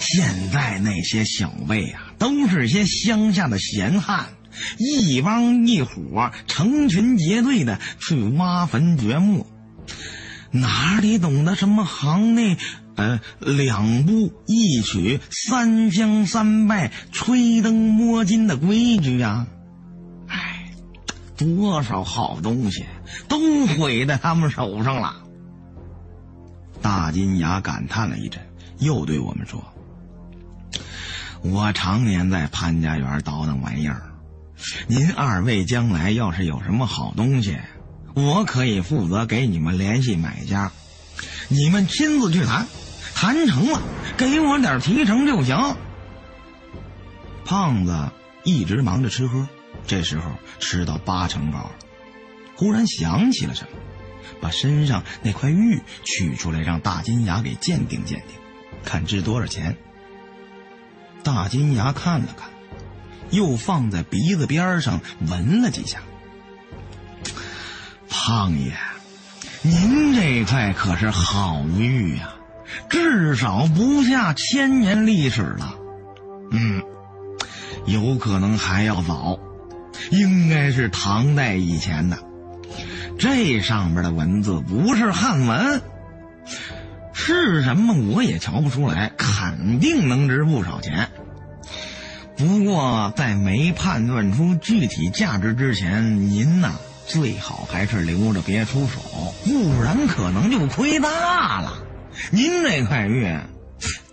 [0.00, 4.26] 现在那些小辈啊，都是些乡下的闲汉，
[4.78, 9.46] 一帮一伙成群结队的去挖坟掘墓，
[10.50, 12.56] 哪里懂得什么行内
[12.96, 19.46] 呃两步一曲三香三拜吹灯摸金的规矩呀？
[20.28, 20.70] 哎，
[21.36, 22.86] 多少好东西
[23.28, 25.22] 都毁在他们手上了。
[26.80, 28.40] 大金牙感叹了一阵，
[28.78, 29.62] 又对我们说。
[31.42, 34.02] 我常年在潘家园倒腾玩意儿，
[34.86, 37.56] 您二位将来要是有什么好东西，
[38.14, 40.72] 我可以负责给你们联系买家，
[41.48, 42.66] 你们亲自去谈，
[43.14, 43.80] 谈成了
[44.16, 45.56] 给我点提成就行。
[47.44, 48.10] 胖子
[48.44, 49.48] 一直忙着吃喝，
[49.86, 51.70] 这时候吃到八成饱了，
[52.56, 53.68] 忽然想起了什么，
[54.40, 58.36] 把身上那块玉取出来，让大金牙给鉴定鉴定，
[58.84, 59.76] 看值多少钱。
[61.28, 62.48] 大金牙看了看，
[63.28, 64.98] 又放在鼻子边上
[65.28, 65.98] 闻了几下。
[68.08, 68.72] 胖爷，
[69.60, 72.30] 您这块可是好玉呀，
[72.88, 75.74] 至少不下千年历史了。
[76.50, 76.82] 嗯，
[77.84, 79.38] 有可能还要早，
[80.10, 82.18] 应该是唐代以前的。
[83.18, 85.82] 这上面的文字不是汉文。
[87.12, 91.10] 是什么我也瞧不出来，肯定能值不少钱。
[92.38, 99.00] 不过在没判断出具体价值之前，您呐最好还是留着别出手，
[99.44, 101.82] 不然可能就亏大了。
[102.30, 103.36] 您这块玉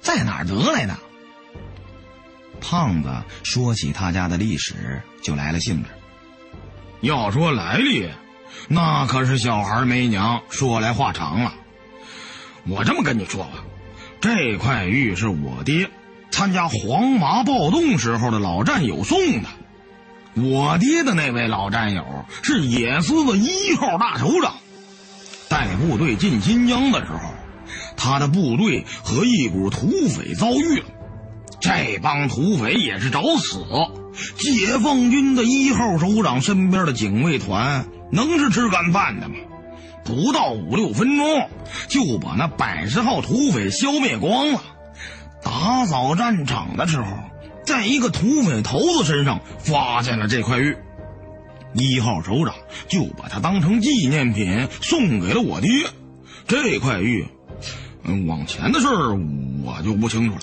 [0.02, 0.98] 在哪儿得来的？
[2.60, 5.90] 胖子说起他家的历史就来了兴致。
[7.02, 8.10] 要说来历，
[8.68, 11.54] 那可是小孩没娘，说来话长了。
[12.68, 13.64] 我这么跟你说吧，
[14.20, 15.88] 这块玉是我爹
[16.36, 19.48] 参加黄麻暴动时候的老战友送的。
[20.36, 22.04] 我爹的那位老战友
[22.42, 24.56] 是野司的一号大首长，
[25.48, 27.20] 带部队进新疆的时候，
[27.96, 30.86] 他的部队和一股土匪遭遇了，
[31.62, 33.64] 这帮土匪也是找死。
[34.38, 39.36] 解放军的一号首长身边的警卫团能是吃干饭的吗？
[40.04, 41.50] 不到五六分钟，
[41.88, 44.62] 就把那百十号土匪消灭光了。
[45.46, 47.06] 打扫战场的时候，
[47.64, 50.76] 在一个土匪头子身上发现了这块玉，
[51.74, 52.56] 一号首长
[52.90, 55.70] 就把它当成纪念品送给了我爹。
[56.48, 57.28] 这块玉，
[58.04, 59.16] 嗯，往前的事儿
[59.64, 60.42] 我就不清楚了。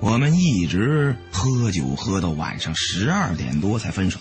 [0.00, 4.18] 我们一直喝酒喝到晚上十二点多才分手。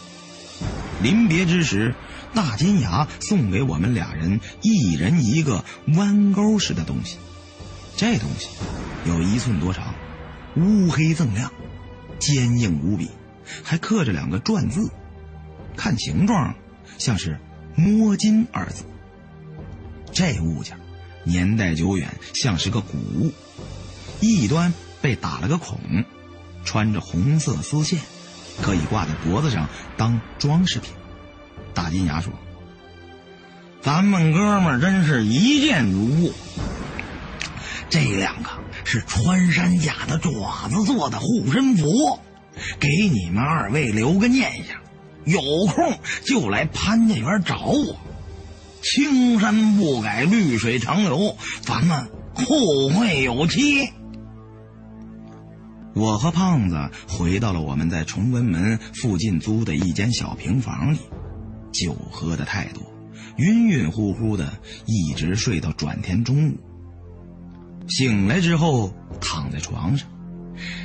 [1.01, 1.95] 临别之时，
[2.33, 5.63] 大金牙送给我们俩人一人一个
[5.95, 7.17] 弯钩式的东西。
[7.99, 8.47] 这东西
[9.03, 9.93] 有一寸多长，
[10.55, 11.51] 乌黑锃亮，
[12.17, 13.09] 坚硬无比，
[13.61, 14.89] 还刻着两个篆字，
[15.75, 16.55] 看形状
[16.97, 17.37] 像是
[17.75, 18.85] “摸金”二字。
[20.13, 20.77] 这物件
[21.25, 23.33] 年代久远，像是个古物，
[24.21, 24.73] 一端。
[25.01, 25.77] 被打了个孔，
[26.63, 27.99] 穿着红色丝线，
[28.61, 29.67] 可以挂在脖子上
[29.97, 30.93] 当装饰品。
[31.73, 32.31] 大金牙说
[33.81, 36.33] ：“咱们哥们真是一见如故。
[37.89, 38.49] 这两个
[38.85, 42.19] 是穿山甲的爪子做的护身符，
[42.79, 44.79] 给你们二位留个念想，
[45.25, 47.97] 有空就来潘家园找我。
[48.81, 53.89] 青山不改，绿水长流，咱们后会有期。”
[55.95, 60.99] 我和胖子回到了我们在崇文门附近租的一间小平房里，
[61.73, 62.83] 酒喝的太多，
[63.37, 66.57] 晕晕乎乎的，一直睡到转天中午。
[67.89, 70.07] 醒来之后，躺在床上，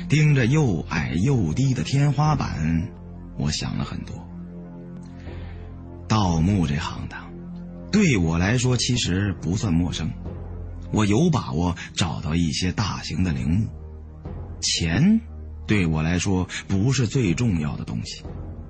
[0.09, 2.89] 盯着又矮又低的天花板，
[3.37, 4.27] 我想了很多。
[6.07, 7.31] 盗墓这行当，
[7.91, 10.11] 对我来说其实不算陌生，
[10.91, 13.67] 我有把握找到一些大型的陵墓。
[14.61, 15.21] 钱，
[15.67, 18.23] 对我来说不是最重要的东西，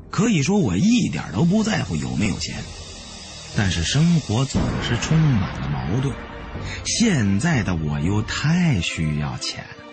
[0.10, 2.56] 可以说我一点都不在乎有没有钱。
[3.56, 6.14] 但是生活总是充满了矛盾，
[6.84, 9.86] 现在的我又太需要钱了。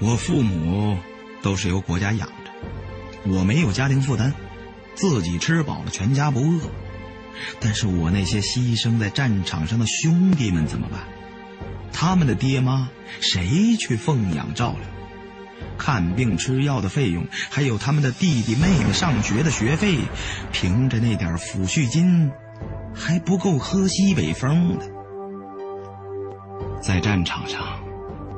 [0.00, 0.98] 我父母
[1.42, 4.32] 都是由国家养着，我没有家庭负担，
[4.94, 6.60] 自己吃饱了全家不饿。
[7.60, 11.00] 但是我那些牺牲在战场上的兄弟们怎么办？
[11.92, 12.88] 他们的爹妈
[13.20, 14.88] 谁去奉养照料？
[15.78, 19.98] 看病吃药的费用，还有他们的弟弟妹妹上学的学费，
[20.52, 22.30] 凭着那点抚恤金，
[22.94, 24.86] 还不够喝西北风的。
[26.80, 27.60] 在战场上，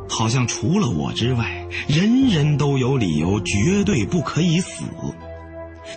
[0.08, 4.84] 好像除了我之外，人人都有理由绝对不可以死，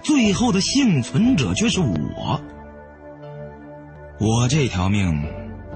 [0.03, 2.41] 最后的幸存者却是我。
[4.19, 5.27] 我这条命。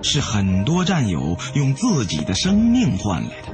[0.05, 3.53] 是很多战友用自己的生命换来的，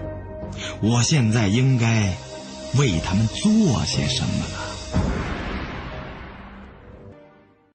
[0.81, 2.11] 我现在应该
[2.75, 4.58] 为他们做些什么了？